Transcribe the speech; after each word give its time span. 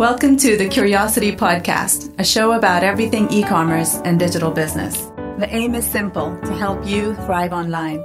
Welcome 0.00 0.38
to 0.38 0.56
the 0.56 0.66
Curiosity 0.66 1.30
Podcast, 1.36 2.18
a 2.18 2.24
show 2.24 2.52
about 2.52 2.82
everything 2.82 3.30
e 3.30 3.42
commerce 3.42 3.96
and 3.96 4.18
digital 4.18 4.50
business. 4.50 4.96
The 5.38 5.46
aim 5.50 5.74
is 5.74 5.84
simple 5.84 6.40
to 6.40 6.54
help 6.54 6.86
you 6.86 7.14
thrive 7.26 7.52
online. 7.52 8.02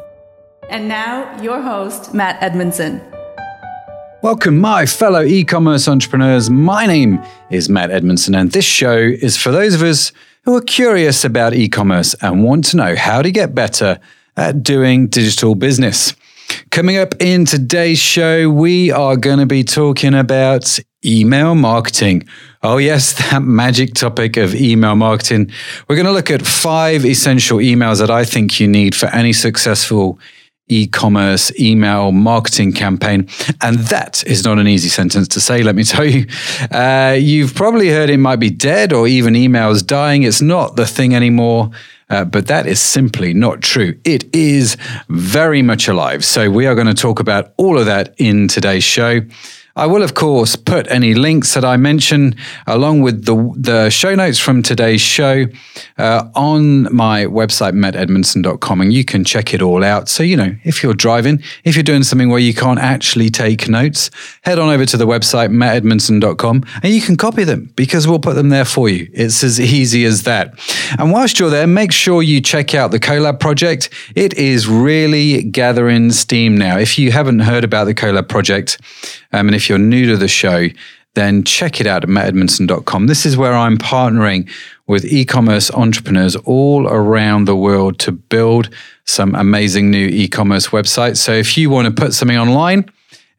And 0.70 0.90
now, 0.90 1.42
your 1.42 1.62
host, 1.62 2.14
Matt 2.14 2.42
Edmundson. 2.42 3.02
Welcome, 4.22 4.60
my 4.60 4.86
fellow 4.86 5.24
e 5.24 5.46
commerce 5.46 5.88
entrepreneurs. 5.88 6.50
My 6.50 6.86
name 6.86 7.24
is 7.50 7.70
Matt 7.70 7.92
Edmundson, 7.92 8.38
and 8.38 8.52
this 8.52 8.66
show 8.66 8.98
is 8.98 9.38
for 9.38 9.54
those 9.54 9.74
of 9.74 9.82
us 9.82 10.12
who 10.44 10.54
are 10.58 10.62
curious 10.62 11.24
about 11.24 11.54
e 11.54 11.70
commerce 11.70 12.14
and 12.22 12.44
want 12.44 12.66
to 12.66 12.76
know 12.76 12.98
how 12.98 13.22
to 13.22 13.32
get 13.32 13.56
better 13.56 14.02
at 14.36 14.62
doing 14.62 15.08
digital 15.08 15.56
business. 15.56 16.14
Coming 16.72 16.98
up 16.98 17.16
in 17.22 17.46
today's 17.46 18.00
show, 18.00 18.50
we 18.50 18.92
are 18.92 19.16
going 19.16 19.40
to 19.40 19.46
be 19.46 19.64
talking 19.64 20.14
about 20.14 20.78
email 21.06 21.56
marketing. 21.56 22.28
Oh, 22.64 22.78
yes, 22.78 23.14
that 23.32 23.44
magic 23.44 23.94
topic 23.94 24.38
of 24.38 24.56
email 24.56 24.96
marketing. 24.96 25.52
We're 25.88 25.96
going 25.96 26.08
to 26.08 26.12
look 26.12 26.32
at 26.32 26.46
five 26.46 27.06
essential 27.06 27.60
emails 27.60 28.00
that 28.00 28.12
I 28.12 28.26
think 28.26 28.60
you 28.60 28.68
need 28.68 28.96
for 28.96 29.08
any 29.08 29.34
successful 29.34 30.20
e 30.68 30.88
commerce 30.88 31.52
email 31.60 32.12
marketing 32.12 32.74
campaign. 32.74 33.28
And 33.62 33.78
that 33.90 34.24
is 34.26 34.44
not 34.44 34.58
an 34.58 34.68
easy 34.68 34.90
sentence 34.90 35.28
to 35.30 35.40
say, 35.40 35.62
let 35.62 35.76
me 35.76 35.84
tell 35.94 36.06
you. 36.06 36.26
Uh, 36.72 37.16
you've 37.20 37.54
probably 37.54 37.90
heard 37.90 38.10
it 38.10 38.18
might 38.18 38.38
be 38.38 38.50
dead 38.50 38.92
or 38.92 39.08
even 39.08 39.34
emails 39.36 39.86
dying. 39.86 40.24
It's 40.24 40.42
not 40.42 40.76
the 40.76 40.86
thing 40.86 41.16
anymore. 41.16 41.70
Uh, 42.08 42.24
but 42.24 42.46
that 42.48 42.68
is 42.68 42.80
simply 42.80 43.34
not 43.34 43.62
true. 43.62 44.00
It 44.04 44.34
is 44.36 44.78
very 45.10 45.64
much 45.64 45.88
alive. 45.88 46.24
So, 46.24 46.52
we 46.52 46.68
are 46.68 46.76
going 46.76 46.86
to 46.86 46.94
talk 46.94 47.20
about 47.20 47.54
all 47.58 47.80
of 47.80 47.88
that 47.88 48.14
in 48.20 48.48
today's 48.48 48.84
show. 48.84 49.22
I 49.78 49.88
will, 49.88 50.04
of 50.04 50.14
course, 50.14 50.56
put 50.56 50.90
any 50.90 51.14
links 51.14 51.54
that 51.54 51.66
I 51.66 51.76
mention 51.76 52.38
along 52.66 53.02
with 53.02 53.26
the, 53.26 53.54
the 53.58 53.90
show 53.90 54.16
notes 54.16 54.40
from 54.40 54.64
today's 54.64 55.02
show 55.02 55.48
uh, 55.98 56.30
on 56.34 56.84
my 56.96 57.26
website, 57.26 57.74
mattedmundson.com, 57.74 58.80
and 58.80 58.94
you 58.94 59.04
can 59.04 59.26
check 59.26 59.54
it 59.54 59.62
all 59.62 59.84
out. 59.84 60.08
So, 60.08 60.24
you 60.24 60.38
know, 60.38 60.56
if 60.64 60.82
you're 60.82 60.94
driving, 60.94 61.44
if 61.66 61.76
you're 61.76 61.84
doing 61.84 62.04
something 62.04 62.30
where 62.30 62.40
you 62.40 62.54
can't 62.54 62.80
actually 62.80 63.30
take 63.30 63.68
notes, 63.68 64.12
head 64.44 64.60
on 64.60 64.70
over 64.70 64.86
to 64.86 64.96
the 64.96 65.08
website, 65.08 65.50
mattedmundson.com, 65.50 66.64
and 66.82 66.94
you 66.94 67.02
can 67.02 67.18
copy 67.18 67.44
them 67.44 67.74
because 67.76 68.08
we'll 68.08 68.20
put 68.20 68.36
them 68.36 68.48
there 68.48 68.64
for 68.64 68.88
you. 68.88 69.10
It's 69.12 69.44
as 69.44 69.60
easy 69.60 70.06
as 70.06 70.24
that. 70.24 70.58
And 70.98 71.12
whilst 71.12 71.38
you're 71.38 71.50
there, 71.50 71.68
make 71.68 71.92
sure 71.92 72.24
you 72.24 72.40
check 72.40 72.74
out 72.74 72.92
the 72.92 73.00
Colab 73.00 73.42
project. 73.42 73.90
It 74.16 74.36
is 74.36 74.70
really 74.70 75.44
gathering 75.44 76.12
steam 76.12 76.58
now. 76.58 76.78
If 76.78 76.98
you 76.98 77.12
haven't 77.12 77.40
heard 77.40 77.66
about 77.66 77.84
the 77.86 77.94
Colab 77.94 78.30
project, 78.30 78.80
um, 79.36 79.48
and 79.50 79.56
if 79.56 79.68
you're 79.68 79.78
new 79.78 80.06
to 80.08 80.16
the 80.16 80.30
show, 80.30 80.70
then 81.16 81.44
check 81.44 81.82
it 81.82 81.88
out 81.88 82.04
at 82.04 82.10
mattedmundson.com. 82.10 83.08
This 83.08 83.26
is 83.26 83.36
where 83.36 83.54
I'm 83.54 83.78
partnering 83.78 84.50
with 84.88 85.04
e 85.06 85.26
commerce 85.26 85.70
entrepreneurs 85.72 86.36
all 86.38 86.88
around 86.88 87.46
the 87.46 87.56
world 87.56 88.00
to 88.00 88.12
build 88.12 88.70
some 89.06 89.36
amazing 89.36 89.92
new 89.92 90.08
e 90.08 90.28
commerce 90.28 90.68
websites. 90.68 91.18
So 91.18 91.34
if 91.34 91.58
you 91.58 91.70
want 91.70 91.88
to 91.88 91.94
put 91.94 92.14
something 92.14 92.38
online 92.38 92.86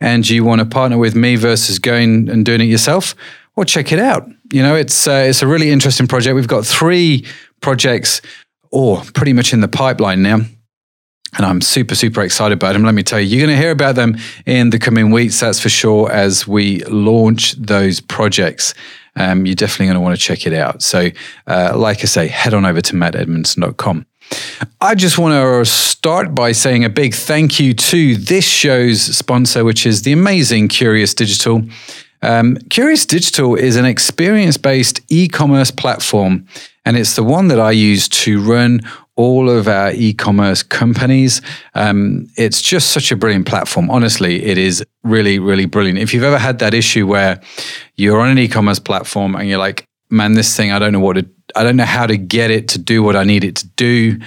and 0.01 0.29
you 0.29 0.45
want 0.45 0.59
to 0.61 0.67
partner 0.67 0.99
with 0.99 1.15
me 1.15 1.37
versus 1.37 1.79
going 1.79 2.29
and 2.29 2.45
doing 2.45 2.61
it 2.61 2.65
yourself, 2.65 3.15
well, 3.55 3.65
check 3.65 3.91
it 3.91 3.99
out. 3.99 4.29
You 4.53 4.63
know, 4.63 4.75
it's 4.75 5.07
uh, 5.07 5.25
it's 5.27 5.43
a 5.43 5.47
really 5.47 5.71
interesting 5.71 6.07
project. 6.07 6.35
We've 6.35 6.47
got 6.47 6.67
three 6.67 7.25
projects, 7.63 8.21
or 8.71 9.03
pretty 9.15 9.33
much 9.33 9.55
in 9.55 9.61
the 9.61 9.69
pipeline 9.69 10.23
now 10.23 10.41
and 11.37 11.47
I'm 11.47 11.61
super, 11.61 11.95
super 11.95 12.23
excited 12.23 12.55
about 12.55 12.73
them. 12.73 12.85
Let 12.85 12.95
me 12.95 13.03
tell 13.03 13.21
you, 13.21 13.27
you're 13.27 13.47
going 13.47 13.57
to 13.57 13.61
hear 13.61 13.71
about 13.71 13.95
them 13.95 14.17
in 14.47 14.71
the 14.71 14.79
coming 14.79 15.11
weeks, 15.11 15.41
that's 15.41 15.61
for 15.61 15.69
sure, 15.69 16.11
as 16.11 16.47
we 16.47 16.83
launch 16.85 17.53
those 17.53 18.01
projects. 18.01 18.75
Um, 19.17 19.47
you're 19.47 19.55
definitely 19.55 19.87
going 19.87 19.95
to 19.97 20.01
want 20.01 20.19
to 20.19 20.23
check 20.23 20.47
it 20.47 20.53
out. 20.53 20.83
So, 20.83 21.11
uh, 21.47 21.73
like 21.77 21.99
I 21.99 22.07
say, 22.07 22.29
head 22.29 22.55
on 22.55 22.67
over 22.67 22.81
to 22.81 22.93
mattedmundson.com. 22.95 24.07
I 24.81 24.95
just 24.95 25.19
want 25.19 25.33
to 25.33 25.71
start 25.71 26.35
by 26.35 26.53
saying 26.53 26.85
a 26.85 26.91
big 26.91 27.15
thank 27.15 27.61
you 27.61 27.75
to 27.75 28.17
this 28.17 28.45
show's 28.45 29.01
sponsor, 29.01 29.65
which 29.65 29.87
is 29.87 30.03
the 30.03 30.13
amazing 30.13 30.69
Kurious 30.69 31.15
Digital. 31.15 31.63
Um, 32.23 32.57
Kurious 32.69 33.07
Digital 33.07 33.55
is 33.55 33.77
an 33.77 33.85
experience 33.85 34.57
based 34.57 35.01
e 35.09 35.29
commerce 35.29 35.71
platform, 35.71 36.47
and 36.85 36.97
it's 36.97 37.15
the 37.15 37.23
one 37.23 37.49
that 37.49 37.61
I 37.61 37.71
use 37.71 38.09
to 38.09 38.43
run 38.43 38.81
all 39.17 39.51
of 39.51 39.67
our 39.67 39.93
e-commerce 39.93 40.63
companies. 40.63 41.41
Um, 41.75 42.27
it's 42.37 42.63
just 42.63 42.91
such 42.91 43.11
a 43.11 43.17
brilliant 43.17 43.47
platform. 43.47 43.91
Honestly, 43.91 44.45
it 44.45 44.59
is 44.59 44.85
really, 45.03 45.39
really 45.39 45.65
brilliant. 45.65 45.99
If 45.99 46.15
you've 46.15 46.23
ever 46.23 46.39
had 46.39 46.59
that 46.61 46.75
issue 46.75 47.07
where 47.07 47.41
you're 47.97 48.21
on 48.21 48.29
an 48.29 48.39
e-commerce 48.39 48.79
platform 48.79 49.35
and 49.35 49.49
you're 49.49 49.59
like, 49.59 49.87
man, 50.11 50.35
this 50.35 50.55
thing, 50.57 50.71
I 50.71 50.79
don't 50.79 50.93
know 50.93 51.01
what 51.01 51.15
to, 51.15 51.27
I 51.55 51.65
don't 51.65 51.77
know 51.77 51.85
how 51.85 52.07
to 52.07 52.17
get 52.17 52.51
it 52.51 52.69
to 52.69 52.79
do 52.79 53.03
what 53.03 53.17
I 53.17 53.25
need 53.25 53.43
it 53.43 53.57
to 53.57 53.69
do. 53.69 54.19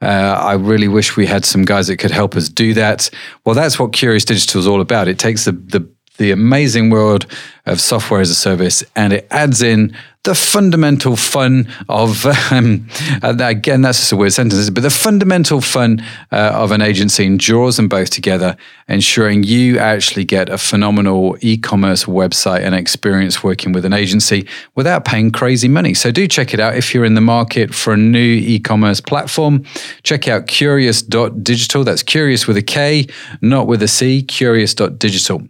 Uh, 0.00 0.06
I 0.06 0.52
really 0.54 0.88
wish 0.88 1.16
we 1.16 1.26
had 1.26 1.44
some 1.44 1.64
guys 1.64 1.88
that 1.88 1.96
could 1.96 2.10
help 2.10 2.36
us 2.36 2.48
do 2.48 2.74
that. 2.74 3.10
Well, 3.44 3.54
that's 3.54 3.78
what 3.78 3.92
Kurious 3.92 4.26
Digital 4.26 4.60
is 4.60 4.66
all 4.66 4.80
about. 4.80 5.08
It 5.08 5.18
takes 5.18 5.46
the, 5.46 5.52
the 5.52 5.90
the 6.18 6.30
amazing 6.30 6.90
world 6.90 7.26
of 7.66 7.80
software 7.80 8.20
as 8.20 8.30
a 8.30 8.34
service 8.34 8.84
and 8.94 9.12
it 9.12 9.26
adds 9.30 9.60
in 9.60 9.94
the 10.26 10.34
fundamental 10.34 11.14
fun 11.14 11.68
of 11.88 12.26
um, 12.50 12.88
again 13.22 13.82
that's 13.82 13.98
just 13.98 14.12
a 14.12 14.16
weird 14.16 14.32
sentence 14.32 14.68
but 14.70 14.82
the 14.82 14.90
fundamental 14.90 15.60
fun 15.60 16.02
uh, 16.32 16.50
of 16.54 16.72
an 16.72 16.82
agency 16.82 17.24
and 17.24 17.38
draws 17.38 17.76
them 17.76 17.88
both 17.88 18.10
together 18.10 18.56
ensuring 18.88 19.44
you 19.44 19.78
actually 19.78 20.24
get 20.24 20.48
a 20.48 20.58
phenomenal 20.58 21.36
e-commerce 21.40 22.04
website 22.04 22.60
and 22.60 22.74
experience 22.74 23.44
working 23.44 23.72
with 23.72 23.84
an 23.84 23.92
agency 23.92 24.46
without 24.74 25.04
paying 25.04 25.30
crazy 25.30 25.68
money. 25.68 25.94
So 25.94 26.10
do 26.10 26.26
check 26.26 26.52
it 26.52 26.60
out 26.60 26.76
if 26.76 26.92
you're 26.92 27.04
in 27.04 27.14
the 27.14 27.20
market 27.20 27.74
for 27.74 27.92
a 27.92 27.96
new 27.96 28.18
e-commerce 28.18 29.00
platform. 29.00 29.64
Check 30.02 30.28
out 30.28 30.46
kurious.digital 30.46 31.84
that's 31.84 32.02
curious 32.02 32.46
with 32.46 32.56
a 32.56 32.62
k 32.62 33.06
not 33.40 33.66
with 33.66 33.82
a 33.82 33.88
c 33.88 34.22
kurious.digital 34.22 35.48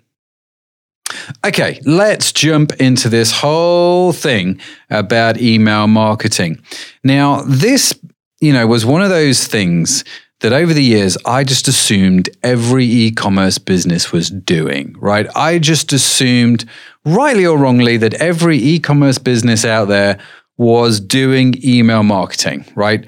Okay, 1.45 1.81
let's 1.85 2.33
jump 2.33 2.73
into 2.75 3.09
this 3.09 3.33
whole 3.33 4.13
thing 4.13 4.61
about 4.91 5.41
email 5.41 5.87
marketing. 5.87 6.61
Now, 7.05 7.43
this, 7.43 7.99
you 8.41 8.53
know, 8.53 8.67
was 8.67 8.85
one 8.85 9.03
of 9.03 9.11
those 9.11 9.47
things 9.47 10.05
that 10.41 10.53
over 10.53 10.73
the 10.75 10.83
years 10.83 11.17
I 11.25 11.45
just 11.45 11.69
assumed 11.69 12.29
every 12.43 12.85
e 12.85 13.11
commerce 13.11 13.59
business 13.59 14.13
was 14.13 14.31
doing, 14.31 14.95
right? 14.99 15.27
I 15.35 15.59
just 15.59 15.93
assumed, 15.93 16.65
rightly 17.05 17.47
or 17.47 17.57
wrongly, 17.57 17.97
that 17.99 18.15
every 18.15 18.59
e 18.59 18.79
commerce 18.79 19.19
business 19.19 19.65
out 19.65 19.87
there 19.87 20.19
was 20.59 21.01
doing 21.01 21.55
email 21.65 22.03
marketing, 22.03 22.65
right? 22.75 23.07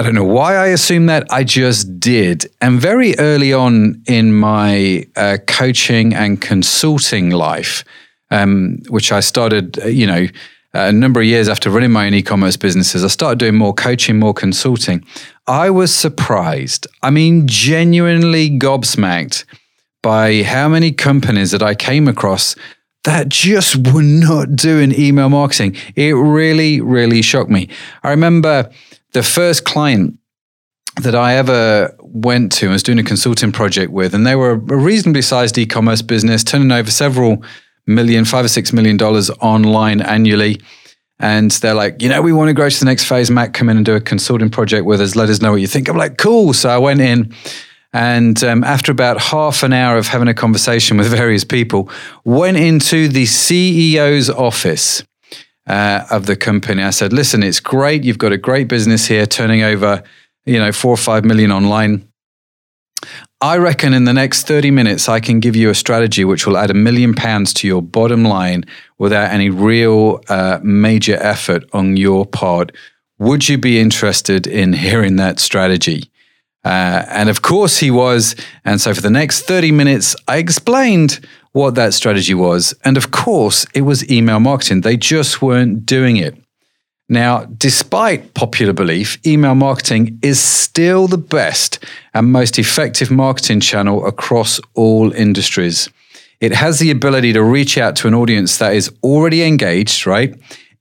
I 0.00 0.02
don't 0.02 0.14
know 0.14 0.24
why 0.24 0.56
I 0.56 0.68
assumed 0.68 1.10
that. 1.10 1.30
I 1.30 1.44
just 1.44 2.00
did. 2.00 2.50
And 2.62 2.80
very 2.80 3.18
early 3.18 3.52
on 3.52 4.02
in 4.06 4.32
my 4.32 5.04
uh, 5.14 5.36
coaching 5.46 6.14
and 6.14 6.40
consulting 6.40 7.28
life, 7.28 7.84
um, 8.30 8.78
which 8.88 9.12
I 9.12 9.20
started, 9.20 9.78
uh, 9.78 9.88
you 9.88 10.06
know, 10.06 10.26
a 10.72 10.90
number 10.90 11.20
of 11.20 11.26
years 11.26 11.50
after 11.50 11.68
running 11.68 11.90
my 11.92 12.06
own 12.06 12.14
e 12.14 12.22
commerce 12.22 12.56
businesses, 12.56 13.04
I 13.04 13.08
started 13.08 13.40
doing 13.40 13.56
more 13.56 13.74
coaching, 13.74 14.18
more 14.18 14.32
consulting. 14.32 15.04
I 15.46 15.68
was 15.68 15.94
surprised. 15.94 16.86
I 17.02 17.10
mean, 17.10 17.46
genuinely 17.46 18.48
gobsmacked 18.48 19.44
by 20.02 20.44
how 20.44 20.70
many 20.70 20.92
companies 20.92 21.50
that 21.50 21.62
I 21.62 21.74
came 21.74 22.08
across 22.08 22.56
that 23.04 23.28
just 23.28 23.76
were 23.92 24.02
not 24.02 24.56
doing 24.56 24.98
email 24.98 25.28
marketing. 25.28 25.76
It 25.94 26.12
really, 26.12 26.80
really 26.80 27.20
shocked 27.20 27.50
me. 27.50 27.68
I 28.02 28.08
remember 28.08 28.70
the 29.12 29.22
first 29.22 29.64
client 29.64 30.18
that 31.02 31.14
I 31.14 31.34
ever 31.34 31.94
went 32.00 32.52
to 32.52 32.66
and 32.66 32.72
was 32.72 32.82
doing 32.82 32.98
a 32.98 33.04
consulting 33.04 33.52
project 33.52 33.92
with, 33.92 34.14
and 34.14 34.26
they 34.26 34.36
were 34.36 34.52
a 34.52 34.56
reasonably 34.56 35.22
sized 35.22 35.56
e 35.58 35.66
commerce 35.66 36.02
business, 36.02 36.44
turning 36.44 36.72
over 36.72 36.90
several 36.90 37.42
million, 37.86 38.24
five 38.24 38.44
or 38.44 38.48
six 38.48 38.72
million 38.72 38.96
dollars 38.96 39.30
online 39.40 40.00
annually. 40.00 40.60
And 41.18 41.50
they're 41.50 41.74
like, 41.74 42.00
you 42.00 42.08
know, 42.08 42.22
we 42.22 42.32
want 42.32 42.48
to 42.48 42.54
grow 42.54 42.70
to 42.70 42.78
the 42.78 42.86
next 42.86 43.04
phase. 43.04 43.30
Matt, 43.30 43.52
come 43.52 43.68
in 43.68 43.76
and 43.76 43.84
do 43.84 43.94
a 43.94 44.00
consulting 44.00 44.48
project 44.48 44.86
with 44.86 45.02
us. 45.02 45.14
Let 45.14 45.28
us 45.28 45.42
know 45.42 45.52
what 45.52 45.60
you 45.60 45.66
think. 45.66 45.88
I'm 45.88 45.96
like, 45.96 46.16
cool. 46.16 46.54
So 46.54 46.70
I 46.70 46.78
went 46.78 47.00
in. 47.00 47.34
And 47.92 48.42
um, 48.44 48.64
after 48.64 48.92
about 48.92 49.20
half 49.20 49.62
an 49.62 49.72
hour 49.72 49.98
of 49.98 50.06
having 50.06 50.28
a 50.28 50.34
conversation 50.34 50.96
with 50.96 51.08
various 51.10 51.44
people, 51.44 51.90
went 52.24 52.56
into 52.56 53.08
the 53.08 53.24
CEO's 53.24 54.30
office 54.30 55.02
uh, 55.70 56.04
of 56.10 56.26
the 56.26 56.34
company. 56.34 56.82
I 56.82 56.90
said, 56.90 57.12
listen, 57.12 57.44
it's 57.44 57.60
great. 57.60 58.02
You've 58.02 58.18
got 58.18 58.32
a 58.32 58.36
great 58.36 58.66
business 58.66 59.06
here, 59.06 59.24
turning 59.24 59.62
over, 59.62 60.02
you 60.44 60.58
know, 60.58 60.72
four 60.72 60.92
or 60.92 60.96
five 60.96 61.24
million 61.24 61.52
online. 61.52 62.08
I 63.40 63.56
reckon 63.56 63.94
in 63.94 64.04
the 64.04 64.12
next 64.12 64.48
30 64.48 64.72
minutes, 64.72 65.08
I 65.08 65.20
can 65.20 65.38
give 65.38 65.54
you 65.54 65.70
a 65.70 65.74
strategy 65.74 66.24
which 66.24 66.44
will 66.44 66.58
add 66.58 66.70
a 66.70 66.74
million 66.74 67.14
pounds 67.14 67.54
to 67.54 67.68
your 67.68 67.82
bottom 67.82 68.24
line 68.24 68.64
without 68.98 69.30
any 69.30 69.48
real 69.48 70.20
uh, 70.28 70.58
major 70.60 71.16
effort 71.16 71.64
on 71.72 71.96
your 71.96 72.26
part. 72.26 72.72
Would 73.20 73.48
you 73.48 73.56
be 73.56 73.78
interested 73.78 74.48
in 74.48 74.72
hearing 74.72 75.16
that 75.16 75.38
strategy? 75.38 76.10
Uh, 76.64 77.04
and 77.08 77.28
of 77.28 77.42
course 77.42 77.78
he 77.78 77.92
was. 77.92 78.34
And 78.64 78.80
so 78.80 78.92
for 78.92 79.00
the 79.00 79.08
next 79.08 79.42
30 79.42 79.70
minutes, 79.70 80.16
I 80.26 80.38
explained 80.38 81.24
what 81.52 81.74
that 81.74 81.94
strategy 81.94 82.34
was. 82.34 82.74
And 82.84 82.96
of 82.96 83.10
course, 83.10 83.66
it 83.74 83.82
was 83.82 84.10
email 84.10 84.40
marketing. 84.40 84.82
They 84.82 84.96
just 84.96 85.42
weren't 85.42 85.84
doing 85.84 86.16
it. 86.16 86.36
Now, 87.08 87.44
despite 87.44 88.34
popular 88.34 88.72
belief, 88.72 89.18
email 89.26 89.56
marketing 89.56 90.20
is 90.22 90.38
still 90.38 91.08
the 91.08 91.18
best 91.18 91.84
and 92.14 92.30
most 92.30 92.56
effective 92.56 93.10
marketing 93.10 93.58
channel 93.58 94.06
across 94.06 94.60
all 94.74 95.12
industries. 95.12 95.88
It 96.40 96.54
has 96.54 96.78
the 96.78 96.92
ability 96.92 97.32
to 97.32 97.42
reach 97.42 97.76
out 97.76 97.96
to 97.96 98.08
an 98.08 98.14
audience 98.14 98.58
that 98.58 98.74
is 98.74 98.92
already 99.02 99.42
engaged, 99.42 100.06
right? 100.06 100.34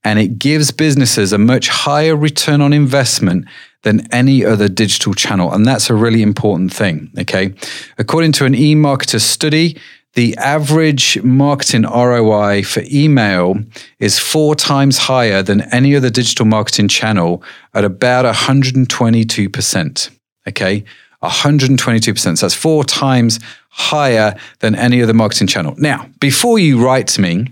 And 0.03 0.19
it 0.19 0.37
gives 0.37 0.69
businesses 0.69 1.33
a 1.33 1.39
much 1.39 1.67
higher 1.67 2.15
return 2.15 2.61
on 2.61 2.73
investment 2.73 3.45
than 3.81 4.07
any 4.13 4.45
other 4.45 4.69
digital 4.69 5.13
channel. 5.13 5.51
And 5.51 5.65
that's 5.65 5.89
a 5.89 5.95
really 5.95 6.21
important 6.21 6.71
thing. 6.71 7.11
Okay. 7.17 7.53
According 7.97 8.33
to 8.33 8.45
an 8.45 8.53
eMarketer 8.53 9.19
study, 9.19 9.77
the 10.19 10.35
average 10.35 11.23
marketing 11.23 11.83
ROI 11.83 12.61
for 12.63 12.83
email 12.91 13.57
is 13.99 14.19
four 14.19 14.53
times 14.53 14.97
higher 14.97 15.41
than 15.41 15.61
any 15.73 15.95
other 15.95 16.09
digital 16.09 16.45
marketing 16.45 16.89
channel 16.89 17.41
at 17.73 17.85
about 17.85 18.25
122%. 18.25 20.09
Okay. 20.45 20.83
122%. 21.23 22.17
So 22.17 22.45
that's 22.45 22.53
four 22.53 22.83
times 22.83 23.39
higher 23.69 24.37
than 24.59 24.75
any 24.75 25.01
other 25.01 25.13
marketing 25.13 25.47
channel. 25.47 25.73
Now, 25.77 26.09
before 26.19 26.59
you 26.59 26.83
write 26.83 27.07
to 27.07 27.21
me, 27.21 27.45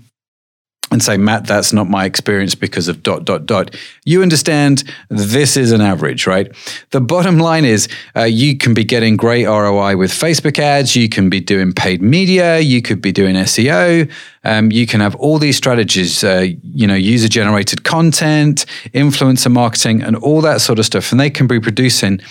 and 0.91 1.03
say, 1.03 1.17
Matt, 1.17 1.45
that's 1.45 1.73
not 1.73 1.89
my 1.89 2.05
experience 2.05 2.55
because 2.55 2.87
of 2.87 3.03
dot, 3.03 3.25
dot, 3.25 3.45
dot. 3.45 3.75
You 4.05 4.21
understand 4.21 4.83
this 5.09 5.57
is 5.57 5.71
an 5.71 5.81
average, 5.81 6.25
right? 6.25 6.51
The 6.91 7.01
bottom 7.01 7.39
line 7.39 7.65
is 7.65 7.89
uh, 8.15 8.23
you 8.23 8.57
can 8.57 8.73
be 8.73 8.85
getting 8.85 9.17
great 9.17 9.45
ROI 9.45 9.97
with 9.97 10.11
Facebook 10.11 10.59
ads. 10.59 10.95
You 10.95 11.09
can 11.09 11.29
be 11.29 11.39
doing 11.41 11.73
paid 11.73 12.01
media. 12.01 12.59
You 12.59 12.81
could 12.81 13.01
be 13.01 13.11
doing 13.11 13.35
SEO. 13.35 14.09
Um, 14.47 14.71
you 14.71 14.87
can 14.87 15.01
have 15.01 15.13
all 15.15 15.39
these 15.39 15.57
strategies, 15.57 16.23
uh, 16.23 16.47
you 16.63 16.87
know, 16.87 16.95
user 16.95 17.27
generated 17.27 17.83
content, 17.83 18.65
influencer 18.93 19.51
marketing, 19.51 20.01
and 20.01 20.15
all 20.15 20.39
that 20.39 20.61
sort 20.61 20.79
of 20.79 20.85
stuff. 20.85 21.11
And 21.11 21.19
they 21.19 21.29
can 21.29 21.47
be 21.47 21.59
producing 21.59 22.21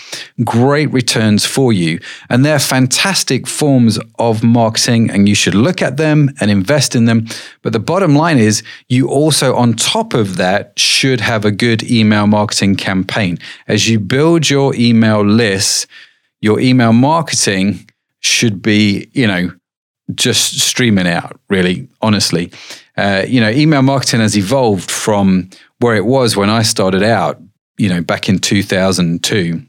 great 0.43 0.91
returns 0.93 1.45
for 1.45 1.75
you. 1.75 2.01
And 2.31 2.43
they're 2.43 2.59
fantastic 2.59 3.47
forms 3.47 3.99
of 4.19 4.43
marketing, 4.43 5.11
and 5.11 5.29
you 5.29 5.35
should 5.35 5.55
look 5.55 5.83
at 5.83 5.99
them 5.99 6.31
and 6.41 6.51
invest 6.51 6.97
in 6.97 7.05
them. 7.05 7.27
But 7.61 7.75
the 7.75 7.81
bottom 7.81 8.17
line 8.17 8.39
is, 8.39 8.46
you 8.89 9.09
also, 9.09 9.55
on 9.55 9.75
top 9.75 10.15
of 10.15 10.37
that, 10.37 10.79
should 10.79 11.21
have 11.21 11.45
a 11.45 11.51
good 11.51 11.83
email 11.91 12.27
marketing 12.27 12.77
campaign. 12.77 13.39
As 13.69 13.89
you 13.89 13.99
build 13.99 14.49
your 14.49 14.75
email 14.75 15.25
list, 15.25 15.87
your 16.41 16.61
email 16.61 16.93
marketing 16.93 17.89
should 18.21 18.63
be, 18.63 19.09
you 19.13 19.27
know, 19.27 19.51
just 20.15 20.61
streaming 20.61 21.07
out, 21.07 21.39
really, 21.49 21.89
honestly. 22.01 22.53
Uh, 22.97 23.25
you 23.27 23.41
know, 23.41 23.51
email 23.51 23.83
marketing 23.83 24.21
has 24.21 24.37
evolved 24.37 24.91
from 24.91 25.51
where 25.81 25.97
it 25.97 26.07
was 26.07 26.37
when 26.37 26.49
I 26.49 26.63
started 26.63 27.03
out, 27.03 27.41
you 27.77 27.89
know, 27.89 28.01
back 28.01 28.29
in 28.29 28.39
2002, 28.39 29.63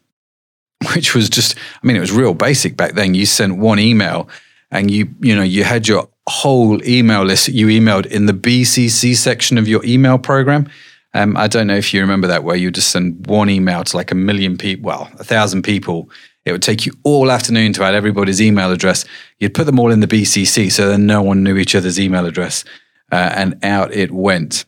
which 0.94 1.16
was 1.16 1.30
just, 1.30 1.56
I 1.84 1.88
mean, 1.88 1.98
it 1.98 2.02
was 2.02 2.12
real 2.12 2.34
basic 2.34 2.78
back 2.78 2.94
then. 2.94 3.14
You 3.14 3.26
sent 3.26 3.58
one 3.58 3.80
email 3.80 4.30
and 4.72 4.92
you, 4.92 5.10
you 5.20 5.36
know, 5.36 5.44
you 5.44 5.64
had 5.64 5.88
your 5.88 6.10
whole 6.28 6.84
email 6.88 7.24
list 7.24 7.46
that 7.46 7.54
you 7.54 7.68
emailed 7.68 8.06
in 8.06 8.26
the 8.26 8.34
BCC 8.34 9.16
section 9.16 9.58
of 9.58 9.68
your 9.68 9.84
email 9.86 10.18
program. 10.18 10.70
Um, 11.14 11.36
I 11.38 11.48
don't 11.48 11.68
know 11.68 11.76
if 11.76 11.94
you 11.94 12.02
remember 12.02 12.28
that, 12.28 12.44
where 12.44 12.56
you 12.56 12.70
just 12.70 12.92
send 12.92 13.26
one 13.28 13.50
email 13.50 13.84
to 13.84 13.98
like 13.98 14.12
a 14.12 14.16
million 14.16 14.58
people, 14.58 14.86
well, 14.86 15.10
a 15.20 15.24
thousand 15.24 15.64
people 15.64 16.10
it 16.48 16.54
would 16.54 16.64
take 16.64 16.86
you 16.86 16.94
all 17.04 17.30
afternoon 17.30 17.74
to 17.74 17.84
add 17.84 17.94
everybody's 17.94 18.42
email 18.42 18.72
address. 18.72 19.04
You'd 19.38 19.54
put 19.54 19.66
them 19.66 19.82
all 19.82 19.92
in 19.92 20.00
the 20.00 20.08
BCC 20.08 20.72
so 20.72 20.88
then 20.88 21.06
no 21.06 21.22
one 21.22 21.44
knew 21.44 21.58
each 21.58 21.76
other's 21.76 22.00
email 22.00 22.26
address. 22.26 22.64
Uh, 23.12 23.34
and 23.36 23.60
out 23.66 23.94
it 23.94 24.12
went. 24.12 24.64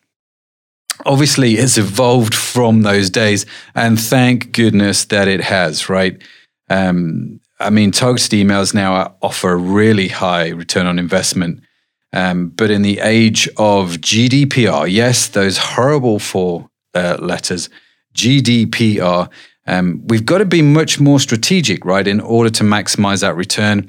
Obviously, 1.05 1.53
it's 1.53 1.77
evolved 1.77 2.35
from 2.35 2.81
those 2.81 3.09
days, 3.09 3.45
and 3.75 3.97
thank 3.97 4.51
goodness 4.51 5.05
that 5.05 5.29
it 5.29 5.39
has, 5.39 5.88
right? 5.88 6.21
Um, 6.69 7.39
I 7.59 7.69
mean, 7.69 7.91
targeted 7.91 8.31
emails 8.31 8.73
now 8.73 9.15
offer 9.21 9.51
a 9.51 9.57
really 9.57 10.07
high 10.07 10.50
return 10.50 10.85
on 10.85 10.97
investment. 10.97 11.61
Um, 12.13 12.50
but 12.50 12.71
in 12.71 12.81
the 12.81 13.00
age 13.00 13.47
of 13.57 13.97
GDPR, 13.97 14.91
yes, 14.91 15.27
those 15.27 15.57
horrible 15.57 16.19
four 16.19 16.69
uh, 16.95 17.17
letters, 17.19 17.69
GDPR, 18.15 19.29
um, 19.67 20.01
we've 20.07 20.25
got 20.25 20.39
to 20.39 20.45
be 20.45 20.61
much 20.61 21.00
more 21.00 21.19
strategic, 21.19 21.85
right, 21.85 22.07
in 22.07 22.19
order 22.21 22.50
to 22.50 22.63
maximize 22.63 23.21
that 23.21 23.35
return. 23.35 23.88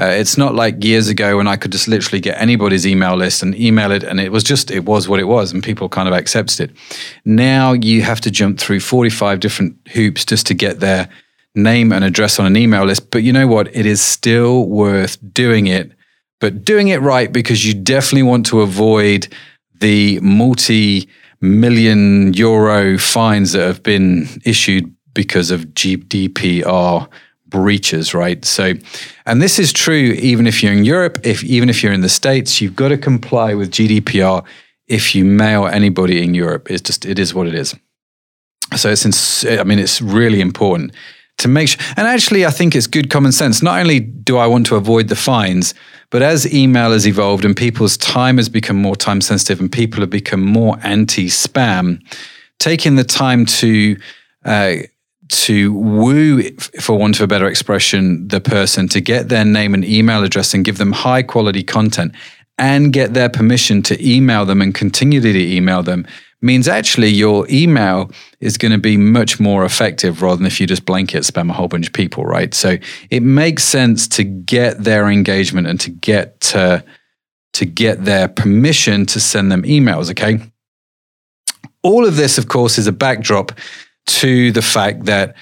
Uh, 0.00 0.06
it's 0.06 0.38
not 0.38 0.54
like 0.54 0.82
years 0.82 1.08
ago 1.08 1.36
when 1.36 1.48
I 1.48 1.56
could 1.56 1.72
just 1.72 1.88
literally 1.88 2.20
get 2.20 2.40
anybody's 2.40 2.86
email 2.86 3.16
list 3.16 3.42
and 3.42 3.54
email 3.56 3.90
it, 3.90 4.04
and 4.04 4.20
it 4.20 4.30
was 4.30 4.44
just, 4.44 4.70
it 4.70 4.84
was 4.84 5.08
what 5.08 5.20
it 5.20 5.24
was, 5.24 5.52
and 5.52 5.62
people 5.62 5.88
kind 5.88 6.08
of 6.08 6.14
accepted 6.14 6.70
it. 6.70 6.76
Now 7.24 7.72
you 7.72 8.02
have 8.02 8.20
to 8.22 8.30
jump 8.30 8.60
through 8.60 8.80
45 8.80 9.40
different 9.40 9.76
hoops 9.88 10.24
just 10.24 10.46
to 10.46 10.54
get 10.54 10.80
their 10.80 11.08
name 11.54 11.92
and 11.92 12.04
address 12.04 12.38
on 12.38 12.46
an 12.46 12.56
email 12.56 12.84
list. 12.84 13.10
But 13.10 13.22
you 13.22 13.32
know 13.32 13.46
what? 13.46 13.74
It 13.74 13.86
is 13.86 14.00
still 14.00 14.66
worth 14.66 15.18
doing 15.32 15.66
it, 15.66 15.92
but 16.40 16.64
doing 16.64 16.88
it 16.88 17.00
right 17.00 17.32
because 17.32 17.66
you 17.66 17.74
definitely 17.74 18.22
want 18.22 18.46
to 18.46 18.60
avoid 18.60 19.28
the 19.80 20.20
multi 20.20 21.08
million 21.40 22.34
euro 22.34 22.98
fines 22.98 23.52
that 23.52 23.64
have 23.66 23.82
been 23.82 24.28
issued 24.44 24.92
because 25.14 25.50
of 25.50 25.66
GDPR 25.66 27.08
breaches, 27.46 28.12
right? 28.12 28.44
So, 28.44 28.74
and 29.24 29.40
this 29.40 29.58
is 29.58 29.72
true 29.72 29.96
even 29.96 30.46
if 30.46 30.62
you're 30.62 30.72
in 30.72 30.84
Europe, 30.84 31.18
if 31.24 31.42
even 31.44 31.68
if 31.68 31.82
you're 31.82 31.92
in 31.92 32.02
the 32.02 32.08
States, 32.08 32.60
you've 32.60 32.76
got 32.76 32.88
to 32.88 32.98
comply 32.98 33.54
with 33.54 33.70
GDPR 33.70 34.44
if 34.86 35.14
you 35.14 35.24
mail 35.24 35.66
anybody 35.66 36.22
in 36.22 36.34
Europe. 36.34 36.70
It's 36.70 36.82
just 36.82 37.04
it 37.04 37.18
is 37.18 37.34
what 37.34 37.46
it 37.46 37.54
is. 37.54 37.74
So 38.76 38.90
it's 38.90 39.06
ins- 39.06 39.46
I 39.46 39.64
mean 39.64 39.78
it's 39.78 40.02
really 40.02 40.40
important 40.40 40.92
to 41.38 41.48
make 41.48 41.68
sure. 41.68 41.80
And 41.96 42.06
actually, 42.06 42.44
I 42.44 42.50
think 42.50 42.74
it's 42.74 42.86
good 42.86 43.10
common 43.10 43.32
sense. 43.32 43.62
Not 43.62 43.80
only 43.80 44.00
do 44.00 44.36
I 44.36 44.46
want 44.46 44.66
to 44.66 44.76
avoid 44.76 45.08
the 45.08 45.16
fines, 45.16 45.74
but 46.10 46.22
as 46.22 46.52
email 46.52 46.92
has 46.92 47.06
evolved 47.06 47.44
and 47.44 47.56
people's 47.56 47.96
time 47.96 48.36
has 48.36 48.48
become 48.48 48.76
more 48.76 48.96
time 48.96 49.20
sensitive 49.20 49.60
and 49.60 49.70
people 49.70 50.00
have 50.00 50.10
become 50.10 50.44
more 50.44 50.78
anti 50.82 51.26
spam, 51.26 52.00
taking 52.58 52.96
the 52.96 53.04
time 53.04 53.46
to 53.46 53.96
uh, 54.44 54.74
to 55.28 55.74
woo, 55.74 56.42
for 56.80 56.98
want 56.98 57.16
of 57.16 57.22
a 57.22 57.26
better 57.26 57.46
expression, 57.46 58.26
the 58.28 58.40
person 58.40 58.88
to 58.88 59.00
get 59.00 59.28
their 59.28 59.44
name 59.44 59.74
and 59.74 59.84
email 59.84 60.24
address 60.24 60.54
and 60.54 60.64
give 60.64 60.78
them 60.78 60.92
high 60.92 61.22
quality 61.22 61.62
content 61.62 62.14
and 62.56 62.92
get 62.92 63.14
their 63.14 63.28
permission 63.28 63.82
to 63.82 64.06
email 64.06 64.44
them 64.44 64.62
and 64.62 64.74
continue 64.74 65.20
to 65.20 65.28
email 65.28 65.82
them 65.82 66.06
means 66.40 66.68
actually 66.68 67.08
your 67.08 67.46
email 67.50 68.10
is 68.40 68.56
going 68.56 68.72
to 68.72 68.78
be 68.78 68.96
much 68.96 69.40
more 69.40 69.64
effective 69.64 70.22
rather 70.22 70.36
than 70.36 70.46
if 70.46 70.60
you 70.60 70.66
just 70.66 70.84
blanket 70.84 71.24
spam 71.24 71.50
a 71.50 71.52
whole 71.52 71.68
bunch 71.68 71.86
of 71.88 71.92
people, 71.92 72.24
right? 72.24 72.54
So 72.54 72.76
it 73.10 73.22
makes 73.22 73.64
sense 73.64 74.06
to 74.08 74.24
get 74.24 74.84
their 74.84 75.08
engagement 75.08 75.66
and 75.66 75.80
to 75.80 75.90
get 75.90 76.40
to, 76.42 76.84
to 77.54 77.64
get 77.64 78.04
their 78.04 78.28
permission 78.28 79.06
to 79.06 79.20
send 79.20 79.50
them 79.50 79.62
emails, 79.64 80.10
okay? 80.10 80.40
All 81.82 82.06
of 82.06 82.16
this, 82.16 82.38
of 82.38 82.48
course, 82.48 82.78
is 82.78 82.86
a 82.86 82.92
backdrop 82.92 83.52
to 84.06 84.52
the 84.52 84.62
fact 84.62 85.06
that 85.06 85.34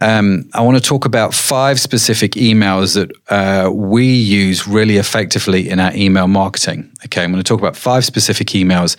um, 0.00 0.48
I 0.54 0.62
want 0.62 0.76
to 0.76 0.82
talk 0.82 1.04
about 1.04 1.34
five 1.34 1.80
specific 1.80 2.32
emails 2.32 2.94
that 2.94 3.10
uh, 3.28 3.70
we 3.70 4.06
use 4.06 4.68
really 4.68 4.96
effectively 4.96 5.68
in 5.68 5.80
our 5.80 5.92
email 5.94 6.28
marketing. 6.28 6.92
Okay, 7.04 7.24
I'm 7.24 7.32
going 7.32 7.42
to 7.42 7.48
talk 7.48 7.58
about 7.58 7.76
five 7.76 8.04
specific 8.04 8.48
emails 8.48 8.96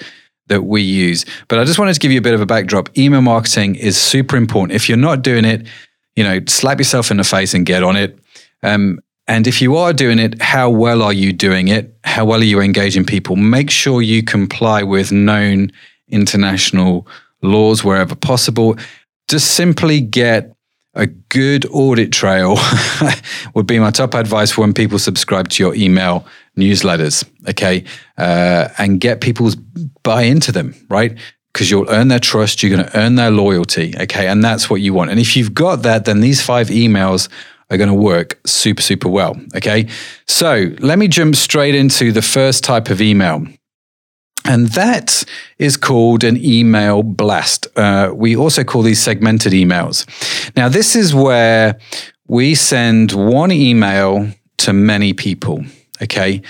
that 0.49 0.63
we 0.63 0.81
use. 0.81 1.25
But 1.47 1.59
I 1.59 1.65
just 1.65 1.79
wanted 1.79 1.93
to 1.93 1.99
give 1.99 2.11
you 2.11 2.19
a 2.19 2.21
bit 2.21 2.33
of 2.33 2.41
a 2.41 2.45
backdrop. 2.45 2.95
Email 2.97 3.21
marketing 3.21 3.75
is 3.75 3.97
super 3.97 4.35
important. 4.35 4.75
If 4.75 4.89
you're 4.89 4.97
not 4.97 5.21
doing 5.21 5.45
it, 5.45 5.65
you 6.15 6.23
know, 6.23 6.39
slap 6.47 6.79
yourself 6.79 7.11
in 7.11 7.17
the 7.17 7.23
face 7.23 7.53
and 7.53 7.65
get 7.65 7.83
on 7.83 7.95
it. 7.95 8.19
Um, 8.61 8.99
and 9.27 9.47
if 9.47 9.61
you 9.61 9.77
are 9.77 9.93
doing 9.93 10.19
it, 10.19 10.41
how 10.41 10.69
well 10.69 11.01
are 11.01 11.13
you 11.13 11.31
doing 11.31 11.67
it? 11.67 11.95
How 12.03 12.25
well 12.25 12.41
are 12.41 12.45
you 12.45 12.59
engaging 12.59 13.05
people? 13.05 13.35
Make 13.35 13.69
sure 13.69 14.01
you 14.01 14.23
comply 14.23 14.83
with 14.83 15.11
known 15.11 15.71
international 16.09 17.07
laws 17.41 17.83
wherever 17.83 18.15
possible 18.15 18.77
just 19.29 19.51
simply 19.51 20.01
get 20.01 20.53
a 20.95 21.05
good 21.05 21.65
audit 21.71 22.11
trail 22.11 22.57
would 23.53 23.67
be 23.67 23.79
my 23.79 23.91
top 23.91 24.15
advice 24.15 24.57
when 24.57 24.73
people 24.73 24.97
subscribe 24.97 25.47
to 25.47 25.63
your 25.63 25.75
email 25.75 26.25
newsletters 26.59 27.27
okay 27.47 27.83
uh, 28.17 28.67
and 28.77 28.99
get 28.99 29.21
people's 29.21 29.55
buy 30.03 30.23
into 30.23 30.51
them 30.51 30.73
right 30.89 31.17
because 31.53 31.69
you'll 31.71 31.89
earn 31.89 32.07
their 32.07 32.19
trust 32.19 32.61
you're 32.61 32.75
going 32.75 32.85
to 32.85 32.97
earn 32.97 33.15
their 33.15 33.31
loyalty 33.31 33.93
okay 33.99 34.27
and 34.27 34.43
that's 34.43 34.69
what 34.69 34.81
you 34.81 34.93
want 34.93 35.09
and 35.09 35.19
if 35.19 35.35
you've 35.35 35.53
got 35.53 35.83
that 35.83 36.05
then 36.05 36.21
these 36.21 36.41
five 36.41 36.67
emails 36.67 37.29
are 37.71 37.77
going 37.77 37.89
to 37.89 37.93
work 37.93 38.39
super 38.45 38.81
super 38.81 39.09
well 39.09 39.39
okay 39.55 39.87
so 40.27 40.71
let 40.79 40.99
me 40.99 41.07
jump 41.07 41.35
straight 41.35 41.75
into 41.75 42.11
the 42.11 42.21
first 42.21 42.63
type 42.63 42.89
of 42.89 43.01
email 43.01 43.45
and 44.45 44.67
that 44.69 45.23
is 45.57 45.77
called 45.77 46.23
an 46.23 46.37
email 46.43 47.03
blast. 47.03 47.67
Uh, 47.75 48.11
we 48.13 48.35
also 48.35 48.63
call 48.63 48.81
these 48.81 49.01
segmented 49.01 49.53
emails. 49.53 50.07
Now, 50.55 50.69
this 50.69 50.95
is 50.95 51.13
where 51.13 51.77
we 52.27 52.55
send 52.55 53.11
one 53.11 53.51
email 53.51 54.31
to 54.59 54.73
many 54.73 55.13
people. 55.13 55.63
Okay. 56.01 56.41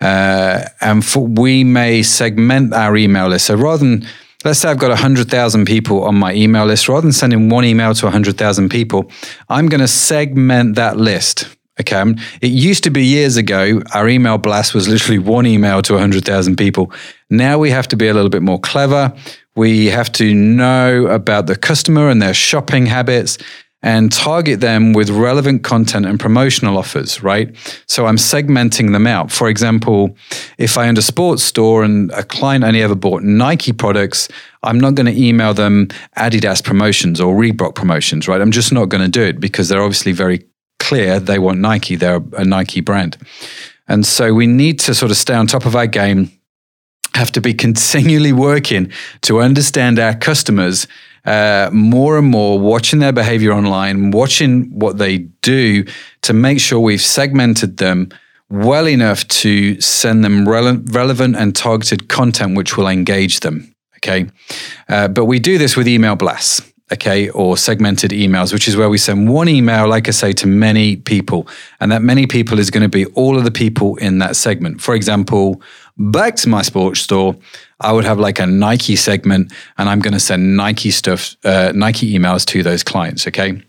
Uh, 0.00 0.64
and 0.80 1.04
for, 1.04 1.26
we 1.26 1.64
may 1.64 2.02
segment 2.02 2.72
our 2.72 2.96
email 2.96 3.28
list. 3.28 3.46
So 3.46 3.56
rather 3.56 3.78
than, 3.78 4.06
let's 4.44 4.60
say 4.60 4.70
I've 4.70 4.78
got 4.78 4.90
100,000 4.90 5.64
people 5.64 6.04
on 6.04 6.14
my 6.14 6.32
email 6.34 6.66
list, 6.66 6.88
rather 6.88 7.02
than 7.02 7.12
sending 7.12 7.48
one 7.48 7.64
email 7.64 7.94
to 7.94 8.06
100,000 8.06 8.68
people, 8.68 9.10
I'm 9.48 9.68
going 9.68 9.80
to 9.80 9.88
segment 9.88 10.76
that 10.76 10.96
list. 10.96 11.48
Okay. 11.80 12.02
It 12.40 12.50
used 12.50 12.84
to 12.84 12.90
be 12.90 13.04
years 13.04 13.36
ago, 13.36 13.80
our 13.94 14.08
email 14.08 14.36
blast 14.38 14.74
was 14.74 14.88
literally 14.88 15.18
one 15.18 15.46
email 15.46 15.80
to 15.82 15.92
100,000 15.92 16.56
people. 16.56 16.92
Now 17.30 17.58
we 17.58 17.70
have 17.70 17.86
to 17.88 17.96
be 17.96 18.08
a 18.08 18.14
little 18.14 18.30
bit 18.30 18.42
more 18.42 18.58
clever. 18.58 19.12
We 19.54 19.86
have 19.86 20.10
to 20.12 20.34
know 20.34 21.06
about 21.06 21.46
the 21.46 21.56
customer 21.56 22.08
and 22.08 22.20
their 22.20 22.34
shopping 22.34 22.86
habits 22.86 23.38
and 23.82 24.10
target 24.10 24.60
them 24.60 24.92
with 24.92 25.08
relevant 25.08 25.62
content 25.62 26.04
and 26.04 26.18
promotional 26.18 26.76
offers, 26.76 27.22
right? 27.22 27.54
So 27.86 28.06
I'm 28.06 28.16
segmenting 28.16 28.92
them 28.92 29.06
out. 29.06 29.30
For 29.30 29.48
example, 29.48 30.16
if 30.58 30.76
I 30.76 30.88
owned 30.88 30.98
a 30.98 31.02
sports 31.02 31.44
store 31.44 31.84
and 31.84 32.10
a 32.10 32.24
client 32.24 32.64
only 32.64 32.82
ever 32.82 32.96
bought 32.96 33.22
Nike 33.22 33.72
products, 33.72 34.28
I'm 34.64 34.80
not 34.80 34.96
going 34.96 35.06
to 35.06 35.16
email 35.16 35.54
them 35.54 35.88
Adidas 36.16 36.62
promotions 36.62 37.20
or 37.20 37.34
Reebok 37.36 37.76
promotions, 37.76 38.26
right? 38.26 38.40
I'm 38.40 38.50
just 38.50 38.72
not 38.72 38.88
going 38.88 39.04
to 39.04 39.10
do 39.10 39.22
it 39.22 39.38
because 39.38 39.68
they're 39.68 39.82
obviously 39.82 40.12
very 40.12 40.44
clear 40.80 41.20
they 41.20 41.38
want 41.38 41.60
Nike, 41.60 41.94
they're 41.94 42.22
a 42.36 42.44
Nike 42.44 42.80
brand. 42.80 43.16
And 43.86 44.04
so 44.04 44.34
we 44.34 44.46
need 44.46 44.80
to 44.80 44.94
sort 44.94 45.10
of 45.10 45.16
stay 45.16 45.34
on 45.34 45.46
top 45.46 45.66
of 45.66 45.76
our 45.76 45.86
game, 45.86 46.32
have 47.14 47.30
to 47.32 47.40
be 47.40 47.54
continually 47.54 48.32
working 48.32 48.90
to 49.22 49.40
understand 49.40 49.98
our 49.98 50.14
customers 50.14 50.88
uh, 51.28 51.68
more 51.72 52.16
and 52.16 52.26
more 52.26 52.58
watching 52.58 53.00
their 53.00 53.12
behavior 53.12 53.52
online, 53.52 54.10
watching 54.12 54.70
what 54.70 54.96
they 54.96 55.18
do 55.42 55.84
to 56.22 56.32
make 56.32 56.58
sure 56.58 56.80
we've 56.80 57.02
segmented 57.02 57.76
them 57.76 58.08
well 58.48 58.88
enough 58.88 59.28
to 59.28 59.78
send 59.78 60.24
them 60.24 60.46
rele- 60.46 60.82
relevant 60.94 61.36
and 61.36 61.54
targeted 61.54 62.08
content 62.08 62.56
which 62.56 62.78
will 62.78 62.88
engage 62.88 63.40
them. 63.40 63.74
Okay. 63.96 64.26
Uh, 64.88 65.08
but 65.08 65.26
we 65.26 65.38
do 65.38 65.58
this 65.58 65.76
with 65.76 65.86
email 65.86 66.16
blasts 66.16 66.62
okay, 66.92 67.28
or 67.30 67.56
segmented 67.56 68.12
emails, 68.12 68.52
which 68.52 68.66
is 68.66 68.76
where 68.76 68.88
we 68.88 68.98
send 68.98 69.28
one 69.28 69.48
email, 69.48 69.86
like 69.88 70.08
I 70.08 70.10
say, 70.10 70.32
to 70.34 70.46
many 70.46 70.96
people. 70.96 71.46
And 71.80 71.92
that 71.92 72.02
many 72.02 72.26
people 72.26 72.58
is 72.58 72.70
going 72.70 72.82
to 72.82 72.88
be 72.88 73.04
all 73.06 73.36
of 73.36 73.44
the 73.44 73.50
people 73.50 73.96
in 73.96 74.18
that 74.18 74.36
segment. 74.36 74.80
For 74.80 74.94
example, 74.94 75.60
back 75.98 76.36
to 76.36 76.48
my 76.48 76.62
sports 76.62 77.00
store, 77.00 77.36
I 77.80 77.92
would 77.92 78.04
have 78.04 78.18
like 78.18 78.38
a 78.38 78.46
Nike 78.46 78.96
segment 78.96 79.52
and 79.76 79.88
I'm 79.88 80.00
going 80.00 80.14
to 80.14 80.20
send 80.20 80.56
Nike 80.56 80.90
stuff, 80.90 81.36
uh, 81.44 81.72
Nike 81.74 82.18
emails 82.18 82.44
to 82.46 82.62
those 82.62 82.82
clients. 82.82 83.26
Okay. 83.26 83.62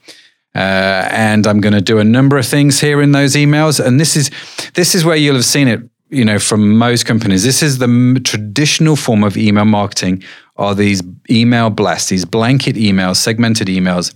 Uh, 0.55 1.07
and 1.11 1.45
I'm 1.45 1.61
going 1.61 1.73
to 1.73 1.81
do 1.81 1.99
a 1.99 2.03
number 2.03 2.37
of 2.37 2.45
things 2.45 2.79
here 2.81 3.01
in 3.01 3.11
those 3.11 3.35
emails. 3.35 3.83
And 3.83 3.99
this 3.99 4.15
is, 4.15 4.31
this 4.73 4.95
is 4.95 5.05
where 5.05 5.15
you'll 5.15 5.35
have 5.35 5.45
seen 5.45 5.67
it, 5.67 5.81
you 6.09 6.25
know, 6.25 6.39
from 6.39 6.77
most 6.77 7.05
companies. 7.05 7.43
This 7.43 7.61
is 7.61 7.77
the 7.77 8.19
traditional 8.23 8.95
form 8.95 9.23
of 9.23 9.37
email 9.37 9.65
marketing 9.65 10.23
are 10.57 10.73
these 10.73 11.01
email 11.29 11.69
blasts, 11.69 12.09
these 12.09 12.25
blanket 12.25 12.75
emails, 12.75 13.17
segmented 13.17 13.67
emails 13.67 14.13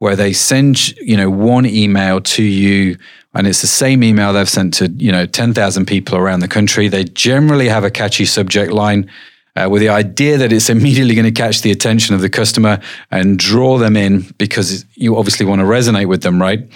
where 0.00 0.16
they 0.16 0.32
send, 0.32 0.96
you 0.98 1.16
know, 1.16 1.30
one 1.30 1.66
email 1.66 2.20
to 2.22 2.42
you 2.42 2.96
and 3.34 3.46
it's 3.46 3.60
the 3.60 3.66
same 3.66 4.02
email 4.02 4.32
they've 4.32 4.48
sent 4.48 4.74
to 4.74 4.88
you 4.88 5.12
know 5.12 5.26
10,000 5.26 5.86
people 5.86 6.16
around 6.16 6.40
the 6.40 6.48
country. 6.48 6.88
They 6.88 7.04
generally 7.04 7.68
have 7.68 7.84
a 7.84 7.90
catchy 7.90 8.24
subject 8.24 8.72
line 8.72 9.10
uh, 9.56 9.68
with 9.70 9.80
the 9.80 9.88
idea 9.88 10.38
that 10.38 10.52
it's 10.52 10.70
immediately 10.76 11.14
going 11.14 11.32
to 11.32 11.32
catch 11.32 11.62
the 11.62 11.70
attention 11.70 12.14
of 12.14 12.20
the 12.20 12.30
customer 12.30 12.80
and 13.10 13.38
draw 13.38 13.78
them 13.78 13.96
in 13.96 14.22
because 14.38 14.84
you 14.94 15.16
obviously 15.16 15.46
want 15.46 15.60
to 15.60 15.66
resonate 15.66 16.06
with 16.06 16.22
them, 16.22 16.40
right? 16.40 16.68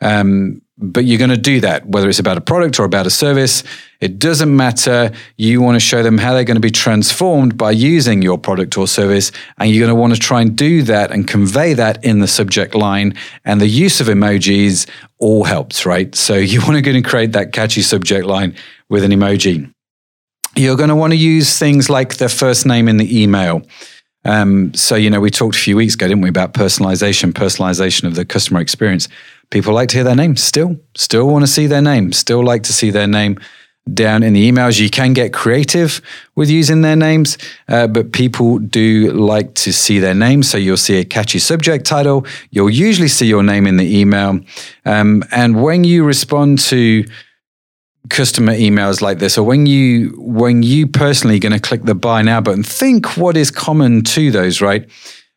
Um, 0.00 0.62
but 0.78 1.06
you're 1.06 1.18
going 1.18 1.30
to 1.30 1.38
do 1.38 1.60
that, 1.60 1.86
whether 1.86 2.08
it's 2.08 2.18
about 2.18 2.36
a 2.36 2.40
product 2.40 2.78
or 2.78 2.84
about 2.84 3.06
a 3.06 3.10
service. 3.10 3.62
It 4.00 4.18
doesn't 4.18 4.54
matter. 4.54 5.10
You 5.36 5.62
want 5.62 5.76
to 5.76 5.80
show 5.80 6.02
them 6.02 6.18
how 6.18 6.34
they're 6.34 6.44
going 6.44 6.56
to 6.56 6.60
be 6.60 6.70
transformed 6.70 7.56
by 7.56 7.70
using 7.70 8.20
your 8.20 8.36
product 8.36 8.76
or 8.76 8.86
service. 8.86 9.32
And 9.56 9.70
you're 9.70 9.86
going 9.86 9.96
to 9.96 10.00
want 10.00 10.12
to 10.12 10.20
try 10.20 10.42
and 10.42 10.54
do 10.54 10.82
that 10.82 11.12
and 11.12 11.26
convey 11.26 11.72
that 11.72 12.04
in 12.04 12.20
the 12.20 12.28
subject 12.28 12.74
line. 12.74 13.14
And 13.44 13.58
the 13.58 13.66
use 13.66 14.02
of 14.02 14.08
emojis 14.08 14.86
all 15.18 15.44
helps, 15.44 15.86
right? 15.86 16.14
So 16.14 16.34
you 16.36 16.60
want 16.60 16.74
to 16.74 16.82
go 16.82 16.90
and 16.90 17.04
create 17.04 17.32
that 17.32 17.52
catchy 17.52 17.82
subject 17.82 18.26
line 18.26 18.54
with 18.90 19.02
an 19.02 19.12
emoji. 19.12 19.72
You're 20.56 20.76
going 20.76 20.90
to 20.90 20.96
want 20.96 21.12
to 21.12 21.18
use 21.18 21.58
things 21.58 21.88
like 21.88 22.16
their 22.16 22.28
first 22.28 22.66
name 22.66 22.88
in 22.88 22.98
the 22.98 23.22
email. 23.22 23.62
Um, 24.26 24.74
so, 24.74 24.96
you 24.96 25.08
know, 25.08 25.20
we 25.20 25.30
talked 25.30 25.54
a 25.54 25.58
few 25.58 25.76
weeks 25.76 25.94
ago, 25.94 26.08
didn't 26.08 26.22
we, 26.22 26.28
about 26.28 26.52
personalization, 26.52 27.32
personalization 27.32 28.04
of 28.04 28.16
the 28.16 28.24
customer 28.24 28.60
experience. 28.60 29.08
People 29.50 29.74
like 29.74 29.88
to 29.90 29.96
hear 29.96 30.04
their 30.04 30.16
name 30.16 30.36
still, 30.36 30.78
still 30.96 31.28
want 31.28 31.42
to 31.42 31.46
see 31.46 31.66
their 31.66 31.82
name, 31.82 32.12
still 32.12 32.44
like 32.44 32.62
to 32.64 32.72
see 32.72 32.90
their 32.90 33.06
name 33.06 33.38
down 33.92 34.22
in 34.22 34.32
the 34.32 34.50
emails. 34.50 34.80
You 34.80 34.90
can 34.90 35.12
get 35.12 35.32
creative 35.32 36.00
with 36.34 36.50
using 36.50 36.80
their 36.80 36.96
names, 36.96 37.38
uh, 37.68 37.86
but 37.86 38.12
people 38.12 38.58
do 38.58 39.12
like 39.12 39.54
to 39.54 39.72
see 39.72 39.98
their 39.98 40.14
name. 40.14 40.42
So 40.42 40.58
you'll 40.58 40.76
see 40.76 40.98
a 40.98 41.04
catchy 41.04 41.38
subject 41.38 41.86
title. 41.86 42.26
You'll 42.50 42.70
usually 42.70 43.08
see 43.08 43.26
your 43.26 43.42
name 43.42 43.66
in 43.66 43.76
the 43.76 43.98
email. 43.98 44.40
Um, 44.84 45.22
and 45.30 45.62
when 45.62 45.84
you 45.84 46.04
respond 46.04 46.58
to 46.60 47.04
customer 48.08 48.54
emails 48.54 49.00
like 49.00 49.18
this 49.18 49.36
or 49.36 49.42
when 49.44 49.66
you 49.66 50.10
when 50.16 50.62
you 50.62 50.86
personally 50.86 51.38
going 51.38 51.52
to 51.52 51.58
click 51.58 51.82
the 51.82 51.94
buy 51.94 52.22
now 52.22 52.40
button 52.40 52.62
think 52.62 53.16
what 53.16 53.36
is 53.36 53.50
common 53.50 54.02
to 54.02 54.30
those 54.30 54.60
right 54.60 54.88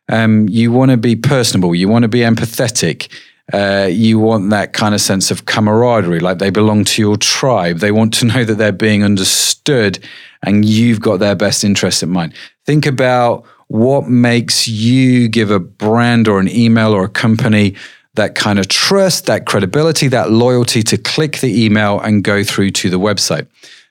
um, 0.08 0.48
you 0.48 0.70
want 0.70 0.90
to 0.90 0.96
be 0.96 1.16
personable 1.16 1.74
you 1.74 1.88
want 1.88 2.04
to 2.04 2.08
be 2.08 2.20
empathetic 2.20 3.12
uh, 3.52 3.88
you 3.90 4.18
want 4.18 4.50
that 4.50 4.72
kind 4.72 4.94
of 4.94 5.00
sense 5.00 5.30
of 5.30 5.46
camaraderie 5.46 6.20
like 6.20 6.38
they 6.38 6.50
belong 6.50 6.84
to 6.84 7.02
your 7.02 7.16
tribe. 7.16 7.78
They 7.78 7.92
want 7.92 8.14
to 8.14 8.24
know 8.32 8.44
that 8.44 8.54
they're 8.54 8.72
being 8.72 9.02
understood 9.02 9.98
and 10.42 10.64
you've 10.64 11.00
got 11.00 11.18
their 11.18 11.34
best 11.34 11.64
interest 11.64 12.02
in 12.02 12.10
mind. 12.10 12.34
Think 12.64 12.86
about 12.86 13.44
what 13.68 14.08
makes 14.08 14.66
you 14.66 15.28
give 15.28 15.50
a 15.50 15.60
brand 15.60 16.26
or 16.26 16.40
an 16.40 16.48
email 16.48 16.92
or 16.92 17.04
a 17.04 17.08
company 17.08 17.76
that 18.14 18.34
kind 18.34 18.58
of 18.58 18.68
trust, 18.68 19.26
that 19.26 19.46
credibility, 19.46 20.08
that 20.08 20.30
loyalty 20.30 20.82
to 20.82 20.98
click 20.98 21.38
the 21.38 21.64
email 21.64 22.00
and 22.00 22.24
go 22.24 22.42
through 22.42 22.70
to 22.70 22.90
the 22.90 22.98
website. 22.98 23.46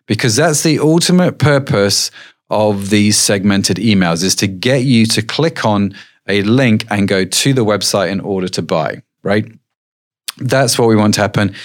Because 0.05 0.35
that's 0.35 0.63
the 0.63 0.79
ultimate 0.79 1.37
purpose 1.37 2.11
of 2.49 2.89
these 2.89 3.17
segmented 3.17 3.77
emails 3.77 4.23
is 4.23 4.35
to 4.35 4.47
get 4.47 4.83
you 4.83 5.05
to 5.05 5.21
click 5.21 5.63
on 5.63 5.93
a 6.27 6.41
link 6.43 6.85
and 6.89 7.07
go 7.07 7.23
to 7.23 7.53
the 7.53 7.63
website 7.63 8.09
in 8.09 8.19
order 8.19 8.47
to 8.47 8.61
buy, 8.61 9.01
right? 9.23 9.45
That's 10.37 10.77
what 10.79 10.87
we 10.87 10.95
want 10.95 11.15
to 11.15 11.21
happen. 11.21 11.55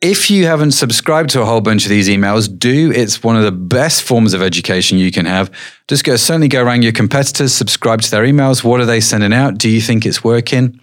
If 0.00 0.30
you 0.30 0.46
haven't 0.46 0.72
subscribed 0.72 1.30
to 1.30 1.42
a 1.42 1.44
whole 1.44 1.60
bunch 1.60 1.84
of 1.84 1.88
these 1.88 2.08
emails, 2.08 2.46
do. 2.56 2.92
It's 2.92 3.24
one 3.24 3.36
of 3.36 3.42
the 3.42 3.50
best 3.50 4.04
forms 4.04 4.32
of 4.32 4.42
education 4.42 4.96
you 4.96 5.10
can 5.10 5.26
have. 5.26 5.50
Just 5.88 6.04
go 6.04 6.14
certainly 6.14 6.46
go 6.46 6.62
around 6.62 6.82
your 6.82 6.92
competitors, 6.92 7.52
subscribe 7.52 8.02
to 8.02 8.10
their 8.10 8.22
emails. 8.22 8.62
What 8.62 8.80
are 8.80 8.86
they 8.86 9.00
sending 9.00 9.32
out? 9.32 9.58
Do 9.58 9.68
you 9.68 9.80
think 9.80 10.06
it's 10.06 10.22
working? 10.22 10.78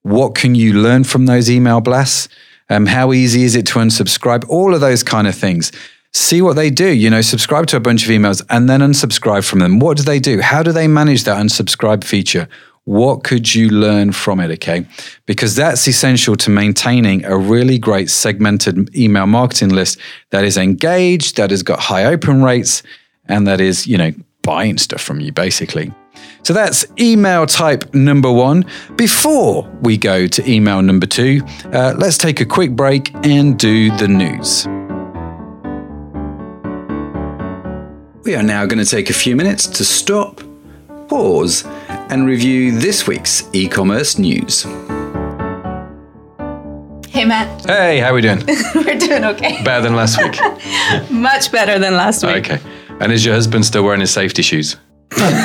What 0.00 0.34
can 0.34 0.54
you 0.54 0.72
learn 0.72 1.04
from 1.04 1.26
those 1.26 1.50
email 1.50 1.82
blasts? 1.82 2.28
Um, 2.70 2.86
how 2.86 3.12
easy 3.12 3.42
is 3.42 3.54
it 3.54 3.66
to 3.66 3.80
unsubscribe? 3.80 4.48
All 4.48 4.74
of 4.74 4.80
those 4.80 5.02
kind 5.02 5.26
of 5.26 5.34
things. 5.34 5.70
See 6.14 6.40
what 6.40 6.56
they 6.56 6.70
do. 6.70 6.88
You 6.88 7.10
know, 7.10 7.20
subscribe 7.20 7.66
to 7.66 7.76
a 7.76 7.80
bunch 7.80 8.04
of 8.04 8.08
emails 8.08 8.42
and 8.48 8.70
then 8.70 8.80
unsubscribe 8.80 9.46
from 9.46 9.58
them. 9.58 9.78
What 9.78 9.98
do 9.98 10.04
they 10.04 10.20
do? 10.20 10.40
How 10.40 10.62
do 10.62 10.72
they 10.72 10.88
manage 10.88 11.24
that 11.24 11.36
unsubscribe 11.36 12.02
feature? 12.02 12.48
What 12.84 13.24
could 13.24 13.54
you 13.54 13.70
learn 13.70 14.12
from 14.12 14.40
it? 14.40 14.50
Okay. 14.52 14.86
Because 15.26 15.56
that's 15.56 15.86
essential 15.88 16.36
to 16.36 16.50
maintaining 16.50 17.24
a 17.24 17.36
really 17.36 17.78
great 17.78 18.10
segmented 18.10 18.94
email 18.94 19.26
marketing 19.26 19.70
list 19.70 19.98
that 20.30 20.44
is 20.44 20.56
engaged, 20.56 21.36
that 21.36 21.50
has 21.50 21.62
got 21.62 21.80
high 21.80 22.04
open 22.04 22.42
rates, 22.42 22.82
and 23.26 23.46
that 23.46 23.60
is, 23.60 23.86
you 23.86 23.96
know, 23.96 24.12
buying 24.42 24.76
stuff 24.76 25.00
from 25.00 25.20
you 25.20 25.32
basically. 25.32 25.90
So 26.42 26.52
that's 26.52 26.84
email 27.00 27.46
type 27.46 27.94
number 27.94 28.30
one. 28.30 28.66
Before 28.96 29.68
we 29.80 29.96
go 29.96 30.26
to 30.26 30.50
email 30.50 30.82
number 30.82 31.06
two, 31.06 31.42
uh, 31.72 31.94
let's 31.96 32.18
take 32.18 32.40
a 32.40 32.44
quick 32.44 32.72
break 32.72 33.12
and 33.24 33.58
do 33.58 33.96
the 33.96 34.08
news. 34.08 34.66
We 38.24 38.34
are 38.36 38.42
now 38.42 38.66
going 38.66 38.82
to 38.82 38.90
take 38.90 39.10
a 39.10 39.14
few 39.14 39.36
minutes 39.36 39.66
to 39.66 39.84
stop, 39.84 40.42
pause, 41.08 41.64
and 42.10 42.26
review 42.26 42.78
this 42.78 43.06
week's 43.06 43.48
e 43.52 43.68
commerce 43.68 44.18
news. 44.18 44.62
Hey, 47.08 47.24
Matt. 47.24 47.64
Hey, 47.66 48.00
how 48.00 48.10
are 48.10 48.14
we 48.14 48.22
doing? 48.22 48.42
We're 48.74 48.98
doing 48.98 49.24
okay. 49.24 49.62
Better 49.62 49.82
than 49.82 49.94
last 49.94 50.20
week. 50.20 50.36
Much 51.10 51.52
better 51.52 51.78
than 51.78 51.94
last 51.94 52.24
week. 52.24 52.50
Okay. 52.50 52.60
And 53.00 53.12
is 53.12 53.24
your 53.24 53.34
husband 53.34 53.64
still 53.64 53.84
wearing 53.84 54.00
his 54.00 54.10
safety 54.12 54.42
shoes? 54.42 54.76
Sorry. 55.12 55.44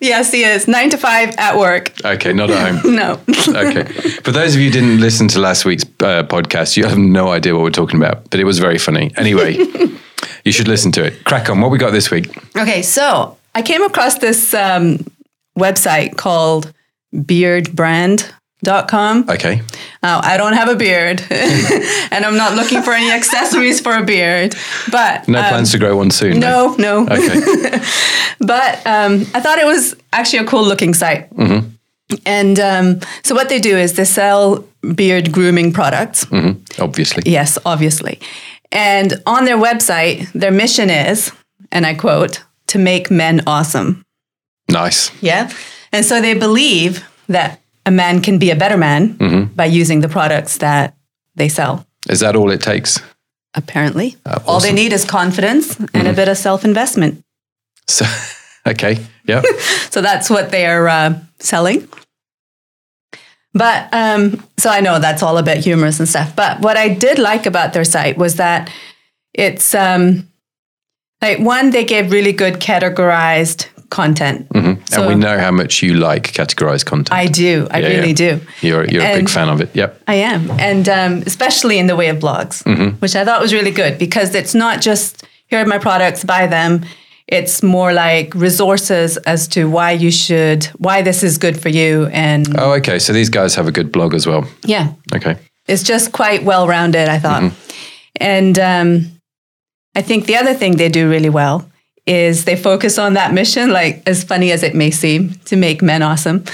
yes, 0.00 0.30
he 0.30 0.44
is. 0.44 0.68
Nine 0.68 0.90
to 0.90 0.98
five 0.98 1.34
at 1.38 1.56
work. 1.56 1.92
Okay, 2.04 2.34
not 2.34 2.50
at 2.50 2.74
home. 2.82 2.94
No. 2.94 3.18
okay. 3.48 3.84
For 4.22 4.30
those 4.32 4.54
of 4.54 4.60
you 4.60 4.66
who 4.68 4.72
didn't 4.72 5.00
listen 5.00 5.26
to 5.28 5.38
last 5.40 5.64
week's 5.64 5.84
uh, 6.00 6.22
podcast, 6.24 6.76
you 6.76 6.84
have 6.84 6.98
no 6.98 7.30
idea 7.30 7.54
what 7.54 7.62
we're 7.62 7.70
talking 7.70 7.98
about, 7.98 8.28
but 8.30 8.40
it 8.40 8.44
was 8.44 8.58
very 8.58 8.78
funny. 8.78 9.10
Anyway, 9.16 9.56
you 10.44 10.52
should 10.52 10.68
listen 10.68 10.92
to 10.92 11.04
it. 11.04 11.24
Crack 11.24 11.48
on. 11.50 11.60
What 11.60 11.70
we 11.70 11.78
got 11.78 11.92
this 11.92 12.10
week? 12.10 12.26
Okay, 12.56 12.82
so 12.82 13.36
I 13.54 13.62
came 13.62 13.82
across 13.82 14.18
this 14.18 14.52
um, 14.54 14.98
website 15.58 16.16
called 16.16 16.72
Beardbrand. 17.14 18.30
beardbrand.com. 18.64 19.28
Okay. 19.30 19.60
Now, 20.02 20.20
I 20.22 20.36
don't 20.36 20.54
have 20.54 20.68
a 20.68 20.74
beard 20.76 21.22
and 21.30 22.24
I'm 22.24 22.36
not 22.36 22.54
looking 22.56 22.82
for 22.82 22.92
any 22.92 23.10
accessories 23.10 23.80
for 23.80 23.94
a 23.96 24.02
beard, 24.02 24.54
but 24.90 25.28
No 25.28 25.38
um, 25.40 25.44
plans 25.48 25.72
to 25.72 25.78
grow 25.78 25.96
one 25.96 26.10
soon. 26.10 26.40
no, 26.40 26.74
no. 26.78 27.06
Okay. 27.06 27.78
But 28.40 28.86
um, 28.86 29.22
I 29.34 29.40
thought 29.40 29.58
it 29.58 29.64
was 29.66 29.94
actually 30.12 30.40
a 30.40 30.44
cool 30.46 30.64
looking 30.64 30.92
site. 30.92 31.30
Mm-hmm. 31.34 31.68
And 32.26 32.60
um, 32.60 33.00
so 33.22 33.34
what 33.34 33.48
they 33.48 33.58
do 33.60 33.76
is 33.78 33.94
they 33.94 34.04
sell 34.04 34.64
beard 34.94 35.32
grooming 35.32 35.72
products. 35.72 36.26
Mhm. 36.26 36.58
Obviously. 36.78 37.22
Yes, 37.24 37.56
obviously. 37.64 38.18
And 38.74 39.22
on 39.24 39.44
their 39.44 39.56
website, 39.56 40.30
their 40.32 40.50
mission 40.50 40.90
is, 40.90 41.30
and 41.70 41.86
I 41.86 41.94
quote, 41.94 42.42
to 42.66 42.78
make 42.78 43.10
men 43.10 43.40
awesome. 43.46 44.02
Nice. 44.68 45.10
Yeah. 45.22 45.50
And 45.92 46.04
so 46.04 46.20
they 46.20 46.34
believe 46.34 47.04
that 47.28 47.60
a 47.86 47.90
man 47.90 48.20
can 48.20 48.38
be 48.38 48.50
a 48.50 48.56
better 48.56 48.76
man 48.76 49.14
Mm-hmm. 49.18 49.54
by 49.54 49.66
using 49.66 50.00
the 50.00 50.08
products 50.08 50.58
that 50.58 50.94
they 51.36 51.48
sell. 51.48 51.86
Is 52.08 52.20
that 52.20 52.34
all 52.36 52.50
it 52.50 52.60
takes? 52.60 53.00
Apparently, 53.54 54.16
Uh, 54.26 54.40
all 54.46 54.58
they. 54.60 54.68
Mm-hmm. 54.68 54.76
need 54.76 54.92
is 54.92 55.04
confidence 55.04 55.76
and 55.94 56.08
a 56.08 56.12
bit 56.12 56.28
of 56.28 56.36
self 56.36 56.64
investment. 56.64 57.22
So, 57.86 58.04
okay. 58.66 58.98
Yeah. 59.28 59.42
So 59.90 60.00
that's 60.02 60.28
what 60.28 60.50
they're 60.50 60.88
uh, 60.88 61.20
selling. 61.38 61.86
But 63.54 63.88
um, 63.92 64.42
so 64.58 64.68
I 64.70 64.80
know 64.80 64.98
that's 64.98 65.22
all 65.22 65.38
a 65.38 65.42
bit 65.42 65.58
humorous 65.64 66.00
and 66.00 66.08
stuff. 66.08 66.34
But 66.34 66.60
what 66.60 66.76
I 66.76 66.88
did 66.88 67.18
like 67.18 67.46
about 67.46 67.72
their 67.72 67.84
site 67.84 68.16
was 68.18 68.36
that 68.36 68.70
it's 69.32 69.74
um, 69.74 70.28
like 71.22 71.38
one, 71.38 71.70
they 71.70 71.84
gave 71.84 72.10
really 72.12 72.32
good 72.32 72.54
categorized 72.54 73.68
content. 73.90 74.48
Mhm. 74.48 74.78
So- 74.90 75.02
and 75.02 75.08
we 75.08 75.14
know 75.14 75.38
how 75.38 75.52
much 75.52 75.82
you 75.82 75.94
like 75.94 76.32
categorized 76.32 76.84
content. 76.84 77.12
I 77.12 77.26
do. 77.26 77.68
I 77.70 77.78
Yeah, 77.78 77.88
really 77.88 78.08
yeah. 78.08 78.14
do. 78.14 78.40
you're 78.60 78.84
you're 78.86 79.04
a 79.04 79.14
big 79.18 79.28
fan 79.28 79.48
of 79.48 79.60
it. 79.60 79.70
Yep. 79.74 80.02
I 80.08 80.14
am. 80.14 80.50
And 80.58 80.88
um, 80.88 81.22
especially 81.26 81.78
in 81.78 81.86
the 81.86 81.94
way 81.96 82.08
of 82.08 82.18
blogs, 82.18 82.64
which 83.00 83.14
I 83.14 83.24
thought 83.24 83.40
was 83.40 83.52
really 83.52 83.70
good 83.70 83.98
because 83.98 84.34
it's 84.34 84.54
not 84.54 84.80
just 84.80 85.24
here 85.46 85.60
are 85.60 85.66
my 85.66 85.78
products, 85.78 86.24
buy 86.24 86.46
them. 86.48 86.84
It's 87.26 87.62
more 87.62 87.92
like 87.92 88.34
resources 88.34 89.16
as 89.26 89.48
to 89.48 89.64
why 89.64 89.92
you 89.92 90.10
should, 90.10 90.64
why 90.78 91.02
this 91.02 91.22
is 91.22 91.38
good 91.38 91.58
for 91.60 91.70
you. 91.70 92.06
And 92.12 92.46
Oh, 92.58 92.72
okay. 92.74 92.98
So 92.98 93.12
these 93.12 93.30
guys 93.30 93.54
have 93.54 93.66
a 93.66 93.72
good 93.72 93.90
blog 93.90 94.14
as 94.14 94.26
well. 94.26 94.46
yeah, 94.66 94.92
Okay. 95.14 95.36
it's 95.66 95.82
just 95.82 96.12
quite 96.12 96.44
well 96.44 96.66
rounded, 96.68 97.08
I 97.08 97.18
thought. 97.18 97.52
And 98.20 98.58
um, 98.58 99.10
I 99.96 100.02
think 100.02 100.26
the 100.26 100.36
other 100.36 100.54
thing 100.54 100.76
they 100.76 100.88
do 100.90 101.08
really 101.10 101.30
well 101.30 101.68
is 102.06 102.44
they 102.44 102.56
focus 102.56 102.98
on 102.98 103.14
that 103.14 103.32
mission, 103.32 103.70
like 103.70 104.02
as 104.06 104.22
funny 104.22 104.52
as 104.52 104.62
it 104.62 104.74
may 104.74 104.90
seem, 104.90 105.30
to 105.46 105.56
make 105.56 105.80
men 105.82 106.02
awesome. 106.02 106.44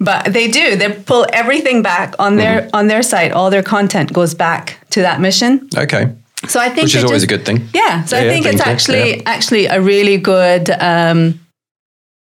But 0.00 0.32
they 0.32 0.48
do. 0.50 0.74
They 0.76 0.90
pull 0.92 1.26
everything 1.32 1.82
back 1.82 2.14
on 2.18 2.36
their 2.36 2.68
on 2.72 2.88
their 2.88 3.02
site. 3.02 3.30
All 3.32 3.50
their 3.50 3.62
content 3.62 4.12
goes 4.12 4.34
back 4.34 4.78
to 4.90 5.02
that 5.02 5.20
mission. 5.20 5.68
Okay. 5.76 6.12
So 6.48 6.60
I 6.60 6.68
think 6.68 6.84
Which 6.84 6.94
is 6.94 7.04
always 7.04 7.22
just- 7.22 7.32
a 7.32 7.36
good 7.36 7.44
thing. 7.46 7.68
Yeah. 7.74 8.04
So 8.04 8.16
Yeah, 8.16 8.22
I 8.24 8.28
think 8.28 8.44
thank 8.44 8.56
it's 8.56 8.66
actually 8.66 9.16
Yeah. 9.16 9.22
actually 9.26 9.66
a 9.66 9.80
really 9.80 10.16
good 10.18 10.70
um, 10.70 11.40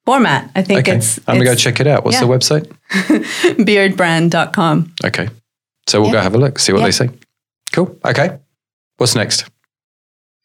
format. 0.05 0.49
I 0.55 0.61
think 0.63 0.79
Okay. 0.81 0.97
it's, 0.97 1.17
I'm 1.27 1.35
gonna 1.35 1.45
go 1.45 1.55
check 1.55 1.79
it 1.79 1.87
out. 1.87 2.03
What's 2.05 2.17
yeah. 2.21 2.27
the 2.27 2.33
website? 2.33 2.65
beardbrand.com. 3.65 4.93
Okay. 5.05 5.29
So 5.87 5.99
we'll 6.01 6.09
Yeah. 6.09 6.17
go 6.17 6.21
have 6.21 6.35
a 6.35 6.37
look, 6.37 6.59
see 6.59 6.71
what 6.73 6.79
Yeah. 6.79 6.85
they 6.87 6.91
say. 6.91 7.09
Cool. 7.71 7.97
Okay. 8.05 8.37
What's 8.97 9.15
next? 9.15 9.45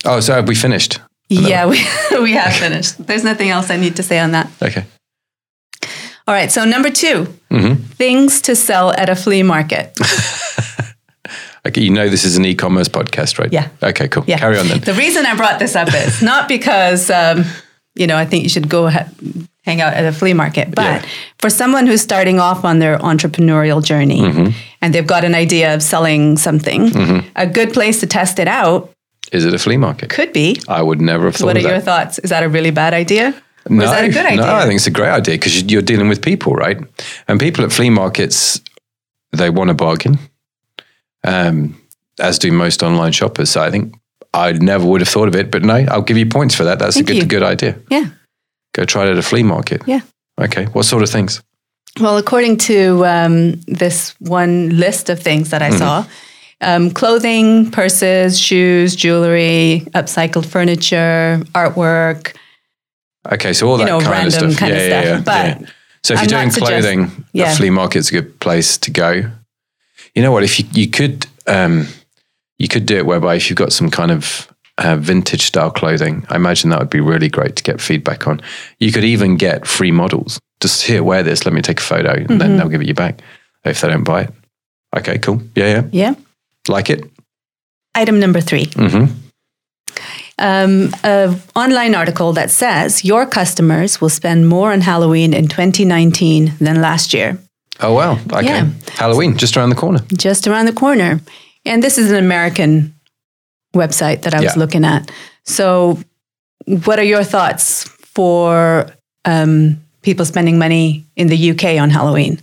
Oh, 0.05 0.21
so 0.21 0.35
have 0.35 0.47
we 0.49 0.55
finished? 0.55 1.01
Yeah, 1.29 1.67
we, 1.67 1.79
we 2.23 2.33
have 2.33 2.53
finished. 2.55 3.07
There's 3.07 3.25
nothing 3.25 3.51
else 3.51 3.71
I 3.71 3.77
need 3.77 3.97
to 3.97 4.03
say 4.03 4.19
on 4.21 4.33
that. 4.33 4.49
Okay. 4.63 4.85
All 6.27 6.35
right. 6.35 6.53
So 6.53 6.65
number 6.65 6.91
2 6.91 7.25
hmm 7.51 7.75
things 7.97 8.41
to 8.43 8.55
sell 8.57 8.91
at 8.93 9.09
a 9.09 9.15
flea 9.15 9.43
market. 9.43 9.93
Okay. 11.67 11.81
You 11.83 11.91
know 11.91 12.09
this 12.09 12.25
is 12.25 12.37
an 12.37 12.45
e-commerce 12.45 12.89
podcast, 12.89 13.39
right? 13.39 13.53
Yeah. 13.53 13.69
Okay. 13.83 14.09
Cool. 14.09 14.25
Yeah. 14.27 14.39
Carry 14.39 14.59
on 14.59 14.69
then. 14.69 14.81
The 14.81 14.95
reason 14.95 15.25
I 15.27 15.35
brought 15.35 15.59
this 15.59 15.75
up 15.77 15.89
is 15.95 16.21
not 16.23 16.47
because, 16.49 17.11
um, 17.11 17.45
you 17.95 18.07
know, 18.07 18.17
I 18.17 18.25
think 18.27 18.43
you 18.43 18.49
should 18.51 18.69
go 18.69 18.89
ha- 18.91 19.09
hang 19.65 19.81
out 19.81 19.95
at 19.95 20.05
a 20.05 20.13
flea 20.13 20.35
market, 20.35 20.75
but 20.75 20.83
Yeah. 20.85 21.03
for 21.39 21.49
someone 21.49 21.87
who's 21.87 22.03
starting 22.03 22.39
off 22.39 22.65
on 22.65 22.81
their 22.81 22.99
entrepreneurial 22.99 23.83
journey 23.83 24.21
Mm-hmm. 24.21 24.51
and 24.83 24.93
they've 24.95 25.07
got 25.07 25.25
an 25.25 25.35
idea 25.35 25.75
of 25.75 25.83
selling 25.83 26.37
something, 26.37 27.25
a 27.37 27.47
good 27.47 27.73
place 27.73 27.99
to 28.01 28.07
test 28.07 28.39
it 28.39 28.49
out 28.49 28.91
Is 29.33 29.45
it 29.47 29.55
a 29.55 29.59
flea 29.59 29.79
market? 29.79 30.11
could 30.11 30.33
be. 30.35 30.61
I 30.69 30.83
would 30.83 31.01
never 31.01 31.25
have 31.25 31.37
thought 31.37 31.47
What 31.47 31.57
are 31.57 31.63
that. 31.63 31.69
your 31.71 31.81
thoughts? 31.81 32.19
Is 32.19 32.29
that 32.31 32.43
a 32.43 32.49
really 32.49 32.73
bad 32.73 32.93
idea? 32.93 33.33
No, 33.71 33.85
is 33.85 33.91
that 33.91 34.05
a 34.05 34.09
good 34.11 34.27
idea? 34.27 34.43
no, 34.45 34.55
I 34.55 34.65
think 34.67 34.75
it's 34.77 34.87
a 34.87 34.91
great 34.91 35.09
idea 35.09 35.37
because 35.37 35.63
you're 35.63 35.81
dealing 35.81 36.09
with 36.11 36.21
people, 36.21 36.53
right? 36.53 36.77
And 37.27 37.41
people 37.41 37.65
at 37.65 37.73
flea 37.73 37.89
markets, 37.89 38.61
they 39.33 39.49
want 39.49 39.71
a 39.71 39.75
bargain, 39.75 40.19
um, 41.25 41.81
as 42.21 42.39
do 42.39 42.53
most 42.53 42.83
online 42.83 43.13
shoppers. 43.13 43.51
So 43.51 43.63
I 43.63 43.71
think 43.71 43.95
I 44.33 44.53
never 44.53 44.85
would 44.87 45.01
have 45.01 45.09
thought 45.09 45.29
of 45.29 45.35
it, 45.35 45.51
but 45.51 45.63
no, 45.63 45.75
I'll 45.91 46.03
give 46.03 46.17
you 46.19 46.27
points 46.27 46.55
for 46.55 46.65
that. 46.65 46.79
That's 46.79 46.95
Thank 46.97 47.09
a 47.11 47.13
good, 47.13 47.23
you. 47.23 47.29
good 47.29 47.43
idea. 47.43 47.77
yeah. 47.91 48.07
Go 48.73 48.85
try 48.85 49.07
it 49.07 49.11
at 49.11 49.19
a 49.19 49.23
flea 49.23 49.43
market. 49.45 49.83
Yeah. 49.87 50.01
Okay. 50.41 50.65
What 50.67 50.85
sort 50.85 51.03
of 51.05 51.11
things? 51.11 51.41
Well, 52.01 52.17
according 52.19 52.57
to 52.59 53.07
um, 53.07 53.61
this 53.69 54.17
one 54.19 54.71
list 54.77 55.09
of 55.11 55.21
things 55.21 55.51
that 55.51 55.63
I 55.63 55.69
Mm-hmm. 55.71 55.79
saw, 55.79 56.05
um, 56.61 56.91
clothing, 56.91 57.71
purses, 57.71 58.37
shoes, 58.41 58.97
jewelry, 58.97 59.87
upcycled 59.95 60.47
furniture, 60.47 61.41
artwork. 61.55 62.35
Okay, 63.31 63.53
so 63.53 63.69
all 63.69 63.77
that 63.77 63.87
know, 63.87 64.01
kind 64.01 64.27
of 64.27 64.33
stuff. 64.33 64.57
kind 64.57 64.73
of 64.73 64.79
yeah, 64.79 64.89
yeah, 64.89 65.03
stuff. 65.03 65.05
yeah, 65.05 65.21
But 65.55 65.61
yeah. 65.63 65.69
So 66.03 66.15
if 66.15 66.21
I'm 66.21 66.25
you're 66.25 66.29
doing 66.39 66.45
not 66.49 66.53
suggest- 66.55 66.71
clothing, 66.71 67.25
Yeah. 67.33 67.53
a 67.53 67.57
flea 67.57 67.71
market's 67.71 68.09
a 68.09 68.13
good 68.13 68.41
place 68.41 68.77
to 68.79 68.91
go. 68.91 69.31
You 70.15 70.23
know 70.23 70.33
what? 70.33 70.43
If 70.45 70.59
you 70.61 70.67
you 70.73 70.89
could 70.89 71.27
um, 71.47 71.87
you 72.59 72.69
could 72.69 72.87
do 72.87 72.97
it 72.97 73.07
whereby 73.07 73.35
if 73.37 73.49
you've 73.51 73.57
got 73.59 73.73
some 73.73 73.91
kind 73.91 74.11
of 74.11 74.49
uh, 74.79 74.97
vintage 74.97 75.43
style 75.43 75.71
clothing, 75.71 76.25
I 76.29 76.37
imagine 76.37 76.71
that 76.71 76.79
would 76.81 76.91
be 76.91 77.01
really 77.01 77.29
great 77.29 77.57
to 77.57 77.63
get 77.63 77.81
feedback 77.81 78.27
on. 78.27 78.41
You 78.79 78.93
could 78.93 79.05
even 79.05 79.37
get 79.37 79.67
free 79.67 79.91
models. 79.93 80.39
Just 80.61 80.83
here, 80.87 81.03
wear 81.03 81.23
this. 81.23 81.45
Let 81.45 81.53
me 81.55 81.63
take 81.63 81.81
a 81.81 81.83
photo, 81.83 82.13
and 82.13 82.27
Mm-hmm. 82.29 82.39
then 82.39 82.57
they'll 82.57 82.69
give 82.69 82.81
it 82.81 82.87
you 82.89 82.95
back 82.95 83.21
if 83.65 83.81
they 83.81 83.89
don't 83.89 84.05
buy 84.05 84.23
it. 84.23 84.31
Okay, 84.97 85.19
cool. 85.19 85.43
Yeah, 85.57 85.67
yeah, 85.67 85.83
Yeah. 85.93 86.15
like 86.69 86.91
it. 86.91 87.05
Item 87.97 88.19
number 88.21 88.41
three. 88.41 88.67
mm-hmm. 88.67 89.13
Um, 90.37 90.93
an 91.05 91.41
online 91.55 91.95
article 91.95 92.33
that 92.33 92.51
says 92.51 93.05
your 93.05 93.25
customers 93.27 94.01
will 94.01 94.09
spend 94.09 94.49
more 94.49 94.73
on 94.73 94.81
Halloween 94.81 95.33
in 95.33 95.47
2019 95.47 96.55
than 96.61 96.81
last 96.81 97.15
year, 97.15 97.39
Oh 97.81 97.95
well. 97.95 98.19
Okay. 98.33 98.47
Yeah. 98.47 98.69
Halloween 98.93 99.37
just 99.37 99.57
around 99.57 99.71
the 99.71 99.77
corner. 99.77 100.01
just 100.17 100.47
around 100.47 100.67
the 100.67 100.73
corner. 100.73 101.21
And 101.67 101.83
this 101.83 101.99
is 101.99 102.11
an 102.11 102.19
American 102.19 102.95
website 103.75 104.23
that 104.23 104.35
I 104.35 104.41
was 104.41 104.55
Yeah. 104.55 104.61
looking 104.61 104.85
at. 104.85 105.11
So, 105.45 105.99
what 106.67 106.99
are 106.99 107.05
your 107.05 107.25
thoughts 107.25 107.85
for 108.15 108.87
um, 109.25 109.81
people 110.03 110.25
spending 110.25 110.59
money 110.59 111.05
in 111.17 111.29
the 111.29 111.51
UK 111.51 111.79
on 111.81 111.91
Halloween? 111.91 112.41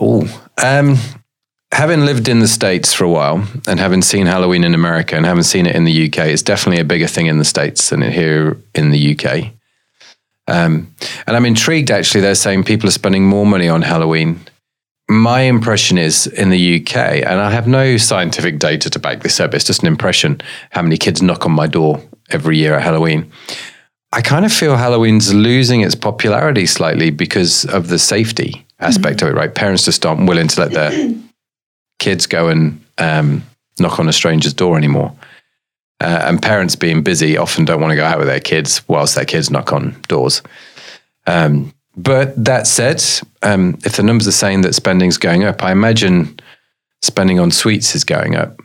Oh, 0.00 0.22
um, 0.62 0.96
having 1.72 2.04
lived 2.04 2.28
in 2.28 2.40
the 2.40 2.48
States 2.48 2.92
for 2.92 3.04
a 3.04 3.08
while 3.10 3.46
and 3.66 3.78
having 3.80 4.02
seen 4.02 4.26
Halloween 4.26 4.64
in 4.64 4.74
America 4.74 5.16
and 5.16 5.24
having 5.26 5.42
seen 5.44 5.66
it 5.66 5.74
in 5.76 5.84
the 5.84 6.06
UK, 6.06 6.26
it's 6.28 6.42
definitely 6.42 6.80
a 6.80 6.84
bigger 6.84 7.06
thing 7.06 7.26
in 7.26 7.38
the 7.38 7.44
States 7.44 7.90
than 7.90 8.02
here 8.02 8.56
in 8.74 8.90
the 8.90 8.98
UK. 9.16 9.52
Um, 10.50 10.92
and 11.26 11.36
I'm 11.36 11.46
intrigued 11.46 11.90
actually, 11.90 12.22
they're 12.22 12.34
saying 12.34 12.64
people 12.64 12.88
are 12.88 12.92
spending 12.92 13.24
more 13.24 13.46
money 13.46 13.68
on 13.68 13.82
Halloween. 13.82 14.40
My 15.08 15.42
impression 15.42 15.96
is 15.96 16.26
in 16.26 16.50
the 16.50 16.80
UK, 16.80 16.96
and 16.96 17.40
I 17.40 17.50
have 17.50 17.66
no 17.66 17.96
scientific 17.96 18.58
data 18.58 18.90
to 18.90 18.98
back 18.98 19.22
this 19.22 19.40
up, 19.40 19.54
it's 19.54 19.64
just 19.64 19.82
an 19.82 19.88
impression 19.88 20.40
how 20.70 20.82
many 20.82 20.96
kids 20.96 21.22
knock 21.22 21.46
on 21.46 21.52
my 21.52 21.66
door 21.66 22.00
every 22.30 22.58
year 22.58 22.74
at 22.74 22.82
Halloween. 22.82 23.30
I 24.12 24.22
kind 24.22 24.44
of 24.44 24.52
feel 24.52 24.76
Halloween's 24.76 25.32
losing 25.32 25.82
its 25.82 25.94
popularity 25.94 26.66
slightly 26.66 27.10
because 27.10 27.64
of 27.66 27.88
the 27.88 27.98
safety 27.98 28.66
aspect 28.80 29.22
of 29.22 29.28
it, 29.28 29.34
right? 29.34 29.54
Parents 29.54 29.84
just 29.84 30.04
aren't 30.04 30.28
willing 30.28 30.48
to 30.48 30.60
let 30.60 30.72
their 30.72 31.14
kids 32.00 32.26
go 32.26 32.48
and 32.48 32.84
um, 32.98 33.44
knock 33.78 34.00
on 34.00 34.08
a 34.08 34.12
stranger's 34.12 34.54
door 34.54 34.76
anymore. 34.76 35.14
Uh, 36.00 36.22
and 36.24 36.40
parents 36.40 36.76
being 36.76 37.02
busy 37.02 37.36
often 37.36 37.64
don't 37.66 37.80
want 37.80 37.90
to 37.90 37.96
go 37.96 38.04
out 38.04 38.18
with 38.18 38.26
their 38.26 38.40
kids 38.40 38.80
whilst 38.88 39.14
their 39.14 39.24
kids 39.26 39.50
knock 39.50 39.72
on 39.72 39.94
doors. 40.08 40.42
Um, 41.26 41.74
but 41.96 42.42
that 42.42 42.66
said, 42.66 43.02
um, 43.42 43.76
if 43.84 43.96
the 43.96 44.02
numbers 44.02 44.26
are 44.26 44.32
saying 44.32 44.62
that 44.62 44.74
spending's 44.74 45.18
going 45.18 45.44
up, 45.44 45.62
I 45.62 45.72
imagine 45.72 46.40
spending 47.02 47.38
on 47.38 47.50
sweets 47.50 47.94
is 47.94 48.04
going 48.04 48.34
up. 48.34 48.58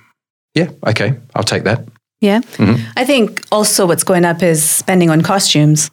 Yeah, 0.53 0.69
okay, 0.87 1.15
I'll 1.35 1.43
take 1.43 1.63
that. 1.65 1.85
Yeah. 2.21 2.39
Mm-hmm. 2.39 2.81
I 2.95 3.03
think 3.03 3.41
also 3.51 3.85
what's 3.85 4.03
going 4.05 4.23
up 4.23 4.41
is 4.41 4.63
spending 4.63 5.09
on 5.09 5.21
costumes. 5.21 5.91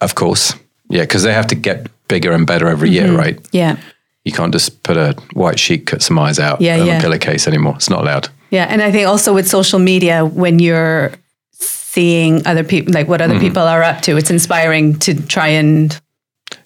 Of 0.00 0.14
course. 0.16 0.54
Yeah, 0.90 1.02
because 1.02 1.22
they 1.22 1.32
have 1.32 1.46
to 1.48 1.54
get 1.54 1.86
bigger 2.08 2.32
and 2.32 2.46
better 2.46 2.68
every 2.68 2.90
year, 2.90 3.16
right? 3.16 3.38
Yeah. 3.52 3.76
You 4.24 4.32
can't 4.32 4.52
just 4.52 4.82
put 4.82 4.96
a 4.96 5.14
white 5.34 5.58
sheet, 5.60 5.86
cut 5.86 6.02
some 6.02 6.18
eyes 6.18 6.38
out 6.38 6.60
Yeah, 6.60 6.76
yeah. 6.82 6.98
a 6.98 7.00
pillowcase 7.00 7.46
anymore. 7.46 7.74
It's 7.76 7.88
not 7.90 8.00
allowed. 8.00 8.28
Yeah. 8.50 8.66
And 8.68 8.82
I 8.82 8.90
think 8.92 9.06
also 9.08 9.34
with 9.34 9.48
social 9.48 9.78
media, 9.78 10.24
when 10.24 10.58
you're 10.58 11.12
seeing 11.52 12.46
other 12.46 12.64
people, 12.64 12.92
like 12.92 13.08
what 13.08 13.20
Mm-hmm. 13.20 13.30
other 13.30 13.40
people 13.40 13.62
are 13.62 13.82
up 13.82 14.00
to, 14.02 14.16
it's 14.16 14.30
inspiring 14.30 14.98
to 15.00 15.14
try 15.26 15.48
and 15.48 15.98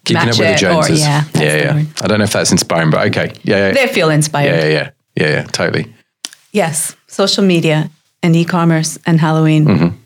Keeping 0.04 0.14
match 0.24 0.34
up 0.34 0.38
with 0.38 0.38
the 0.38 0.52
it 0.52 0.54
or 0.54 0.82
Joneses. 0.82 1.00
yeah, 1.00 1.24
yeah, 1.34 1.56
yeah. 1.56 1.84
I 2.02 2.06
don't 2.06 2.18
know 2.18 2.24
if 2.24 2.32
that's 2.32 2.50
inspiring, 2.52 2.90
but 2.90 3.06
okay. 3.08 3.32
Yeah, 3.42 3.68
yeah. 3.68 3.72
They 3.72 3.86
feel 3.88 4.10
inspired. 4.10 4.54
Yeah, 4.54 4.64
yeah, 4.64 4.70
yeah. 4.72 4.90
Yeah, 5.16 5.30
yeah, 5.30 5.42
totally. 5.44 5.92
Yes, 6.52 6.96
social 7.08 7.44
media 7.44 7.90
and 8.22 8.34
e-commerce 8.36 8.98
and 9.06 9.20
Halloween. 9.20 9.64
Mm-hmm. 9.66 9.96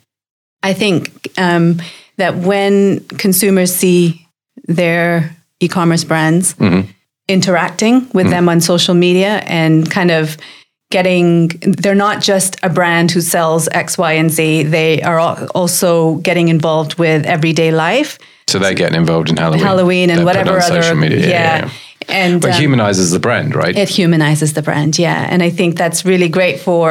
I 0.62 0.72
think 0.74 1.28
um, 1.38 1.80
that 2.16 2.36
when 2.36 3.00
consumers 3.18 3.74
see 3.74 4.26
their 4.68 5.36
e-commerce 5.60 6.04
brands 6.04 6.54
Mm-hmm. 6.54 6.90
interacting 7.28 8.08
with 8.12 8.28
them 8.30 8.48
on 8.48 8.60
social 8.60 8.94
media 8.94 9.38
and 9.46 9.88
kind 9.90 10.10
of 10.10 10.36
getting 10.92 11.48
they're 11.82 12.02
not 12.06 12.16
just 12.32 12.56
a 12.62 12.68
brand 12.68 13.10
who 13.14 13.20
sells 13.20 13.68
x 13.72 13.98
y 13.98 14.12
and 14.20 14.30
z 14.30 14.62
they 14.76 15.00
are 15.02 15.18
also 15.54 16.16
getting 16.28 16.48
involved 16.56 16.92
with 16.98 17.20
everyday 17.26 17.70
life 17.86 18.10
So 18.52 18.58
they're 18.58 18.74
getting 18.82 19.00
involved 19.04 19.28
in 19.30 19.36
Halloween. 19.36 19.64
halloween 19.68 20.08
and 20.10 20.18
They're 20.18 20.26
whatever 20.30 20.56
on 20.58 20.62
other 20.70 20.82
social 20.82 20.96
media. 21.04 21.18
Yeah, 21.20 21.28
yeah, 21.28 21.58
yeah. 21.64 21.70
and 22.22 22.40
But 22.42 22.50
um, 22.54 22.60
humanizes 22.60 23.10
the 23.16 23.20
brand, 23.26 23.54
right? 23.62 23.74
it 23.84 23.88
humanizes 23.98 24.52
the 24.52 24.62
brand 24.68 24.92
yeah 25.06 25.26
and 25.32 25.40
i 25.48 25.50
think 25.58 25.70
that's 25.82 26.00
really 26.12 26.28
great 26.38 26.58
for 26.60 26.86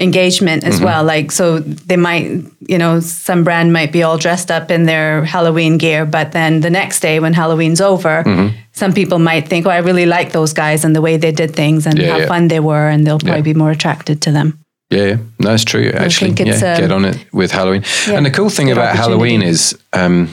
engagement 0.00 0.64
as 0.64 0.80
well 0.80 1.04
like 1.04 1.30
so 1.30 1.60
they 1.60 1.96
might 1.96 2.28
you 2.66 2.76
know 2.76 2.98
some 2.98 3.44
brand 3.44 3.72
might 3.72 3.92
be 3.92 4.02
all 4.02 4.18
dressed 4.18 4.50
up 4.50 4.68
in 4.72 4.86
their 4.86 5.24
halloween 5.24 5.78
gear 5.78 6.04
but 6.04 6.32
then 6.32 6.60
the 6.62 6.68
next 6.70 6.98
day 6.98 7.20
when 7.20 7.32
halloween's 7.32 7.80
over 7.80 8.24
some 8.72 8.92
people 8.92 9.20
might 9.20 9.46
think 9.46 9.66
oh 9.66 9.70
i 9.70 9.78
really 9.78 10.04
like 10.04 10.32
those 10.32 10.52
guys 10.52 10.84
and 10.84 10.96
the 10.96 11.00
way 11.00 11.16
they 11.16 11.30
did 11.30 11.54
things 11.54 11.86
and 11.86 11.96
Yeah, 11.96 12.10
how 12.10 12.18
yeah. 12.18 12.26
fun 12.26 12.48
they 12.48 12.58
were 12.58 12.88
and 12.88 13.06
they'll 13.06 13.20
probably 13.20 13.36
Yeah. 13.36 13.52
be 13.52 13.54
more 13.54 13.70
attracted 13.70 14.20
to 14.22 14.32
them 14.32 14.58
Yeah, 14.90 15.04
yeah. 15.06 15.16
no, 15.38 15.54
it's 15.54 15.64
true. 15.64 15.90
Actually, 15.94 16.32
it's, 16.32 16.60
yeah, 16.62 16.74
um, 16.74 16.80
get 16.80 16.90
on 16.92 17.04
it 17.04 17.18
with 17.32 17.52
Halloween. 17.52 17.82
and 18.08 18.26
the 18.26 18.30
cool 18.30 18.50
thing 18.50 18.70
about 18.72 18.96
Halloween 18.96 19.42
is, 19.42 19.76
um, 19.92 20.28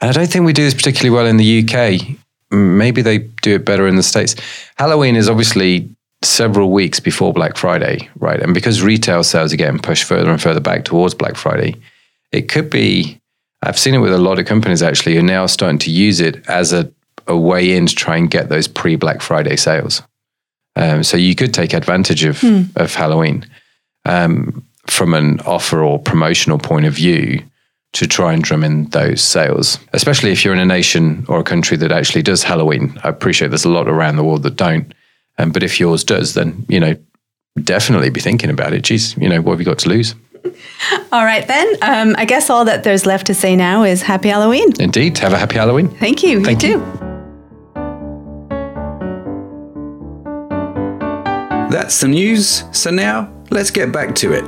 and 0.00 0.10
I 0.10 0.12
don't 0.12 0.30
think 0.30 0.46
we 0.46 0.52
do 0.52 0.64
this 0.64 0.74
particularly 0.74 1.10
well 1.16 1.26
in 1.26 1.36
the 1.36 1.48
UK. 1.60 2.16
Maybe 2.50 3.02
they 3.02 3.18
do 3.42 3.54
it 3.56 3.64
better 3.64 3.86
in 3.88 3.96
the 3.96 4.02
states. 4.02 4.34
Halloween 4.76 5.16
is 5.16 5.28
obviously 5.28 5.88
several 6.24 6.70
weeks 6.70 7.00
before 7.00 7.32
Black 7.32 7.56
Friday, 7.56 8.08
right? 8.16 8.40
And 8.40 8.54
because 8.54 8.82
retail 8.82 9.22
sales 9.22 9.52
are 9.52 9.56
getting 9.56 9.80
pushed 9.80 10.04
further 10.04 10.30
and 10.30 10.40
further 10.40 10.60
back 10.60 10.84
towards 10.84 11.14
Black 11.14 11.36
Friday, 11.36 11.76
it 12.30 12.48
could 12.48 12.70
be. 12.70 13.18
I've 13.64 13.78
seen 13.78 13.94
it 13.94 13.98
with 13.98 14.12
a 14.12 14.18
lot 14.18 14.40
of 14.40 14.46
companies 14.46 14.82
actually 14.82 15.14
who 15.14 15.20
are 15.20 15.22
now 15.22 15.46
starting 15.46 15.78
to 15.80 15.90
use 15.90 16.18
it 16.18 16.44
as 16.48 16.72
a, 16.72 16.92
a 17.28 17.36
way 17.36 17.76
in 17.76 17.86
to 17.86 17.94
try 17.94 18.16
and 18.16 18.28
get 18.28 18.48
those 18.48 18.66
pre 18.66 18.96
Black 18.96 19.20
Friday 19.20 19.56
sales. 19.56 20.02
Um, 20.74 21.04
so 21.04 21.16
you 21.16 21.34
could 21.34 21.54
take 21.54 21.72
advantage 21.72 22.24
of, 22.24 22.42
of 22.76 22.94
Halloween 22.94 23.46
um, 24.04 24.66
from 24.86 25.14
an 25.14 25.40
offer 25.40 25.82
or 25.82 25.98
promotional 25.98 26.58
point 26.58 26.86
of 26.86 26.94
view 26.94 27.42
to 27.92 28.06
try 28.06 28.32
and 28.32 28.42
drum 28.42 28.64
in 28.64 28.86
those 28.86 29.20
sales, 29.20 29.78
especially 29.92 30.32
if 30.32 30.44
you're 30.44 30.54
in 30.54 30.60
a 30.60 30.64
nation 30.64 31.24
or 31.28 31.38
a 31.38 31.44
country 31.44 31.76
that 31.76 31.92
actually 31.92 32.22
does 32.22 32.42
Halloween. 32.42 32.98
I 33.04 33.08
appreciate 33.08 33.48
there's 33.48 33.66
a 33.66 33.70
lot 33.70 33.86
around 33.86 34.16
the 34.16 34.24
world 34.24 34.42
that 34.44 34.56
don't. 34.56 34.92
Um, 35.38 35.50
but 35.52 35.62
if 35.62 35.80
yours 35.80 36.04
does, 36.04 36.34
then, 36.34 36.64
you 36.68 36.78
know, 36.80 36.94
definitely 37.62 38.10
be 38.10 38.20
thinking 38.20 38.50
about 38.50 38.72
it. 38.72 38.82
Geez, 38.82 39.16
you 39.16 39.28
know, 39.28 39.40
what 39.40 39.52
have 39.52 39.60
you 39.60 39.66
got 39.66 39.78
to 39.80 39.88
lose? 39.88 40.14
all 41.12 41.24
right 41.24 41.46
then 41.46 41.68
um, 41.82 42.16
i 42.18 42.24
guess 42.24 42.50
all 42.50 42.64
that 42.64 42.82
there's 42.82 43.06
left 43.06 43.28
to 43.28 43.32
say 43.34 43.54
now 43.54 43.84
is 43.84 44.02
happy 44.02 44.28
halloween 44.28 44.68
Indeed. 44.80 45.16
Have 45.18 45.32
a 45.32 45.38
happy 45.38 45.54
Halloween. 45.54 45.88
thank 45.98 46.24
you 46.24 46.42
Thank 46.44 46.64
you 46.64 46.68
you. 46.70 46.78
too 46.78 46.98
That's 51.70 52.00
the 52.00 52.08
news. 52.08 52.64
So 52.72 52.90
now 52.90 53.32
let's 53.50 53.70
get 53.70 53.92
back 53.92 54.14
to 54.16 54.32
it. 54.32 54.44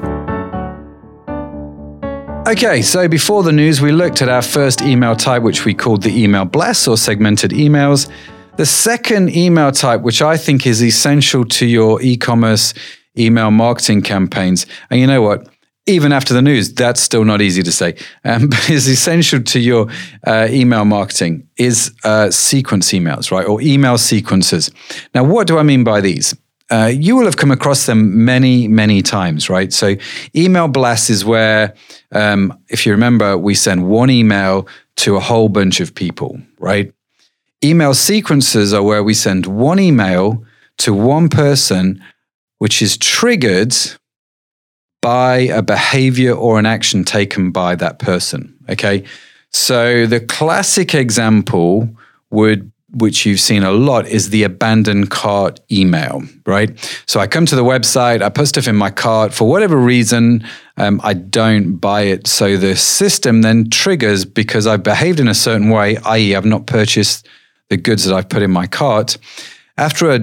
Okay, 2.46 2.82
so 2.82 3.08
before 3.08 3.42
the 3.42 3.52
news, 3.52 3.80
we 3.80 3.92
looked 3.92 4.20
at 4.20 4.28
our 4.28 4.42
first 4.42 4.82
email 4.82 5.16
type, 5.16 5.42
which 5.42 5.64
we 5.64 5.72
called 5.72 6.02
the 6.02 6.22
email 6.22 6.44
blast 6.44 6.86
or 6.86 6.98
segmented 6.98 7.52
emails. 7.52 8.10
The 8.56 8.66
second 8.66 9.34
email 9.36 9.72
type, 9.72 10.02
which 10.02 10.22
I 10.22 10.36
think 10.36 10.64
is 10.64 10.80
essential 10.80 11.44
to 11.44 11.66
your 11.66 12.00
e 12.00 12.16
commerce 12.16 12.72
email 13.18 13.50
marketing 13.50 14.02
campaigns. 14.02 14.64
And 14.90 15.00
you 15.00 15.08
know 15.08 15.22
what? 15.22 15.48
Even 15.86 16.12
after 16.12 16.32
the 16.32 16.40
news, 16.40 16.72
that's 16.72 17.00
still 17.00 17.24
not 17.24 17.42
easy 17.42 17.64
to 17.64 17.72
say, 17.72 17.96
um, 18.24 18.46
but 18.50 18.70
is 18.70 18.88
essential 18.88 19.42
to 19.42 19.58
your 19.58 19.88
uh, 20.24 20.46
email 20.50 20.84
marketing 20.84 21.48
is 21.56 21.92
uh, 22.04 22.30
sequence 22.30 22.92
emails, 22.92 23.32
right? 23.32 23.46
Or 23.46 23.60
email 23.60 23.98
sequences. 23.98 24.70
Now, 25.16 25.24
what 25.24 25.48
do 25.48 25.58
I 25.58 25.64
mean 25.64 25.82
by 25.82 26.00
these? 26.00 26.36
Uh, 26.70 26.90
you 26.94 27.16
will 27.16 27.24
have 27.24 27.36
come 27.36 27.50
across 27.50 27.86
them 27.86 28.24
many, 28.24 28.68
many 28.68 29.02
times, 29.02 29.50
right? 29.50 29.72
So, 29.72 29.96
email 30.34 30.68
blast 30.68 31.10
is 31.10 31.24
where, 31.24 31.74
um, 32.12 32.56
if 32.68 32.86
you 32.86 32.92
remember, 32.92 33.36
we 33.36 33.56
send 33.56 33.88
one 33.88 34.10
email 34.10 34.68
to 34.96 35.16
a 35.16 35.20
whole 35.20 35.48
bunch 35.48 35.80
of 35.80 35.94
people, 35.94 36.40
right? 36.58 36.92
Email 37.62 37.94
sequences 37.94 38.72
are 38.74 38.82
where 38.82 39.02
we 39.02 39.14
send 39.14 39.46
one 39.46 39.78
email 39.78 40.44
to 40.78 40.92
one 40.92 41.28
person, 41.28 42.02
which 42.58 42.82
is 42.82 42.96
triggered 42.96 43.74
by 45.00 45.36
a 45.36 45.62
behavior 45.62 46.32
or 46.32 46.58
an 46.58 46.66
action 46.66 47.04
taken 47.04 47.50
by 47.50 47.74
that 47.74 47.98
person. 47.98 48.56
Okay. 48.68 49.04
So 49.50 50.06
the 50.06 50.20
classic 50.20 50.94
example 50.94 51.88
would 52.30 52.72
which 52.94 53.26
you've 53.26 53.40
seen 53.40 53.62
a 53.62 53.72
lot 53.72 54.06
is 54.06 54.30
the 54.30 54.44
abandoned 54.44 55.10
cart 55.10 55.60
email, 55.70 56.22
right? 56.46 56.70
So 57.06 57.20
I 57.20 57.26
come 57.26 57.44
to 57.46 57.56
the 57.56 57.64
website, 57.64 58.22
I 58.22 58.28
put 58.28 58.48
stuff 58.48 58.68
in 58.68 58.76
my 58.76 58.90
cart 58.90 59.34
for 59.34 59.48
whatever 59.48 59.76
reason, 59.76 60.46
um, 60.76 61.00
I 61.02 61.14
don't 61.14 61.76
buy 61.76 62.02
it. 62.02 62.26
So 62.26 62.56
the 62.56 62.76
system 62.76 63.42
then 63.42 63.68
triggers 63.68 64.24
because 64.24 64.66
I've 64.66 64.82
behaved 64.82 65.20
in 65.20 65.28
a 65.28 65.34
certain 65.34 65.70
way, 65.70 65.96
i.e., 65.98 66.34
I've 66.34 66.44
not 66.44 66.66
purchased 66.66 67.26
the 67.70 67.76
goods 67.76 68.04
that 68.04 68.14
I've 68.14 68.28
put 68.28 68.42
in 68.42 68.50
my 68.50 68.66
cart. 68.66 69.16
After 69.76 70.10
a 70.10 70.20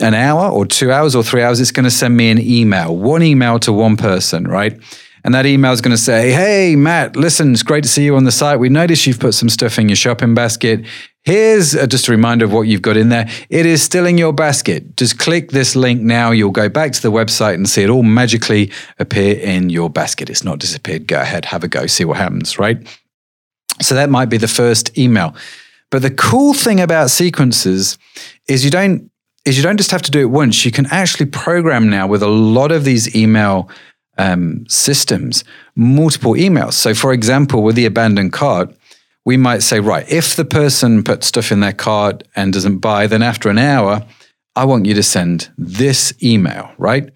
an 0.00 0.14
hour 0.14 0.50
or 0.50 0.66
two 0.66 0.90
hours 0.90 1.14
or 1.14 1.22
three 1.22 1.42
hours, 1.42 1.60
it's 1.60 1.70
going 1.70 1.84
to 1.84 1.90
send 1.90 2.16
me 2.16 2.30
an 2.30 2.40
email, 2.40 2.96
one 2.96 3.22
email 3.22 3.58
to 3.60 3.72
one 3.72 3.96
person, 3.96 4.44
right? 4.44 4.78
And 5.24 5.34
that 5.34 5.46
email 5.46 5.72
is 5.72 5.80
going 5.80 5.96
to 5.96 6.02
say, 6.02 6.32
Hey, 6.32 6.76
Matt, 6.76 7.16
listen, 7.16 7.52
it's 7.52 7.62
great 7.62 7.82
to 7.84 7.88
see 7.88 8.04
you 8.04 8.16
on 8.16 8.24
the 8.24 8.32
site. 8.32 8.58
We 8.58 8.68
noticed 8.68 9.06
you've 9.06 9.20
put 9.20 9.34
some 9.34 9.48
stuff 9.48 9.78
in 9.78 9.88
your 9.88 9.96
shopping 9.96 10.34
basket. 10.34 10.84
Here's 11.22 11.74
uh, 11.74 11.86
just 11.86 12.08
a 12.08 12.10
reminder 12.10 12.44
of 12.44 12.52
what 12.52 12.62
you've 12.62 12.82
got 12.82 12.98
in 12.98 13.08
there. 13.08 13.26
It 13.48 13.64
is 13.64 13.82
still 13.82 14.04
in 14.04 14.18
your 14.18 14.34
basket. 14.34 14.96
Just 14.98 15.18
click 15.18 15.52
this 15.52 15.74
link 15.74 16.02
now. 16.02 16.32
You'll 16.32 16.50
go 16.50 16.68
back 16.68 16.92
to 16.92 17.00
the 17.00 17.10
website 17.10 17.54
and 17.54 17.66
see 17.66 17.82
it 17.82 17.88
all 17.88 18.02
magically 18.02 18.70
appear 18.98 19.38
in 19.38 19.70
your 19.70 19.88
basket. 19.88 20.28
It's 20.28 20.44
not 20.44 20.58
disappeared. 20.58 21.06
Go 21.06 21.18
ahead, 21.18 21.46
have 21.46 21.64
a 21.64 21.68
go, 21.68 21.86
see 21.86 22.04
what 22.04 22.18
happens, 22.18 22.58
right? 22.58 22.86
So 23.80 23.94
that 23.94 24.10
might 24.10 24.26
be 24.26 24.36
the 24.36 24.48
first 24.48 24.96
email. 24.98 25.34
But 25.94 26.02
the 26.02 26.10
cool 26.10 26.54
thing 26.54 26.80
about 26.80 27.10
sequences 27.10 27.98
is 28.48 28.64
you 28.64 28.70
don't 28.72 29.12
is 29.44 29.56
you 29.56 29.62
don't 29.62 29.76
just 29.76 29.92
have 29.92 30.02
to 30.02 30.10
do 30.10 30.18
it 30.18 30.30
once. 30.30 30.64
You 30.64 30.72
can 30.72 30.86
actually 30.86 31.26
program 31.26 31.88
now 31.88 32.08
with 32.08 32.20
a 32.20 32.28
lot 32.28 32.72
of 32.72 32.82
these 32.82 33.14
email 33.14 33.70
um, 34.18 34.66
systems 34.68 35.44
multiple 35.76 36.32
emails. 36.32 36.72
So, 36.72 36.94
for 36.94 37.12
example, 37.12 37.62
with 37.62 37.76
the 37.76 37.86
abandoned 37.86 38.32
cart, 38.32 38.74
we 39.24 39.36
might 39.36 39.62
say, 39.62 39.78
right, 39.78 40.04
if 40.10 40.34
the 40.34 40.44
person 40.44 41.04
puts 41.04 41.28
stuff 41.28 41.52
in 41.52 41.60
their 41.60 41.72
cart 41.72 42.24
and 42.34 42.52
doesn't 42.52 42.78
buy, 42.78 43.06
then 43.06 43.22
after 43.22 43.48
an 43.48 43.58
hour, 43.58 44.04
I 44.56 44.64
want 44.64 44.86
you 44.86 44.94
to 44.94 45.02
send 45.04 45.48
this 45.56 46.12
email, 46.20 46.72
right? 46.76 47.08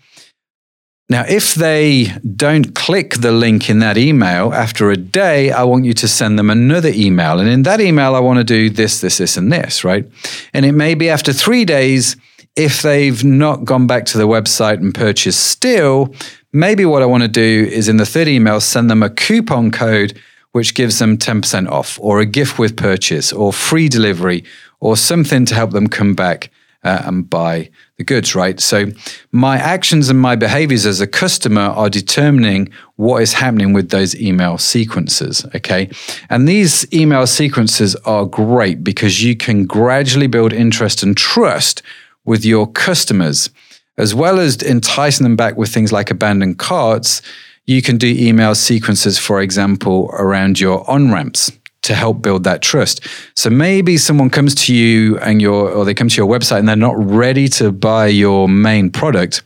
Now, 1.11 1.25
if 1.27 1.55
they 1.55 2.13
don't 2.37 2.75
click 2.75 3.15
the 3.15 3.33
link 3.33 3.71
in 3.71 3.79
that 3.79 3.97
email 3.97 4.53
after 4.53 4.91
a 4.91 4.97
day, 4.97 5.51
I 5.51 5.65
want 5.65 5.87
you 5.87 5.95
to 5.95 6.09
send 6.09 6.39
them 6.39 6.51
another 6.51 6.91
email. 6.93 7.41
And 7.41 7.49
in 7.49 7.63
that 7.63 7.81
email, 7.81 8.15
I 8.15 8.21
want 8.21 8.39
to 8.39 8.45
do 8.45 8.69
this, 8.69 9.01
this, 9.01 9.17
this, 9.17 9.39
and 9.39 9.51
this, 9.51 9.85
right? 9.85 10.05
And 10.53 10.67
it 10.67 10.73
may 10.73 10.95
be 10.95 11.09
after 11.09 11.33
three 11.33 11.65
days, 11.65 12.17
if 12.57 12.83
they've 12.83 13.25
not 13.25 13.65
gone 13.65 13.87
back 13.87 14.05
to 14.07 14.19
the 14.19 14.29
website 14.29 14.79
and 14.79 14.95
purchased 14.95 15.45
still, 15.45 16.15
maybe 16.53 16.85
what 16.85 17.03
I 17.03 17.07
want 17.07 17.23
to 17.23 17.29
do 17.29 17.67
is 17.71 17.89
in 17.89 17.97
the 17.97 18.07
third 18.07 18.29
email, 18.29 18.61
send 18.61 18.91
them 18.91 19.03
a 19.03 19.09
coupon 19.09 19.71
code 19.71 20.21
which 20.53 20.75
gives 20.75 20.99
them 20.99 21.17
10% 21.17 21.71
off, 21.71 21.99
or 22.01 22.21
a 22.21 22.27
gift 22.27 22.59
with 22.59 22.77
purchase, 22.77 23.33
or 23.33 23.53
free 23.53 23.89
delivery, 23.89 24.45
or 24.81 24.97
something 24.97 25.45
to 25.45 25.55
help 25.55 25.71
them 25.71 25.87
come 25.87 26.15
back 26.15 26.51
uh, 26.83 27.03
and 27.05 27.29
buy 27.29 27.71
the 27.99 28.05
goods, 28.05 28.35
right? 28.35 28.59
So 28.61 28.87
my 29.33 29.57
actions 29.59 30.09
and 30.09 30.19
my 30.19 30.37
behaviors 30.37 30.87
as 30.87 31.01
a 31.01 31.07
customer 31.07 31.63
are 31.63 31.91
determining 31.91 32.71
what 32.97 33.23
is 33.23 33.35
happening 33.35 33.73
with 33.73 33.91
those 33.91 34.19
email 34.21 34.57
sequences, 34.57 35.45
okay? 35.55 35.91
And 36.31 36.49
these 36.49 36.91
email 36.95 37.27
sequences 37.27 37.97
are 37.97 38.25
great 38.25 38.85
because 38.85 39.23
you 39.23 39.37
can 39.37 39.67
gradually 39.67 40.29
build 40.29 40.53
interest 40.53 41.03
and 41.03 41.17
trust 41.17 41.83
with 42.25 42.45
your 42.45 42.71
customers, 42.71 43.51
as 43.97 44.15
well 44.15 44.39
as 44.39 44.63
enticing 44.63 45.25
them 45.25 45.37
back 45.37 45.57
with 45.57 45.75
things 45.75 45.93
like 45.93 46.11
abandoned 46.11 46.59
carts. 46.59 47.21
You 47.67 47.83
can 47.83 47.99
do 47.99 48.07
email 48.07 48.55
sequences, 48.55 49.19
for 49.19 49.41
example, 49.41 50.09
around 50.13 50.61
your 50.61 50.89
on 50.89 51.11
ramps 51.11 51.51
to 51.89 51.95
help 51.95 52.23
build 52.23 52.45
that 52.45 52.63
trust. 52.63 53.07
So 53.35 53.51
maybe 53.51 53.97
someone 53.97 54.31
comes 54.31 54.55
to 54.67 54.75
you 54.75 55.19
and 55.19 55.43
your 55.43 55.71
or 55.71 55.85
they 55.85 55.95
come 55.95 56.09
to 56.09 56.17
your 56.17 56.29
website 56.29 56.61
and 56.61 56.69
they're 56.69 56.77
not 56.77 56.97
ready 56.97 57.49
to 57.59 57.73
buy 57.73 58.07
your 58.07 58.49
main 58.49 58.91
product, 58.91 59.43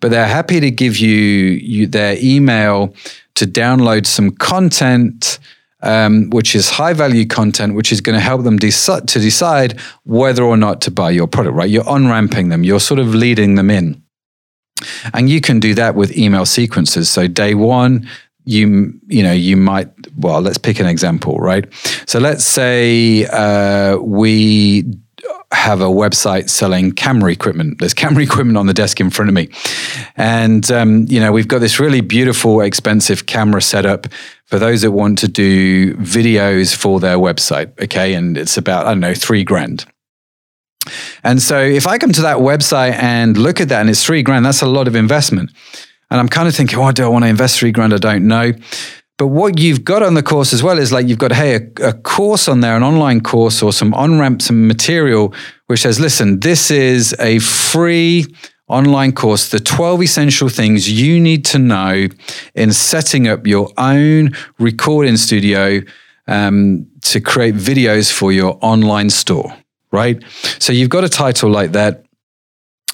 but 0.00 0.10
they're 0.10 0.26
happy 0.26 0.60
to 0.60 0.70
give 0.70 0.96
you, 0.96 1.18
you 1.74 1.86
their 1.86 2.16
email 2.22 2.94
to 3.34 3.46
download 3.46 4.06
some 4.06 4.30
content 4.30 5.38
um, 5.82 6.28
which 6.30 6.54
is 6.54 6.68
high 6.68 6.92
value 6.92 7.26
content, 7.26 7.74
which 7.74 7.90
is 7.90 8.00
going 8.02 8.14
to 8.14 8.20
help 8.20 8.44
them 8.44 8.58
deci- 8.58 9.06
to 9.06 9.18
decide 9.18 9.80
whether 10.04 10.42
or 10.42 10.58
not 10.58 10.82
to 10.82 10.90
buy 10.90 11.10
your 11.10 11.26
product, 11.26 11.56
right? 11.56 11.70
You're 11.70 11.88
on 11.88 12.06
ramping 12.06 12.50
them, 12.50 12.64
you're 12.64 12.80
sort 12.80 13.00
of 13.00 13.14
leading 13.14 13.54
them 13.54 13.70
in. 13.70 14.02
And 15.14 15.28
you 15.28 15.40
can 15.40 15.60
do 15.60 15.74
that 15.74 15.94
with 15.94 16.16
email 16.16 16.46
sequences. 16.46 17.10
So 17.10 17.26
day 17.26 17.54
one, 17.54 18.06
you 18.44 18.92
you 19.06 19.22
know 19.22 19.32
you 19.32 19.56
might 19.56 19.88
well 20.16 20.40
let's 20.40 20.58
pick 20.58 20.80
an 20.80 20.86
example 20.86 21.38
right 21.38 21.66
so 22.06 22.18
let's 22.18 22.44
say 22.44 23.26
uh, 23.26 23.96
we 23.98 24.84
have 25.52 25.80
a 25.80 25.86
website 25.86 26.48
selling 26.48 26.92
camera 26.92 27.32
equipment. 27.32 27.78
There's 27.78 27.94
camera 27.94 28.22
equipment 28.28 28.56
on 28.56 28.66
the 28.66 28.74
desk 28.74 29.00
in 29.00 29.10
front 29.10 29.28
of 29.28 29.34
me. 29.34 29.48
And, 30.16 30.70
um, 30.70 31.06
you 31.08 31.20
know, 31.20 31.32
we've 31.32 31.48
got 31.48 31.58
this 31.58 31.80
really 31.80 32.00
beautiful, 32.00 32.60
expensive 32.60 33.26
camera 33.26 33.60
setup 33.60 34.06
for 34.46 34.58
those 34.58 34.82
that 34.82 34.92
want 34.92 35.18
to 35.18 35.28
do 35.28 35.94
videos 35.94 36.74
for 36.74 37.00
their 37.00 37.16
website. 37.16 37.78
Okay. 37.82 38.14
And 38.14 38.36
it's 38.36 38.56
about, 38.56 38.86
I 38.86 38.90
don't 38.90 39.00
know, 39.00 39.14
three 39.14 39.44
grand. 39.44 39.86
And 41.22 41.42
so 41.42 41.60
if 41.60 41.86
I 41.86 41.98
come 41.98 42.12
to 42.12 42.22
that 42.22 42.38
website 42.38 42.94
and 42.94 43.36
look 43.36 43.60
at 43.60 43.68
that 43.68 43.80
and 43.80 43.90
it's 43.90 44.04
three 44.04 44.22
grand, 44.22 44.46
that's 44.46 44.62
a 44.62 44.66
lot 44.66 44.88
of 44.88 44.96
investment. 44.96 45.50
And 46.10 46.20
I'm 46.20 46.28
kind 46.28 46.48
of 46.48 46.54
thinking, 46.54 46.78
oh, 46.78 46.90
do 46.92 47.04
I 47.04 47.08
want 47.08 47.24
to 47.24 47.28
invest 47.28 47.58
three 47.58 47.72
grand? 47.72 47.94
I 47.94 47.98
don't 47.98 48.26
know. 48.26 48.52
But 49.16 49.26
what 49.26 49.58
you've 49.58 49.84
got 49.84 50.02
on 50.02 50.14
the 50.14 50.22
course 50.22 50.54
as 50.54 50.62
well 50.62 50.78
is 50.78 50.92
like 50.92 51.06
you've 51.06 51.18
got, 51.18 51.32
hey, 51.32 51.56
a, 51.56 51.88
a 51.88 51.92
course 51.92 52.48
on 52.48 52.60
there, 52.60 52.74
an 52.74 52.82
online 52.82 53.20
course 53.20 53.62
or 53.62 53.72
some 53.72 53.92
on 53.92 54.18
ramp, 54.18 54.40
some 54.40 54.66
material 54.66 55.34
which 55.66 55.82
says, 55.82 56.00
listen, 56.00 56.40
this 56.40 56.70
is 56.70 57.14
a 57.20 57.38
free 57.38 58.26
online 58.66 59.12
course, 59.12 59.50
the 59.50 59.60
12 59.60 60.02
essential 60.02 60.48
things 60.48 60.90
you 60.90 61.20
need 61.20 61.44
to 61.44 61.58
know 61.58 62.06
in 62.54 62.72
setting 62.72 63.28
up 63.28 63.46
your 63.46 63.68
own 63.76 64.30
recording 64.58 65.16
studio 65.16 65.80
um, 66.26 66.86
to 67.02 67.20
create 67.20 67.56
videos 67.56 68.10
for 68.12 68.32
your 68.32 68.58
online 68.62 69.10
store, 69.10 69.52
right? 69.92 70.22
So 70.60 70.72
you've 70.72 70.88
got 70.88 71.04
a 71.04 71.08
title 71.08 71.50
like 71.50 71.72
that. 71.72 72.04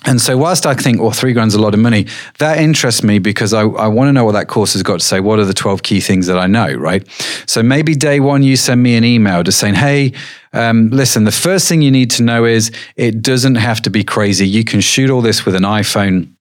And 0.06 0.20
so, 0.20 0.36
whilst 0.36 0.66
I 0.66 0.74
think, 0.74 1.00
well, 1.00 1.10
three 1.10 1.32
grand's 1.32 1.56
a 1.56 1.60
lot 1.60 1.74
of 1.74 1.80
money, 1.80 2.06
that 2.38 2.58
interests 2.58 3.02
me 3.02 3.18
because 3.18 3.52
I, 3.52 3.62
I 3.62 3.88
want 3.88 4.08
to 4.08 4.12
know 4.12 4.24
what 4.24 4.32
that 4.32 4.46
course 4.46 4.72
has 4.74 4.84
got 4.84 5.00
to 5.00 5.04
say. 5.04 5.18
What 5.18 5.40
are 5.40 5.44
the 5.44 5.52
12 5.52 5.82
key 5.82 6.00
things 6.00 6.28
that 6.28 6.38
I 6.38 6.46
know, 6.46 6.72
right? 6.74 7.06
So, 7.46 7.62
maybe 7.62 7.94
day 7.94 8.20
one, 8.20 8.44
you 8.44 8.56
send 8.56 8.82
me 8.82 8.94
an 8.94 9.04
email 9.04 9.42
just 9.42 9.58
saying, 9.58 9.74
hey, 9.74 10.12
um, 10.52 10.90
listen, 10.90 11.24
the 11.24 11.32
first 11.32 11.68
thing 11.68 11.82
you 11.82 11.90
need 11.90 12.10
to 12.12 12.22
know 12.22 12.44
is 12.44 12.70
it 12.94 13.20
doesn't 13.20 13.56
have 13.56 13.82
to 13.82 13.90
be 13.90 14.04
crazy. 14.04 14.46
You 14.46 14.64
can 14.64 14.80
shoot 14.80 15.10
all 15.10 15.22
this 15.22 15.44
with 15.44 15.56
an 15.56 15.64
iPhone 15.64 16.32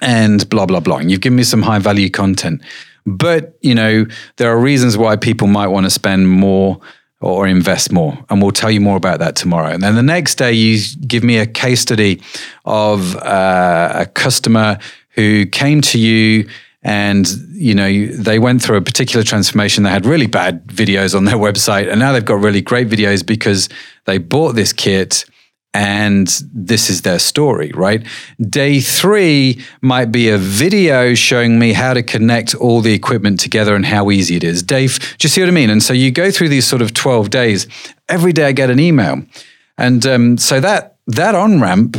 and 0.00 0.48
blah, 0.48 0.64
blah, 0.64 0.80
blah. 0.80 0.96
And 0.96 1.10
you've 1.10 1.20
given 1.20 1.36
me 1.36 1.42
some 1.42 1.62
high 1.62 1.78
value 1.78 2.08
content. 2.08 2.62
But, 3.04 3.58
you 3.60 3.74
know, 3.74 4.06
there 4.36 4.50
are 4.50 4.58
reasons 4.58 4.96
why 4.96 5.16
people 5.16 5.48
might 5.48 5.68
want 5.68 5.84
to 5.84 5.90
spend 5.90 6.28
more 6.28 6.80
or 7.20 7.46
invest 7.46 7.92
more. 7.92 8.18
And 8.30 8.40
we'll 8.40 8.50
tell 8.50 8.70
you 8.70 8.80
more 8.80 8.96
about 8.96 9.18
that 9.18 9.36
tomorrow. 9.36 9.70
And 9.70 9.82
then 9.82 9.94
the 9.94 10.02
next 10.02 10.36
day, 10.36 10.52
you 10.52 10.80
give 11.06 11.22
me 11.22 11.38
a 11.38 11.46
case 11.46 11.80
study 11.80 12.22
of 12.64 13.16
uh, 13.16 13.92
a 13.94 14.06
customer 14.06 14.78
who 15.10 15.46
came 15.46 15.80
to 15.82 15.98
you 15.98 16.48
and 16.82 17.28
you 17.52 17.74
know 17.74 18.06
they 18.06 18.38
went 18.38 18.62
through 18.62 18.78
a 18.78 18.80
particular 18.80 19.22
transformation 19.22 19.84
they 19.84 19.90
had 19.90 20.06
really 20.06 20.26
bad 20.26 20.66
videos 20.66 21.14
on 21.14 21.24
their 21.24 21.36
website 21.48 21.90
and 21.90 22.00
now 22.00 22.10
they've 22.10 22.24
got 22.24 22.40
really 22.40 22.62
great 22.62 22.88
videos 22.88 23.26
because 23.26 23.68
they 24.06 24.16
bought 24.16 24.54
this 24.54 24.72
kit 24.72 25.26
and 25.72 26.26
this 26.52 26.90
is 26.90 27.02
their 27.02 27.18
story, 27.18 27.70
right? 27.74 28.04
Day 28.40 28.80
three 28.80 29.62
might 29.80 30.06
be 30.06 30.28
a 30.28 30.38
video 30.38 31.14
showing 31.14 31.58
me 31.58 31.72
how 31.72 31.94
to 31.94 32.02
connect 32.02 32.54
all 32.54 32.80
the 32.80 32.92
equipment 32.92 33.38
together 33.38 33.76
and 33.76 33.86
how 33.86 34.10
easy 34.10 34.36
it 34.36 34.42
is. 34.42 34.62
Dave, 34.62 34.98
do 35.18 35.26
you 35.26 35.28
see 35.28 35.40
what 35.40 35.48
I 35.48 35.52
mean? 35.52 35.70
And 35.70 35.82
so 35.82 35.92
you 35.92 36.10
go 36.10 36.30
through 36.30 36.48
these 36.48 36.66
sort 36.66 36.82
of 36.82 36.92
12 36.92 37.30
days. 37.30 37.68
Every 38.08 38.32
day 38.32 38.46
I 38.46 38.52
get 38.52 38.70
an 38.70 38.80
email. 38.80 39.22
And 39.78 40.04
um, 40.06 40.38
so 40.38 40.58
that, 40.60 40.96
that 41.06 41.34
on 41.36 41.60
ramp 41.60 41.96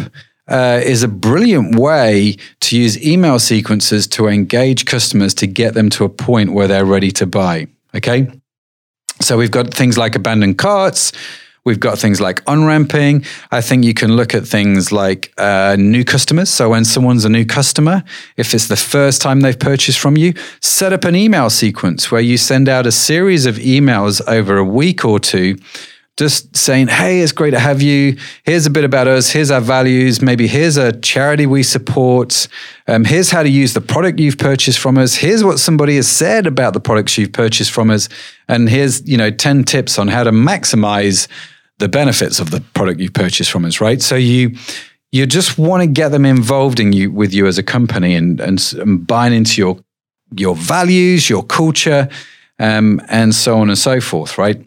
uh, 0.50 0.82
is 0.84 1.02
a 1.02 1.08
brilliant 1.08 1.78
way 1.78 2.36
to 2.60 2.78
use 2.78 3.02
email 3.06 3.40
sequences 3.40 4.06
to 4.08 4.28
engage 4.28 4.86
customers 4.86 5.34
to 5.36 5.48
get 5.48 5.76
them 5.76 5.90
to 5.92 6.04
a 6.04 6.10
point 6.10 6.52
where 6.52 6.68
they're 6.68 6.86
ready 6.86 7.12
to 7.12 7.26
buy. 7.26 7.68
Okay. 7.96 8.30
So 9.22 9.38
we've 9.38 9.52
got 9.52 9.74
things 9.74 9.98
like 9.98 10.16
abandoned 10.16 10.58
carts. 10.58 11.14
We've 11.64 11.80
got 11.80 12.00
things 12.00 12.20
like 12.20 12.42
on 12.50 12.66
ramping. 12.66 13.24
I 13.52 13.62
think 13.62 13.84
you 13.84 13.94
can 13.94 14.16
look 14.16 14.34
at 14.34 14.48
things 14.48 14.92
like 14.92 15.32
uh, 15.38 15.76
new 15.78 16.04
customers. 16.04 16.50
So 16.50 16.70
when 16.70 16.86
someone's 16.86 17.24
a 17.24 17.30
new 17.30 17.46
customer, 17.46 18.04
if 18.36 18.56
it's 18.56 18.68
the 18.68 18.76
first 18.76 19.22
time 19.22 19.42
they've 19.42 19.60
purchased 19.60 20.00
from 20.00 20.18
you, 20.18 20.34
set 20.62 20.92
up 20.92 21.04
an 21.04 21.16
email 21.16 21.52
sequence 21.52 22.12
where 22.12 22.22
you 22.22 22.38
send 22.38 22.68
out 22.68 22.88
a 22.88 22.92
series 22.92 23.46
of 23.46 23.58
emails 23.58 24.22
over 24.28 24.58
a 24.58 24.66
week 24.66 25.06
or 25.06 25.20
two 25.20 25.56
just 26.18 26.56
saying, 26.56 26.88
hey, 26.88 27.22
it's 27.22 27.32
great 27.32 27.52
to 27.52 27.60
have 27.60 27.82
you. 27.82 28.18
Here's 28.44 28.66
a 28.66 28.70
bit 28.70 28.84
about 28.84 29.08
us. 29.08 29.30
Here's 29.30 29.50
our 29.50 29.62
values. 29.62 30.22
Maybe 30.22 30.48
here's 30.48 30.78
a 30.78 30.92
charity 31.00 31.46
we 31.46 31.64
support. 31.64 32.48
Um, 32.88 33.06
here's 33.06 33.32
how 33.32 33.44
to 33.44 33.50
use 33.50 33.74
the 33.74 33.82
product 33.82 34.20
you've 34.20 34.38
purchased 34.38 34.80
from 34.80 34.98
us. 34.98 35.16
Here's 35.16 35.44
what 35.44 35.60
somebody 35.60 35.96
has 35.96 36.08
said 36.08 36.48
about 36.48 36.74
the 36.74 36.80
products 36.80 37.18
you've 37.18 37.34
purchased 37.34 37.72
from 37.72 37.90
us. 37.90 38.10
And 38.48 38.70
here's, 38.70 39.08
you 39.08 39.18
know, 39.18 39.32
10 39.32 39.64
tips 39.64 39.98
on 39.98 40.10
how 40.10 40.24
to 40.24 40.32
maximize 40.32 41.28
the 41.80 41.90
benefits 41.90 42.40
of 42.40 42.52
the 42.52 42.62
product 42.74 43.00
you've 43.00 43.14
purchased 43.14 43.52
from 43.52 43.66
us, 43.66 43.82
right? 43.82 44.02
So 44.02 44.16
you 44.16 44.56
you 45.12 45.26
just 45.26 45.58
want 45.58 45.82
to 45.84 45.88
get 45.88 46.10
them 46.10 46.26
involved 46.26 46.80
in 46.80 46.94
you 46.94 47.12
with 47.12 47.34
you 47.34 47.48
as 47.48 47.58
a 47.58 47.64
company 47.64 48.16
and 48.16 48.40
and, 48.40 48.74
and 48.80 49.06
buying 49.06 49.34
into 49.34 49.60
your 49.60 49.80
your 50.38 50.56
values, 50.56 51.30
your 51.30 51.44
culture, 51.44 52.08
um, 52.60 53.02
and 53.10 53.36
so 53.36 53.58
on 53.60 53.70
and 53.70 53.78
so 53.78 54.00
forth, 54.00 54.38
right? 54.38 54.64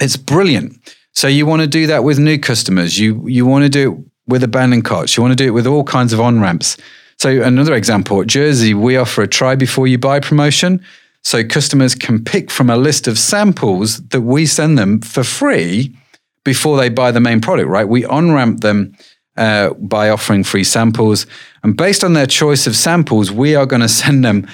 It's 0.00 0.16
brilliant. 0.16 0.78
So 1.12 1.28
you 1.28 1.46
want 1.46 1.62
to 1.62 1.68
do 1.68 1.86
that 1.86 2.04
with 2.04 2.18
new 2.18 2.38
customers. 2.38 2.98
You 2.98 3.26
you 3.28 3.46
want 3.46 3.64
to 3.64 3.68
do 3.68 3.92
it 3.92 3.98
with 4.26 4.42
abandoned 4.42 4.84
carts. 4.84 5.16
You 5.16 5.22
want 5.22 5.32
to 5.32 5.42
do 5.42 5.46
it 5.46 5.54
with 5.54 5.66
all 5.66 5.84
kinds 5.84 6.12
of 6.12 6.20
on 6.20 6.40
ramps. 6.40 6.76
So 7.18 7.42
another 7.42 7.74
example 7.74 8.20
at 8.20 8.26
Jersey, 8.26 8.74
we 8.74 8.96
offer 8.96 9.22
a 9.22 9.28
try 9.28 9.54
before 9.54 9.86
you 9.86 9.98
buy 9.98 10.20
promotion. 10.20 10.84
So 11.22 11.42
customers 11.44 11.94
can 11.94 12.22
pick 12.22 12.50
from 12.50 12.68
a 12.68 12.76
list 12.76 13.06
of 13.06 13.18
samples 13.18 14.06
that 14.08 14.22
we 14.22 14.46
send 14.46 14.78
them 14.78 15.00
for 15.00 15.24
free 15.24 15.96
before 16.44 16.76
they 16.76 16.90
buy 16.90 17.10
the 17.12 17.20
main 17.20 17.40
product, 17.40 17.68
right? 17.68 17.88
We 17.88 18.04
on 18.04 18.32
ramp 18.32 18.60
them 18.60 18.94
uh, 19.36 19.70
by 19.74 20.10
offering 20.10 20.44
free 20.44 20.64
samples. 20.64 21.26
And 21.62 21.76
based 21.76 22.04
on 22.04 22.12
their 22.12 22.26
choice 22.26 22.66
of 22.66 22.76
samples, 22.76 23.32
we 23.32 23.54
are 23.54 23.66
going 23.66 23.82
to 23.88 23.88
send 23.88 24.24
them 24.24 24.46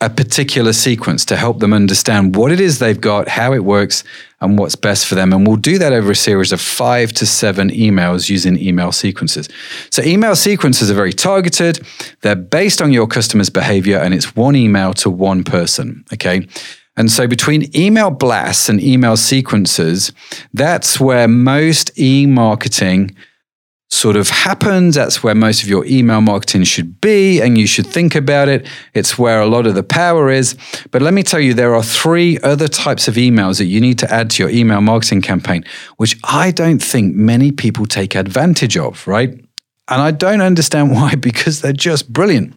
a 0.00 0.08
particular 0.08 0.72
sequence 0.72 1.24
to 1.24 1.36
help 1.36 1.58
them 1.58 1.72
understand 1.72 2.36
what 2.36 2.52
it 2.52 2.60
is 2.60 2.78
they've 2.78 3.00
got, 3.00 3.26
how 3.26 3.52
it 3.52 3.64
works, 3.64 4.04
and 4.40 4.56
what's 4.56 4.76
best 4.76 5.06
for 5.06 5.16
them. 5.16 5.32
And 5.32 5.44
we'll 5.44 5.56
do 5.56 5.76
that 5.78 5.92
over 5.92 6.12
a 6.12 6.16
series 6.16 6.52
of 6.52 6.60
five 6.60 7.12
to 7.14 7.26
seven 7.26 7.70
emails 7.70 8.30
using 8.30 8.56
email 8.58 8.92
sequences. 8.92 9.48
So, 9.90 10.02
email 10.02 10.36
sequences 10.36 10.88
are 10.88 10.94
very 10.94 11.12
targeted, 11.12 11.84
they're 12.20 12.36
based 12.36 12.80
on 12.80 12.92
your 12.92 13.08
customer's 13.08 13.50
behavior, 13.50 13.98
and 13.98 14.14
it's 14.14 14.36
one 14.36 14.54
email 14.54 14.94
to 14.94 15.10
one 15.10 15.42
person. 15.42 16.04
Okay. 16.12 16.46
And 16.96 17.12
so 17.12 17.28
between 17.28 17.70
email 17.76 18.10
blasts 18.10 18.68
and 18.68 18.82
email 18.82 19.16
sequences, 19.16 20.12
that's 20.52 20.98
where 20.98 21.28
most 21.28 21.96
e-marketing 21.96 23.14
sort 23.90 24.16
of 24.16 24.28
happens. 24.28 24.94
That's 24.94 25.22
where 25.22 25.34
most 25.34 25.62
of 25.62 25.68
your 25.68 25.84
email 25.86 26.20
marketing 26.20 26.64
should 26.64 27.00
be, 27.00 27.40
and 27.40 27.56
you 27.56 27.66
should 27.66 27.86
think 27.86 28.14
about 28.14 28.48
it. 28.48 28.66
It's 28.94 29.18
where 29.18 29.40
a 29.40 29.46
lot 29.46 29.66
of 29.66 29.74
the 29.74 29.82
power 29.82 30.30
is. 30.30 30.56
But 30.90 31.02
let 31.02 31.14
me 31.14 31.22
tell 31.22 31.40
you, 31.40 31.54
there 31.54 31.74
are 31.74 31.82
three 31.82 32.38
other 32.40 32.68
types 32.68 33.08
of 33.08 33.14
emails 33.14 33.58
that 33.58 33.66
you 33.66 33.80
need 33.80 33.98
to 34.00 34.12
add 34.12 34.30
to 34.30 34.42
your 34.42 34.50
email 34.50 34.80
marketing 34.80 35.22
campaign, 35.22 35.64
which 35.96 36.16
I 36.24 36.50
don't 36.50 36.82
think 36.82 37.14
many 37.14 37.50
people 37.50 37.86
take 37.86 38.14
advantage 38.14 38.76
of, 38.76 39.06
right? 39.06 39.30
And 39.30 40.02
I 40.02 40.10
don't 40.10 40.42
understand 40.42 40.90
why, 40.92 41.14
because 41.14 41.62
they're 41.62 41.72
just 41.72 42.12
brilliant. 42.12 42.54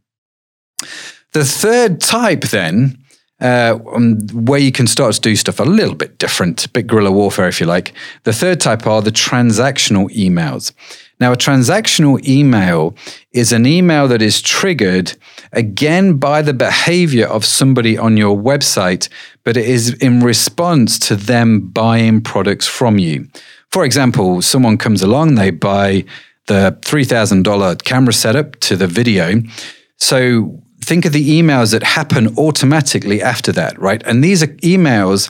The 1.33 1.45
third 1.45 2.01
type, 2.01 2.41
then, 2.41 2.97
uh, 3.39 3.79
um, 3.95 4.19
where 4.33 4.59
you 4.59 4.71
can 4.71 4.85
start 4.85 5.15
to 5.15 5.21
do 5.21 5.35
stuff 5.35 5.59
a 5.59 5.63
little 5.63 5.95
bit 5.95 6.17
different, 6.17 6.65
a 6.65 6.69
bit 6.69 6.87
guerrilla 6.87 7.11
warfare, 7.11 7.47
if 7.47 7.59
you 7.59 7.65
like. 7.65 7.93
The 8.23 8.33
third 8.33 8.59
type 8.59 8.85
are 8.85 9.01
the 9.01 9.11
transactional 9.11 10.09
emails. 10.15 10.73
Now, 11.21 11.31
a 11.31 11.37
transactional 11.37 12.27
email 12.27 12.95
is 13.31 13.51
an 13.51 13.67
email 13.67 14.07
that 14.07 14.23
is 14.23 14.41
triggered 14.41 15.13
again 15.53 16.17
by 16.17 16.41
the 16.41 16.53
behavior 16.53 17.27
of 17.27 17.45
somebody 17.45 17.95
on 17.95 18.17
your 18.17 18.35
website, 18.35 19.07
but 19.43 19.55
it 19.55 19.67
is 19.67 19.93
in 19.93 20.21
response 20.21 20.97
to 21.07 21.15
them 21.15 21.69
buying 21.69 22.21
products 22.21 22.65
from 22.65 22.97
you. 22.97 23.27
For 23.71 23.85
example, 23.85 24.41
someone 24.41 24.79
comes 24.79 25.03
along, 25.03 25.35
they 25.35 25.51
buy 25.51 26.05
the 26.47 26.75
$3,000 26.81 27.83
camera 27.83 28.13
setup 28.13 28.59
to 28.61 28.75
the 28.75 28.87
video. 28.87 29.43
So 29.97 30.59
think 30.83 31.05
of 31.05 31.13
the 31.13 31.39
emails 31.39 31.71
that 31.71 31.83
happen 31.83 32.35
automatically 32.35 33.21
after 33.21 33.51
that, 33.51 33.79
right? 33.79 34.01
And 34.07 34.23
these 34.23 34.41
are 34.41 34.47
emails 34.47 35.29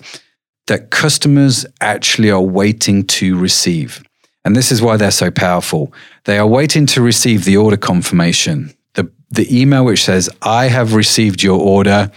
that 0.67 0.89
customers 0.89 1.65
actually 1.81 2.31
are 2.31 2.41
waiting 2.41 3.03
to 3.07 3.37
receive. 3.37 4.01
And 4.43 4.55
this 4.55 4.71
is 4.71 4.81
why 4.81 4.97
they're 4.97 5.11
so 5.11 5.29
powerful. 5.31 5.93
They 6.25 6.37
are 6.37 6.47
waiting 6.47 6.85
to 6.87 7.01
receive 7.01 7.45
the 7.45 7.57
order 7.57 7.77
confirmation, 7.77 8.73
the, 8.93 9.11
the 9.29 9.47
email 9.61 9.85
which 9.85 10.03
says, 10.03 10.29
I 10.41 10.67
have 10.67 10.95
received 10.95 11.43
your 11.43 11.59
order. 11.59 12.11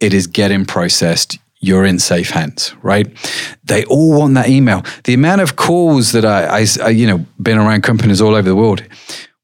It 0.00 0.14
is 0.14 0.26
getting 0.26 0.64
processed. 0.64 1.38
you're 1.60 1.84
in 1.84 1.98
safe 1.98 2.30
hands, 2.30 2.74
right? 2.82 3.06
They 3.64 3.84
all 3.86 4.18
want 4.18 4.34
that 4.34 4.48
email. 4.48 4.84
The 5.04 5.14
amount 5.14 5.40
of 5.40 5.56
calls 5.56 6.12
that 6.12 6.24
I, 6.24 6.60
I, 6.60 6.66
I 6.82 6.88
you 6.90 7.06
know, 7.06 7.26
been 7.40 7.58
around 7.58 7.82
companies 7.82 8.20
all 8.20 8.34
over 8.34 8.48
the 8.48 8.56
world. 8.56 8.82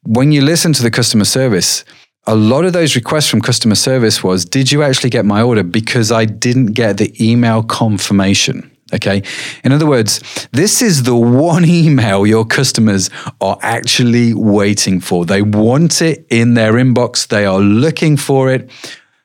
When 0.05 0.33
you 0.33 0.43
listen 0.43 0.73
to 0.75 0.83
the 0.83 0.91
customer 0.91 1.25
service, 1.25 1.85
a 2.27 2.35
lot 2.37 2.65
of 2.65 2.73
those 2.73 2.95
requests 2.95 3.29
from 3.29 3.41
customer 3.41 3.75
service 3.75 4.23
was, 4.23 4.45
did 4.45 4.71
you 4.71 4.83
actually 4.83 5.11
get 5.11 5.25
my 5.25 5.43
order? 5.43 5.63
Because 5.63 6.13
I 6.13 6.25
didn't 6.25 6.73
get 6.73 6.99
the 6.99 7.13
email 7.21 7.63
confirmation. 7.63 8.71
Okay. 8.93 9.23
In 9.65 9.73
other 9.73 9.87
words, 9.87 10.21
this 10.53 10.83
is 10.83 11.05
the 11.05 11.17
one 11.17 11.65
email 11.69 12.27
your 12.27 12.45
customers 12.45 13.11
are 13.41 13.59
actually 13.63 14.35
waiting 14.35 15.01
for. 15.01 15.25
They 15.25 15.43
want 15.43 16.03
it 16.03 16.27
in 16.31 16.55
their 16.55 16.75
inbox. 16.75 17.27
They 17.29 17.47
are 17.47 17.61
looking 17.61 18.17
for 18.17 18.51
it. 18.51 18.71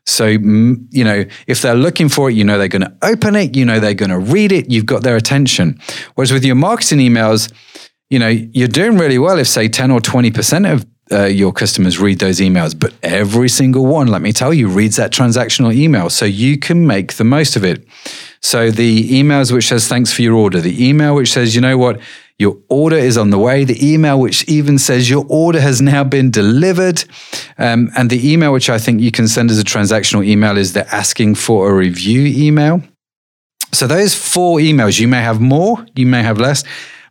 So, 0.06 0.26
you 0.26 1.04
know, 1.04 1.26
if 1.48 1.62
they're 1.62 1.76
looking 1.76 2.08
for 2.08 2.30
it, 2.30 2.34
you 2.34 2.46
know 2.46 2.58
they're 2.58 2.70
going 2.70 2.84
to 2.84 2.94
open 3.02 3.36
it, 3.36 3.58
you 3.58 3.66
know 3.66 3.82
they're 3.82 3.94
going 3.94 4.10
to 4.10 4.18
read 4.20 4.54
it, 4.54 4.72
you've 4.72 4.86
got 4.86 5.04
their 5.04 5.18
attention. 5.18 5.82
Whereas 6.16 6.32
with 6.32 6.46
your 6.46 6.56
marketing 6.56 7.00
emails, 7.00 7.52
you 8.10 8.18
know, 8.18 8.30
you're 8.30 8.70
doing 8.70 8.98
really 8.98 9.20
well 9.20 9.38
if, 9.38 9.48
say, 9.48 9.68
10 9.68 9.92
or 9.92 10.00
20% 10.00 10.72
of 10.72 10.86
uh, 11.12 11.26
your 11.26 11.52
customers 11.52 12.00
read 12.00 12.20
those 12.20 12.40
emails, 12.40 12.78
but 12.78 12.94
every 13.04 13.50
single 13.50 13.86
one, 13.86 14.08
let 14.08 14.22
me 14.22 14.32
tell 14.32 14.54
you, 14.54 14.70
reads 14.70 14.96
that 14.96 15.12
transactional 15.12 15.74
email. 15.74 16.10
So 16.10 16.26
you 16.26 16.58
can 16.58 16.88
make 16.88 17.14
the 17.14 17.24
most 17.26 17.56
of 17.56 17.66
it. 17.66 17.86
So 18.48 18.72
the 18.72 19.10
emails 19.10 19.52
which 19.52 19.68
says 19.68 19.90
thanks 19.90 20.14
for 20.14 20.22
your 20.22 20.34
order, 20.34 20.62
the 20.62 20.88
email 20.88 21.16
which 21.16 21.34
says, 21.34 21.54
you 21.54 21.60
know 21.60 21.78
what, 21.78 22.00
your 22.40 22.58
order 22.70 22.96
is 22.96 23.18
on 23.18 23.30
the 23.30 23.38
way, 23.38 23.66
the 23.66 23.86
email 23.86 24.18
which 24.18 24.48
even 24.48 24.80
says 24.80 25.10
your 25.10 25.26
order 25.28 25.60
has 25.60 25.82
now 25.82 26.06
been 26.06 26.32
delivered, 26.32 27.04
um, 27.58 27.92
and 27.98 28.10
the 28.10 28.32
email 28.32 28.54
which 28.54 28.70
I 28.70 28.78
think 28.78 29.02
you 29.02 29.12
can 29.12 29.28
send 29.28 29.52
as 29.52 29.60
a 29.60 29.66
transactional 29.66 30.26
email 30.26 30.58
is 30.58 30.72
the 30.72 30.88
asking 30.96 31.36
for 31.36 31.70
a 31.70 31.74
review 31.74 32.26
email. 32.26 32.82
So 33.74 33.86
those 33.86 34.16
four 34.16 34.60
emails, 34.60 34.98
you 34.98 35.10
may 35.10 35.22
have 35.22 35.42
more, 35.42 35.86
you 35.98 36.06
may 36.06 36.24
have 36.24 36.38
less, 36.38 36.64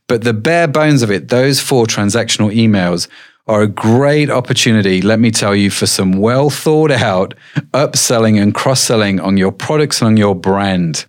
but 0.09 0.25
the 0.25 0.33
bare 0.33 0.68
bones 0.68 1.03
of 1.03 1.11
it, 1.11 1.29
those 1.29 1.61
four 1.61 1.85
transactional 1.85 2.51
emails 2.51 3.09
are 3.46 3.61
a 3.61 3.68
great 3.68 4.31
opportunity, 4.31 5.03
let 5.03 5.20
me 5.20 5.31
tell 5.31 5.55
you, 5.55 5.68
for 5.68 5.85
some 5.85 6.12
well 6.12 6.49
thought 6.49 6.90
out 6.90 7.35
upselling 7.75 8.40
and 8.40 8.55
cross 8.55 8.81
selling 8.81 9.20
on 9.20 9.37
your 9.37 9.53
products 9.53 10.01
and 10.01 10.07
on 10.07 10.16
your 10.16 10.35
brand. 10.35 11.05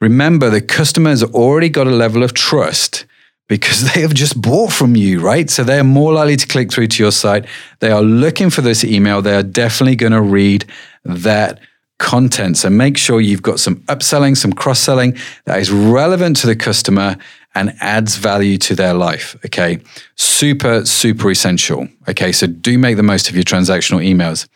Remember, 0.00 0.50
the 0.50 0.60
customer 0.60 1.10
has 1.10 1.22
already 1.22 1.68
got 1.68 1.86
a 1.86 1.90
level 1.90 2.22
of 2.22 2.34
trust 2.34 3.04
because 3.48 3.92
they 3.94 4.02
have 4.02 4.14
just 4.14 4.40
bought 4.40 4.72
from 4.72 4.94
you, 4.94 5.20
right? 5.20 5.50
So 5.50 5.64
they 5.64 5.78
are 5.78 5.84
more 5.84 6.12
likely 6.12 6.36
to 6.36 6.46
click 6.46 6.70
through 6.70 6.88
to 6.88 7.02
your 7.02 7.12
site. 7.12 7.46
They 7.80 7.90
are 7.90 8.02
looking 8.02 8.50
for 8.50 8.60
this 8.60 8.84
email. 8.84 9.22
They 9.22 9.34
are 9.34 9.42
definitely 9.42 9.96
going 9.96 10.12
to 10.12 10.22
read 10.22 10.64
that 11.04 11.60
content. 11.98 12.56
So 12.56 12.70
make 12.70 12.96
sure 12.96 13.20
you've 13.20 13.42
got 13.42 13.58
some 13.58 13.76
upselling, 13.86 14.36
some 14.36 14.52
cross 14.52 14.78
selling 14.78 15.16
that 15.46 15.58
is 15.58 15.72
relevant 15.72 16.36
to 16.38 16.46
the 16.46 16.54
customer 16.54 17.16
and 17.54 17.74
adds 17.80 18.16
value 18.16 18.56
to 18.58 18.74
their 18.76 18.94
life. 18.94 19.36
Okay. 19.44 19.80
Super, 20.14 20.84
super 20.84 21.30
essential. 21.30 21.88
Okay. 22.08 22.30
So 22.30 22.46
do 22.46 22.78
make 22.78 22.96
the 22.96 23.02
most 23.02 23.28
of 23.28 23.34
your 23.34 23.42
transactional 23.42 24.06
emails. 24.06 24.46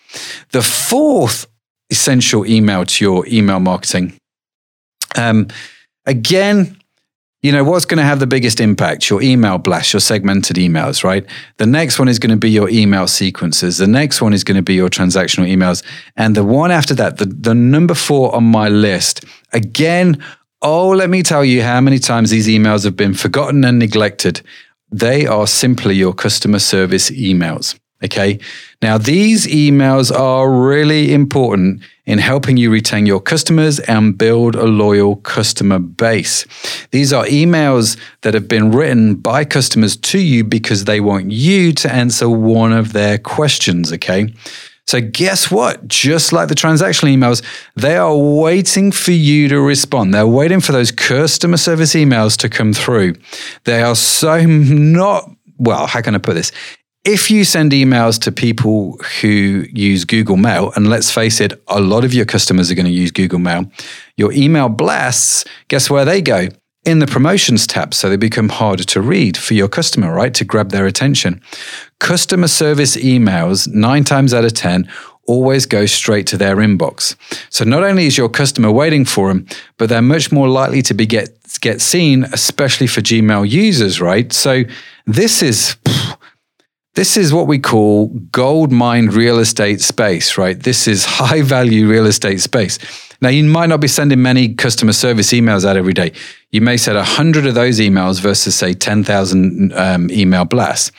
The 0.51 0.63
fourth 0.63 1.47
essential 1.91 2.47
email 2.47 2.87
to 2.87 3.05
your 3.05 3.27
email 3.27 3.59
marketing 3.59 4.17
um, 5.17 5.49
again, 6.07 6.77
you 7.43 7.51
know, 7.51 7.65
what's 7.65 7.85
going 7.85 7.99
to 7.99 8.05
have 8.05 8.21
the 8.21 8.27
biggest 8.27 8.61
impact? 8.61 9.11
Your 9.11 9.21
email 9.21 9.59
blast, 9.59 9.93
your 9.93 10.01
segmented 10.01 10.57
emails, 10.57 11.03
right? 11.03 11.27
The 11.57 11.67
next 11.67 11.99
one 11.99 12.07
is 12.07 12.21
going 12.21 12.31
to 12.31 12.37
be 12.37 12.51
your 12.51 12.69
email 12.69 13.09
sequences. 13.09 13.79
The 13.79 13.89
next 13.89 14.23
one 14.23 14.33
is 14.33 14.45
going 14.45 14.57
to 14.57 14.63
be 14.63 14.75
your 14.75 14.89
transactional 14.89 15.51
emails. 15.51 15.83
And 16.17 16.37
the 16.37 16.45
one 16.45 16.71
after 16.71 16.95
that, 16.95 17.19
the, 17.19 17.27
the 17.27 17.55
number 17.55 17.95
four 17.95 18.33
on 18.35 18.45
my 18.45 18.69
list, 18.69 19.25
again, 19.53 20.23
oh, 20.63 20.91
let 20.91 21.11
me 21.11 21.25
tell 21.25 21.45
you 21.45 21.63
how 21.63 21.81
many 21.81 21.99
times 21.99 22.31
these 22.31 22.47
emails 22.47 22.85
have 22.85 22.97
been 22.97 23.15
forgotten 23.15 23.65
and 23.65 23.81
neglected. 23.81 24.41
They 24.93 25.27
are 25.27 25.49
simply 25.49 25.97
your 25.97 26.13
customer 26.13 26.61
service 26.61 27.11
emails. 27.11 27.77
Okay. 28.05 28.39
Now, 28.81 28.99
these 28.99 29.47
emails 29.47 30.11
are 30.11 30.51
really 30.51 31.13
important 31.13 31.83
in 32.05 32.19
helping 32.19 32.57
you 32.57 32.71
retain 32.71 33.07
your 33.07 33.21
customers 33.21 33.79
and 33.81 34.19
build 34.19 34.57
a 34.57 34.65
loyal 34.65 35.17
customer 35.17 35.79
base. 35.79 36.45
These 36.91 37.13
are 37.13 37.25
emails 37.27 37.97
that 38.23 38.35
have 38.35 38.49
been 38.49 38.73
written 38.73 39.15
by 39.15 39.45
customers 39.45 39.97
to 39.97 40.19
you 40.19 40.43
because 40.43 40.85
they 40.85 41.01
want 41.01 41.31
you 41.31 41.73
to 41.75 41.93
answer 41.93 42.29
one 42.29 42.73
of 42.73 42.93
their 42.93 43.19
questions. 43.19 43.93
Okay. 43.93 44.35
So, 44.89 45.01
guess 45.01 45.49
what? 45.49 45.87
Just 45.87 46.33
like 46.33 46.49
the 46.49 46.57
transactional 46.57 47.15
emails, 47.17 47.45
they 47.77 47.97
are 47.97 48.17
waiting 48.17 48.91
for 48.91 49.13
you 49.13 49.47
to 49.49 49.61
respond. 49.61 50.13
They're 50.13 50.27
waiting 50.27 50.61
for 50.61 50.73
those 50.73 50.91
customer 50.91 51.57
service 51.57 51.95
emails 51.95 52.37
to 52.39 52.49
come 52.49 52.73
through. 52.73 53.15
They 53.63 53.81
are 53.81 53.95
so 53.95 54.45
not, 54.47 55.31
well, 55.59 55.87
how 55.87 56.01
can 56.01 56.17
I 56.17 56.19
put 56.19 56.35
this? 56.35 56.51
If 57.05 57.31
you 57.31 57.45
send 57.45 57.73
emails 57.73 58.21
to 58.23 58.31
people 58.31 58.97
who 59.21 59.65
use 59.73 60.05
Google 60.05 60.37
Mail, 60.37 60.73
and 60.77 60.89
let's 60.89 61.11
face 61.11 61.41
it, 61.41 61.61
a 61.67 61.81
lot 61.81 62.05
of 62.05 62.15
your 62.15 62.25
customers 62.25 62.71
are 62.71 62.77
going 62.77 62.87
to 62.87 62.93
use 62.93 63.11
Google 63.11 63.41
Mail, 63.41 63.71
your 64.17 64.33
email 64.33 64.69
blasts, 64.69 65.45
guess 65.69 65.91
where 65.91 66.05
they 66.05 66.23
go? 66.23 66.49
In 66.85 66.99
the 67.01 67.07
promotions 67.07 67.67
tab, 67.67 67.95
so 67.95 68.09
they 68.09 68.17
become 68.17 68.49
harder 68.49 68.85
to 68.85 69.01
read 69.01 69.37
for 69.37 69.55
your 69.55 69.69
customer, 69.69 70.13
right? 70.13 70.35
To 70.35 70.45
grab 70.45 70.71
their 70.71 70.87
attention. 70.87 71.41
Customer 71.99 72.49
service 72.49 72.97
emails, 72.97 73.69
nine 73.69 74.05
times 74.05 74.35
out 74.35 74.45
of 74.45 74.53
10, 74.55 74.89
always 75.27 75.67
go 75.67 75.87
straight 75.87 76.27
to 76.29 76.37
their 76.37 76.57
inbox. 76.57 77.17
So 77.51 77.65
not 77.65 77.85
only 77.85 78.07
is 78.07 78.19
your 78.19 78.29
customer 78.29 78.71
waiting 78.71 79.05
for 79.05 79.29
them, 79.29 79.47
but 79.77 79.89
they're 79.89 80.03
much 80.03 80.33
more 80.33 80.49
likely 80.49 80.83
to 80.83 80.95
be 80.95 81.07
get, 81.07 81.31
get 81.61 81.81
seen, 81.81 82.25
especially 82.33 82.89
for 82.89 83.01
Gmail 83.01 83.49
users, 83.49 84.01
right? 84.01 84.33
So 84.33 84.65
this 85.07 85.43
is. 85.43 85.77
This 86.95 87.17
is 87.17 87.33
what 87.33 87.47
we 87.47 87.59
call 87.59 88.09
gold 88.33 88.71
mine 88.71 89.07
real 89.07 89.39
estate 89.39 89.81
space, 89.81 90.37
right? 90.37 90.59
This 90.61 90.87
is 90.87 91.05
high 91.07 91.43
value 91.43 91.89
real 91.89 92.07
estate 92.07 92.41
space. 92.41 92.79
Now, 93.21 93.29
you 93.29 93.45
might 93.45 93.69
not 93.69 93.81
be 93.81 93.89
sending 93.89 94.21
many 94.21 94.53
customer 94.53 94.93
service 94.93 95.33
emails 95.33 95.65
out 95.65 95.77
every 95.77 95.93
day. 95.93 96.13
You 96.51 96.61
may 96.61 96.77
send 96.77 96.97
100 96.97 97.47
of 97.47 97.55
those 97.55 97.79
emails 97.79 98.21
versus, 98.21 98.57
say, 98.57 98.75
10,000 98.75 99.73
um, 99.75 100.11
email 100.11 100.45
blasts. 100.45 100.91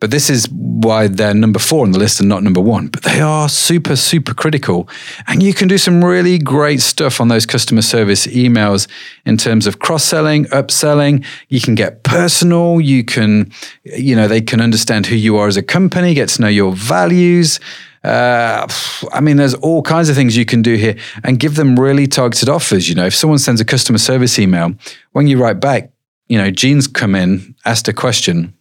But 0.00 0.10
this 0.10 0.28
is 0.28 0.48
why 0.50 1.08
they're 1.08 1.34
number 1.34 1.58
four 1.58 1.84
on 1.84 1.92
the 1.92 1.98
list 1.98 2.20
and 2.20 2.28
not 2.28 2.42
number 2.42 2.60
one. 2.60 2.88
But 2.88 3.02
they 3.02 3.20
are 3.20 3.48
super, 3.48 3.96
super 3.96 4.34
critical. 4.34 4.88
And 5.26 5.42
you 5.42 5.54
can 5.54 5.68
do 5.68 5.78
some 5.78 6.04
really 6.04 6.38
great 6.38 6.80
stuff 6.80 7.20
on 7.20 7.28
those 7.28 7.46
customer 7.46 7.82
service 7.82 8.26
emails 8.26 8.88
in 9.24 9.36
terms 9.36 9.66
of 9.66 9.78
cross 9.78 10.04
selling, 10.04 10.44
upselling. 10.46 11.24
You 11.48 11.60
can 11.60 11.74
get 11.74 12.02
personal. 12.02 12.80
You 12.80 13.04
can, 13.04 13.52
you 13.84 14.16
know, 14.16 14.28
they 14.28 14.40
can 14.40 14.60
understand 14.60 15.06
who 15.06 15.16
you 15.16 15.36
are 15.36 15.48
as 15.48 15.56
a 15.56 15.62
company, 15.62 16.14
get 16.14 16.28
to 16.30 16.42
know 16.42 16.48
your 16.48 16.72
values. 16.72 17.60
Uh, 18.02 18.66
I 19.12 19.20
mean, 19.20 19.38
there's 19.38 19.54
all 19.54 19.82
kinds 19.82 20.10
of 20.10 20.16
things 20.16 20.36
you 20.36 20.44
can 20.44 20.60
do 20.60 20.74
here 20.74 20.96
and 21.22 21.40
give 21.40 21.54
them 21.54 21.80
really 21.80 22.06
targeted 22.06 22.50
offers. 22.50 22.88
You 22.88 22.94
know, 22.94 23.06
if 23.06 23.14
someone 23.14 23.38
sends 23.38 23.60
a 23.62 23.64
customer 23.64 23.98
service 23.98 24.38
email, 24.38 24.74
when 25.12 25.26
you 25.26 25.38
write 25.38 25.58
back, 25.60 25.90
you 26.28 26.36
know, 26.36 26.50
Gene's 26.50 26.86
come 26.86 27.14
in, 27.14 27.54
asked 27.64 27.88
a 27.88 27.94
question 27.94 28.54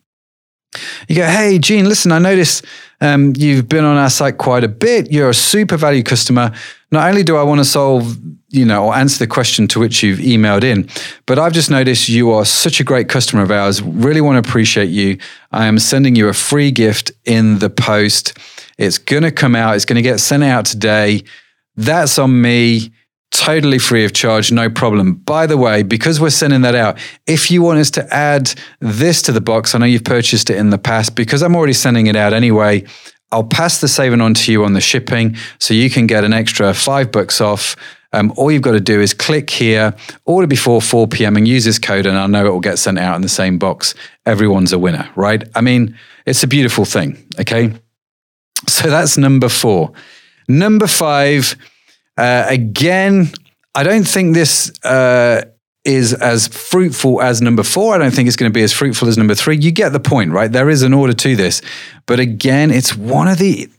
you 1.07 1.15
go, 1.15 1.25
hey, 1.25 1.59
Gene, 1.59 1.87
listen, 1.87 2.11
I 2.11 2.19
notice 2.19 2.61
um, 3.01 3.33
you've 3.35 3.67
been 3.67 3.83
on 3.83 3.97
our 3.97 4.09
site 4.09 4.37
quite 4.37 4.63
a 4.63 4.67
bit. 4.67 5.11
You're 5.11 5.29
a 5.29 5.33
super 5.33 5.77
value 5.77 6.03
customer. 6.03 6.51
Not 6.91 7.09
only 7.09 7.23
do 7.23 7.35
I 7.35 7.43
want 7.43 7.59
to 7.59 7.65
solve, 7.65 8.17
you 8.49 8.65
know, 8.65 8.85
or 8.85 8.95
answer 8.95 9.19
the 9.19 9.27
question 9.27 9.67
to 9.69 9.79
which 9.79 10.03
you've 10.03 10.19
emailed 10.19 10.63
in, 10.63 10.87
but 11.25 11.39
I've 11.39 11.53
just 11.53 11.69
noticed 11.69 12.07
you 12.07 12.31
are 12.31 12.45
such 12.45 12.79
a 12.79 12.83
great 12.83 13.09
customer 13.09 13.43
of 13.43 13.51
ours. 13.51 13.81
Really 13.81 14.21
want 14.21 14.43
to 14.43 14.49
appreciate 14.49 14.89
you. 14.89 15.17
I 15.51 15.65
am 15.65 15.79
sending 15.79 16.15
you 16.15 16.29
a 16.29 16.33
free 16.33 16.71
gift 16.71 17.11
in 17.25 17.59
the 17.59 17.69
post. 17.69 18.37
It's 18.77 18.97
going 18.97 19.23
to 19.23 19.31
come 19.31 19.55
out, 19.55 19.75
it's 19.75 19.85
going 19.85 19.95
to 19.95 20.01
get 20.01 20.19
sent 20.19 20.43
out 20.43 20.65
today. 20.65 21.23
That's 21.75 22.19
on 22.19 22.41
me 22.41 22.91
totally 23.33 23.79
free 23.79 24.05
of 24.05 24.13
charge, 24.13 24.51
no 24.51 24.69
problem. 24.69 25.15
By 25.15 25.47
the 25.47 25.57
way, 25.57 25.83
because 25.83 26.21
we're 26.21 26.29
sending 26.29 26.61
that 26.61 26.75
out, 26.75 26.97
if 27.27 27.51
you 27.51 27.61
want 27.61 27.79
us 27.79 27.91
to 27.91 28.13
add 28.13 28.53
this 28.79 29.21
to 29.23 29.31
the 29.31 29.41
box, 29.41 29.73
I 29.73 29.79
know 29.79 29.85
you've 29.85 30.03
purchased 30.03 30.49
it 30.49 30.57
in 30.57 30.69
the 30.69 30.77
past, 30.77 31.15
because 31.15 31.41
I'm 31.41 31.55
already 31.55 31.73
sending 31.73 32.07
it 32.07 32.15
out 32.15 32.31
anyway. 32.31 32.85
I'll 33.31 33.43
pass 33.43 33.81
the 33.81 33.87
saving 33.87 34.21
on 34.21 34.35
to 34.35 34.51
you 34.51 34.63
on 34.63 34.73
the 34.73 34.81
shipping 34.81 35.35
so 35.59 35.73
you 35.73 35.89
can 35.89 36.05
get 36.05 36.23
an 36.23 36.31
extra 36.31 36.73
five 36.73 37.11
bucks 37.11 37.41
off. 37.41 37.75
Um, 38.13 38.31
all 38.37 38.51
you've 38.51 38.61
got 38.61 38.73
to 38.73 38.79
do 38.79 39.01
is 39.01 39.15
click 39.15 39.49
here, 39.49 39.95
order 40.25 40.45
before 40.45 40.79
4 40.79 41.07
p.m. 41.07 41.35
and 41.35 41.47
use 41.47 41.65
this 41.65 41.79
code, 41.79 42.05
and 42.05 42.15
I 42.15 42.27
know 42.27 42.45
it 42.45 42.51
will 42.51 42.59
get 42.59 42.77
sent 42.77 42.99
out 42.99 43.15
in 43.15 43.23
the 43.23 43.29
same 43.29 43.57
box. 43.57 43.95
Everyone's 44.27 44.71
a 44.71 44.77
winner, 44.77 45.09
right? 45.15 45.43
I 45.55 45.61
mean, 45.61 45.97
it's 46.27 46.43
a 46.43 46.47
beautiful 46.47 46.85
thing, 46.85 47.17
okay? 47.39 47.73
So 48.67 48.91
that's 48.91 49.17
number 49.17 49.49
four. 49.49 49.91
Number 50.47 50.85
five, 50.85 51.55
uh, 52.17 52.45
again, 52.47 53.31
I 53.75 53.83
don't 53.83 54.07
think 54.07 54.35
this 54.35 54.71
uh, 54.83 55.43
is 55.83 56.13
as 56.13 56.47
fruitful 56.47 57.21
as 57.21 57.41
number 57.41 57.63
four. 57.63 57.95
I 57.95 57.97
don't 57.97 58.13
think 58.13 58.27
it's 58.27 58.37
going 58.37 58.51
to 58.51 58.53
be 58.53 58.63
as 58.63 58.71
fruitful 58.71 59.07
as 59.07 59.17
number 59.17 59.35
three. 59.35 59.57
You 59.57 59.71
get 59.71 59.89
the 59.93 59.99
point, 59.99 60.31
right? 60.31 60.51
There 60.51 60.69
is 60.69 60.83
an 60.83 60.93
order 60.93 61.13
to 61.13 61.35
this. 61.35 61.61
But 62.05 62.19
again, 62.19 62.71
it's 62.71 62.95
one 62.95 63.27
of 63.27 63.37
the, 63.37 63.69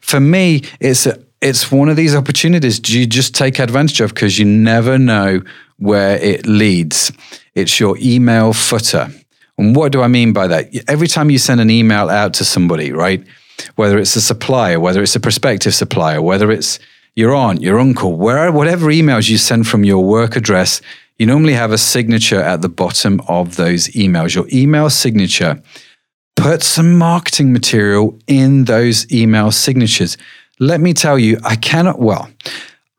for 0.00 0.20
me, 0.20 0.62
it's 0.80 1.06
a, 1.06 1.22
it's 1.42 1.70
one 1.70 1.88
of 1.88 1.96
these 1.96 2.14
opportunities 2.14 2.80
Do 2.80 2.98
you 2.98 3.06
just 3.06 3.34
take 3.34 3.58
advantage 3.58 4.00
of 4.00 4.14
because 4.14 4.38
you 4.38 4.46
never 4.46 4.98
know 4.98 5.42
where 5.78 6.16
it 6.16 6.46
leads. 6.46 7.12
It's 7.54 7.78
your 7.78 7.96
email 7.98 8.52
footer. 8.52 9.10
And 9.58 9.76
what 9.76 9.92
do 9.92 10.02
I 10.02 10.08
mean 10.08 10.32
by 10.32 10.46
that? 10.48 10.74
Every 10.88 11.08
time 11.08 11.30
you 11.30 11.38
send 11.38 11.60
an 11.60 11.70
email 11.70 12.08
out 12.08 12.34
to 12.34 12.44
somebody, 12.44 12.92
right? 12.92 13.24
Whether 13.76 13.98
it's 13.98 14.16
a 14.16 14.20
supplier, 14.20 14.80
whether 14.80 15.02
it's 15.02 15.16
a 15.16 15.20
prospective 15.20 15.74
supplier, 15.74 16.20
whether 16.20 16.50
it's 16.50 16.78
your 17.16 17.34
aunt, 17.34 17.62
your 17.62 17.80
uncle, 17.80 18.14
where, 18.14 18.52
whatever 18.52 18.86
emails 18.86 19.28
you 19.28 19.38
send 19.38 19.66
from 19.66 19.84
your 19.84 20.04
work 20.04 20.36
address, 20.36 20.82
you 21.18 21.26
normally 21.26 21.54
have 21.54 21.72
a 21.72 21.78
signature 21.78 22.40
at 22.40 22.60
the 22.60 22.68
bottom 22.68 23.22
of 23.26 23.56
those 23.56 23.88
emails. 23.88 24.34
Your 24.34 24.46
email 24.52 24.90
signature. 24.90 25.60
Put 26.36 26.62
some 26.62 26.98
marketing 26.98 27.54
material 27.54 28.18
in 28.26 28.66
those 28.66 29.10
email 29.10 29.50
signatures. 29.50 30.18
Let 30.60 30.82
me 30.82 30.92
tell 30.92 31.18
you, 31.18 31.38
I 31.42 31.56
cannot, 31.56 31.98
well, 31.98 32.28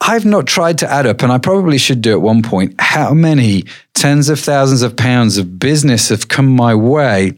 I've 0.02 0.26
not 0.26 0.48
tried 0.48 0.80
to 0.80 0.92
add 0.92 1.06
up, 1.06 1.22
and 1.22 1.32
I 1.32 1.38
probably 1.38 1.78
should 1.78 2.02
do 2.02 2.14
at 2.14 2.22
one 2.22 2.42
point, 2.42 2.74
how 2.80 3.14
many 3.14 3.66
tens 3.94 4.30
of 4.30 4.40
thousands 4.40 4.82
of 4.82 4.96
pounds 4.96 5.38
of 5.38 5.60
business 5.60 6.10
have 6.10 6.28
come 6.28 6.48
my 6.48 6.74
way 6.74 7.34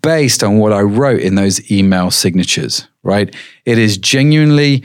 based 0.00 0.42
on 0.42 0.58
what 0.58 0.72
I 0.72 0.80
wrote 0.80 1.20
in 1.20 1.34
those 1.34 1.70
email 1.70 2.10
signatures, 2.10 2.88
right? 3.02 3.34
It 3.66 3.76
is 3.76 3.98
genuinely 3.98 4.84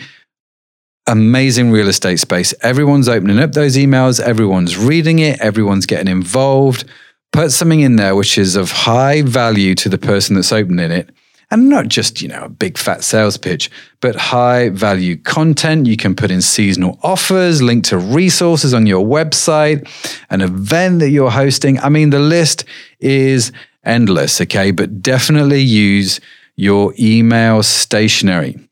amazing 1.09 1.71
real 1.71 1.87
estate 1.87 2.19
space. 2.19 2.53
Everyone's 2.61 3.09
opening 3.09 3.39
up 3.39 3.53
those 3.53 3.75
emails, 3.75 4.19
everyone's 4.19 4.77
reading 4.77 5.19
it, 5.19 5.39
everyone's 5.41 5.85
getting 5.85 6.11
involved. 6.11 6.85
Put 7.31 7.51
something 7.51 7.81
in 7.81 7.95
there 7.95 8.15
which 8.15 8.37
is 8.37 8.55
of 8.55 8.71
high 8.71 9.21
value 9.23 9.75
to 9.75 9.89
the 9.89 9.97
person 9.97 10.35
that's 10.35 10.51
opening 10.51 10.91
it 10.91 11.09
and 11.51 11.67
not 11.67 11.87
just, 11.87 12.21
you 12.21 12.27
know, 12.27 12.43
a 12.43 12.49
big 12.49 12.77
fat 12.77 13.03
sales 13.03 13.37
pitch, 13.37 13.71
but 14.01 14.15
high 14.15 14.69
value 14.69 15.17
content. 15.17 15.87
You 15.87 15.97
can 15.97 16.15
put 16.15 16.29
in 16.29 16.41
seasonal 16.41 16.99
offers, 17.01 17.61
link 17.61 17.85
to 17.85 17.97
resources 17.97 18.73
on 18.73 18.85
your 18.85 19.05
website, 19.05 19.87
an 20.29 20.41
event 20.41 20.99
that 20.99 21.09
you're 21.09 21.31
hosting. 21.31 21.79
I 21.79 21.89
mean, 21.89 22.11
the 22.11 22.19
list 22.19 22.65
is 22.99 23.51
endless, 23.83 24.39
okay? 24.41 24.69
But 24.69 25.01
definitely 25.01 25.61
use 25.61 26.19
your 26.55 26.93
email 26.99 27.63
stationery. 27.63 28.68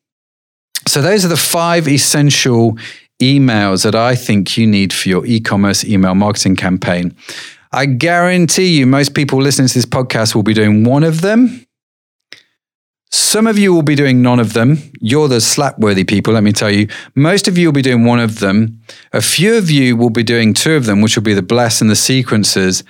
So, 0.87 1.01
those 1.01 1.25
are 1.25 1.29
the 1.29 1.37
five 1.37 1.87
essential 1.87 2.77
emails 3.21 3.83
that 3.83 3.95
I 3.95 4.15
think 4.15 4.57
you 4.57 4.65
need 4.65 4.93
for 4.93 5.09
your 5.09 5.25
e 5.25 5.39
commerce 5.39 5.83
email 5.83 6.15
marketing 6.15 6.55
campaign. 6.55 7.15
I 7.71 7.85
guarantee 7.85 8.77
you, 8.77 8.87
most 8.87 9.13
people 9.13 9.41
listening 9.41 9.67
to 9.67 9.73
this 9.73 9.85
podcast 9.85 10.33
will 10.33 10.43
be 10.43 10.53
doing 10.53 10.83
one 10.83 11.03
of 11.03 11.21
them 11.21 11.67
some 13.09 13.47
of 13.47 13.57
you 13.57 13.73
will 13.73 13.83
be 13.83 13.95
doing 13.95 14.21
none 14.21 14.39
of 14.39 14.53
them. 14.53 14.77
You're 14.99 15.27
the 15.27 15.37
slapworthy 15.37 16.07
people, 16.07 16.33
let 16.33 16.43
me 16.43 16.51
tell 16.51 16.69
you. 16.69 16.87
Most 17.15 17.47
of 17.47 17.57
you 17.57 17.67
will 17.67 17.73
be 17.73 17.81
doing 17.81 18.03
one 18.03 18.19
of 18.19 18.39
them. 18.39 18.81
A 19.13 19.21
few 19.21 19.55
of 19.55 19.71
you 19.71 19.95
will 19.95 20.09
be 20.09 20.23
doing 20.23 20.53
two 20.53 20.73
of 20.73 20.85
them, 20.85 21.01
which 21.01 21.15
will 21.15 21.23
be 21.23 21.33
the 21.33 21.41
bless 21.41 21.79
and 21.79 21.89
the 21.89 21.95
sequences. 21.95 22.83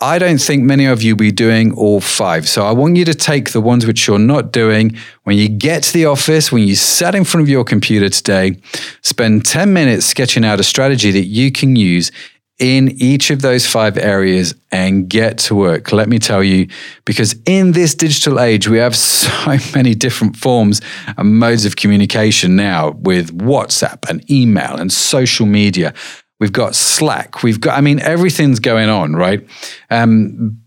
I 0.00 0.18
don't 0.18 0.38
think 0.38 0.64
many 0.64 0.86
of 0.86 1.02
you 1.02 1.14
will 1.14 1.20
be 1.20 1.32
doing 1.32 1.72
all 1.74 2.00
five. 2.00 2.48
So 2.48 2.66
I 2.66 2.72
want 2.72 2.96
you 2.96 3.04
to 3.04 3.14
take 3.14 3.52
the 3.52 3.60
ones 3.60 3.86
which 3.86 4.06
you're 4.06 4.18
not 4.18 4.52
doing. 4.52 4.96
When 5.22 5.36
you 5.36 5.48
get 5.48 5.84
to 5.84 5.92
the 5.92 6.06
office, 6.06 6.50
when 6.50 6.66
you 6.66 6.74
sat 6.74 7.14
in 7.14 7.24
front 7.24 7.42
of 7.42 7.48
your 7.48 7.64
computer 7.64 8.08
today, 8.08 8.56
spend 9.02 9.46
10 9.46 9.72
minutes 9.72 10.04
sketching 10.06 10.44
out 10.44 10.58
a 10.58 10.64
strategy 10.64 11.12
that 11.12 11.26
you 11.26 11.52
can 11.52 11.76
use 11.76 12.10
in 12.58 12.90
each 13.02 13.30
of 13.30 13.42
those 13.42 13.66
five 13.66 13.98
areas 13.98 14.54
and 14.70 15.08
get 15.08 15.38
to 15.38 15.54
work. 15.54 15.92
Let 15.92 16.08
me 16.08 16.18
tell 16.18 16.42
you, 16.42 16.68
because 17.04 17.34
in 17.46 17.72
this 17.72 17.94
digital 17.94 18.38
age, 18.38 18.68
we 18.68 18.78
have 18.78 18.96
so 18.96 19.56
many 19.74 19.94
different 19.94 20.36
forms 20.36 20.80
and 21.16 21.38
modes 21.38 21.64
of 21.64 21.76
communication 21.76 22.56
now 22.56 22.90
with 22.90 23.36
WhatsApp 23.38 24.08
and 24.08 24.28
email 24.30 24.76
and 24.76 24.92
social 24.92 25.46
media. 25.46 25.94
We've 26.40 26.52
got 26.52 26.74
Slack. 26.74 27.42
We've 27.42 27.60
got, 27.60 27.78
I 27.78 27.80
mean, 27.80 28.00
everything's 28.00 28.60
going 28.60 28.88
on, 28.88 29.14
right? 29.14 29.46
Um, 29.90 30.60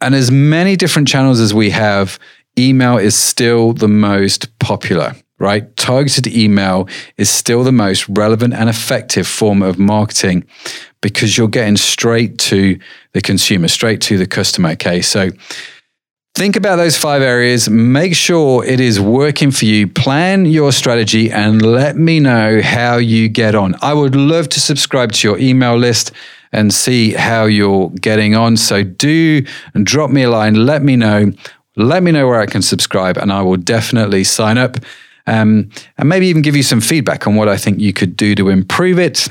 and 0.00 0.14
as 0.14 0.30
many 0.30 0.76
different 0.76 1.08
channels 1.08 1.40
as 1.40 1.52
we 1.52 1.70
have, 1.70 2.18
email 2.58 2.98
is 2.98 3.16
still 3.16 3.72
the 3.72 3.88
most 3.88 4.58
popular 4.58 5.14
right? 5.38 5.76
Targeted 5.76 6.26
email 6.26 6.88
is 7.16 7.28
still 7.28 7.64
the 7.64 7.72
most 7.72 8.08
relevant 8.08 8.54
and 8.54 8.68
effective 8.68 9.26
form 9.26 9.62
of 9.62 9.78
marketing 9.78 10.44
because 11.00 11.36
you're 11.36 11.48
getting 11.48 11.76
straight 11.76 12.38
to 12.38 12.78
the 13.12 13.20
consumer, 13.20 13.68
straight 13.68 14.00
to 14.02 14.16
the 14.16 14.26
customer. 14.26 14.70
Okay. 14.70 15.02
So 15.02 15.30
think 16.34 16.56
about 16.56 16.76
those 16.76 16.96
five 16.96 17.22
areas, 17.22 17.68
make 17.70 18.14
sure 18.14 18.64
it 18.64 18.80
is 18.80 19.00
working 19.00 19.50
for 19.50 19.66
you, 19.66 19.86
plan 19.86 20.44
your 20.46 20.72
strategy, 20.72 21.30
and 21.30 21.62
let 21.62 21.96
me 21.96 22.18
know 22.20 22.60
how 22.60 22.96
you 22.96 23.28
get 23.28 23.54
on. 23.54 23.74
I 23.80 23.94
would 23.94 24.16
love 24.16 24.48
to 24.50 24.60
subscribe 24.60 25.12
to 25.12 25.28
your 25.28 25.38
email 25.38 25.76
list 25.76 26.12
and 26.52 26.72
see 26.72 27.12
how 27.12 27.44
you're 27.44 27.90
getting 27.90 28.34
on. 28.34 28.56
So 28.56 28.82
do 28.82 29.42
drop 29.82 30.10
me 30.10 30.24
a 30.24 30.30
line, 30.30 30.66
let 30.66 30.82
me 30.82 30.96
know. 30.96 31.32
Let 31.76 32.04
me 32.04 32.12
know 32.12 32.28
where 32.28 32.40
I 32.40 32.46
can 32.46 32.62
subscribe, 32.62 33.16
and 33.16 33.32
I 33.32 33.42
will 33.42 33.56
definitely 33.56 34.22
sign 34.22 34.58
up 34.58 34.76
um, 35.26 35.70
and 35.98 36.08
maybe 36.08 36.28
even 36.28 36.42
give 36.42 36.54
you 36.54 36.62
some 36.62 36.80
feedback 36.80 37.26
on 37.26 37.34
what 37.34 37.48
I 37.48 37.56
think 37.56 37.80
you 37.80 37.92
could 37.92 38.16
do 38.16 38.36
to 38.36 38.48
improve 38.48 38.98
it. 39.00 39.28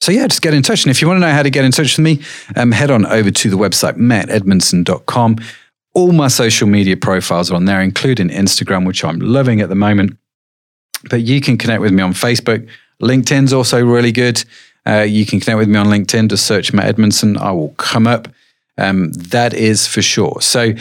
So 0.00 0.12
yeah, 0.12 0.26
just 0.28 0.40
get 0.40 0.54
in 0.54 0.62
touch. 0.62 0.84
And 0.84 0.90
if 0.90 1.02
you 1.02 1.08
want 1.08 1.16
to 1.16 1.26
know 1.26 1.32
how 1.32 1.42
to 1.42 1.50
get 1.50 1.64
in 1.64 1.72
touch 1.72 1.98
with 1.98 2.04
me, 2.04 2.22
um, 2.54 2.72
head 2.72 2.90
on 2.90 3.04
over 3.06 3.30
to 3.30 3.50
the 3.50 3.56
website, 3.56 3.96
mattedmundson.com. 3.96 5.36
All 5.96 6.12
my 6.12 6.28
social 6.28 6.68
media 6.68 6.96
profiles 6.96 7.50
are 7.50 7.54
on 7.54 7.64
there, 7.64 7.80
including 7.80 8.28
Instagram, 8.28 8.86
which 8.86 9.02
I'm 9.02 9.18
loving 9.18 9.62
at 9.62 9.70
the 9.70 9.74
moment. 9.74 10.18
But 11.08 11.22
you 11.22 11.40
can 11.40 11.56
connect 11.56 11.80
with 11.80 11.92
me 11.92 12.02
on 12.02 12.12
Facebook. 12.12 12.68
LinkedIn's 13.00 13.52
also 13.52 13.82
really 13.82 14.12
good. 14.12 14.44
Uh, 14.86 15.00
you 15.00 15.24
can 15.24 15.40
connect 15.40 15.58
with 15.58 15.68
me 15.68 15.78
on 15.78 15.86
LinkedIn. 15.86 16.28
Just 16.28 16.46
search 16.46 16.72
Matt 16.72 16.94
Edmundson. 16.94 17.38
I 17.38 17.50
will 17.52 17.70
come 17.78 18.06
up. 18.06 18.28
Um, 18.78 19.10
that 19.12 19.54
is 19.54 19.86
for 19.86 20.02
sure. 20.02 20.38
So 20.40 20.74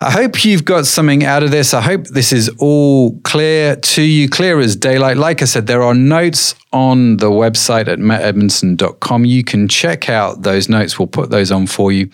I 0.00 0.10
hope 0.10 0.44
you've 0.44 0.64
got 0.64 0.84
something 0.84 1.24
out 1.24 1.42
of 1.42 1.50
this. 1.50 1.72
I 1.72 1.80
hope 1.80 2.08
this 2.08 2.32
is 2.32 2.50
all 2.58 3.18
clear 3.20 3.76
to 3.76 4.02
you, 4.02 4.28
clear 4.28 4.60
as 4.60 4.76
daylight. 4.76 5.16
Like 5.16 5.40
I 5.40 5.46
said, 5.46 5.66
there 5.66 5.82
are 5.82 5.94
notes 5.94 6.54
on 6.72 7.16
the 7.16 7.30
website 7.30 7.88
at 7.88 7.98
mattedmundson.com. 7.98 9.24
You 9.24 9.42
can 9.42 9.68
check 9.68 10.10
out 10.10 10.42
those 10.42 10.68
notes. 10.68 10.98
We'll 10.98 11.06
put 11.06 11.30
those 11.30 11.50
on 11.50 11.66
for 11.66 11.92
you. 11.92 12.10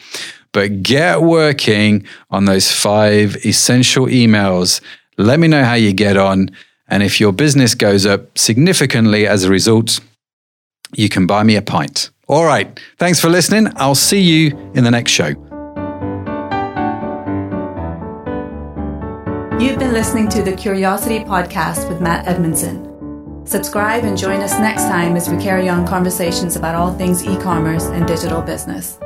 But 0.52 0.82
get 0.82 1.22
working 1.22 2.06
on 2.30 2.44
those 2.44 2.70
five 2.70 3.36
essential 3.44 4.06
emails. 4.06 4.80
Let 5.16 5.40
me 5.40 5.48
know 5.48 5.64
how 5.64 5.74
you 5.74 5.92
get 5.92 6.16
on. 6.16 6.50
And 6.88 7.02
if 7.02 7.20
your 7.20 7.32
business 7.32 7.74
goes 7.74 8.04
up 8.04 8.36
significantly 8.36 9.26
as 9.26 9.44
a 9.44 9.50
result, 9.50 10.00
you 10.94 11.08
can 11.08 11.26
buy 11.26 11.42
me 11.42 11.56
a 11.56 11.62
pint. 11.62 12.10
All 12.28 12.44
right. 12.44 12.78
Thanks 12.98 13.18
for 13.18 13.28
listening. 13.28 13.72
I'll 13.76 13.94
see 13.94 14.20
you 14.20 14.56
in 14.74 14.84
the 14.84 14.90
next 14.90 15.12
show. 15.12 15.34
You've 19.58 19.78
been 19.78 19.92
listening 19.92 20.28
to 20.30 20.42
the 20.42 20.54
Curiosity 20.56 21.20
Podcast 21.20 21.88
with 21.88 22.00
Matt 22.00 22.26
Edmundson. 22.26 22.88
Subscribe 23.46 24.04
and 24.04 24.18
join 24.18 24.40
us 24.40 24.58
next 24.58 24.82
time 24.82 25.16
as 25.16 25.28
we 25.28 25.36
carry 25.36 25.68
on 25.68 25.86
conversations 25.86 26.56
about 26.56 26.74
all 26.74 26.92
things 26.92 27.24
e 27.24 27.36
commerce 27.38 27.84
and 27.86 28.06
digital 28.06 28.42
business. 28.42 28.98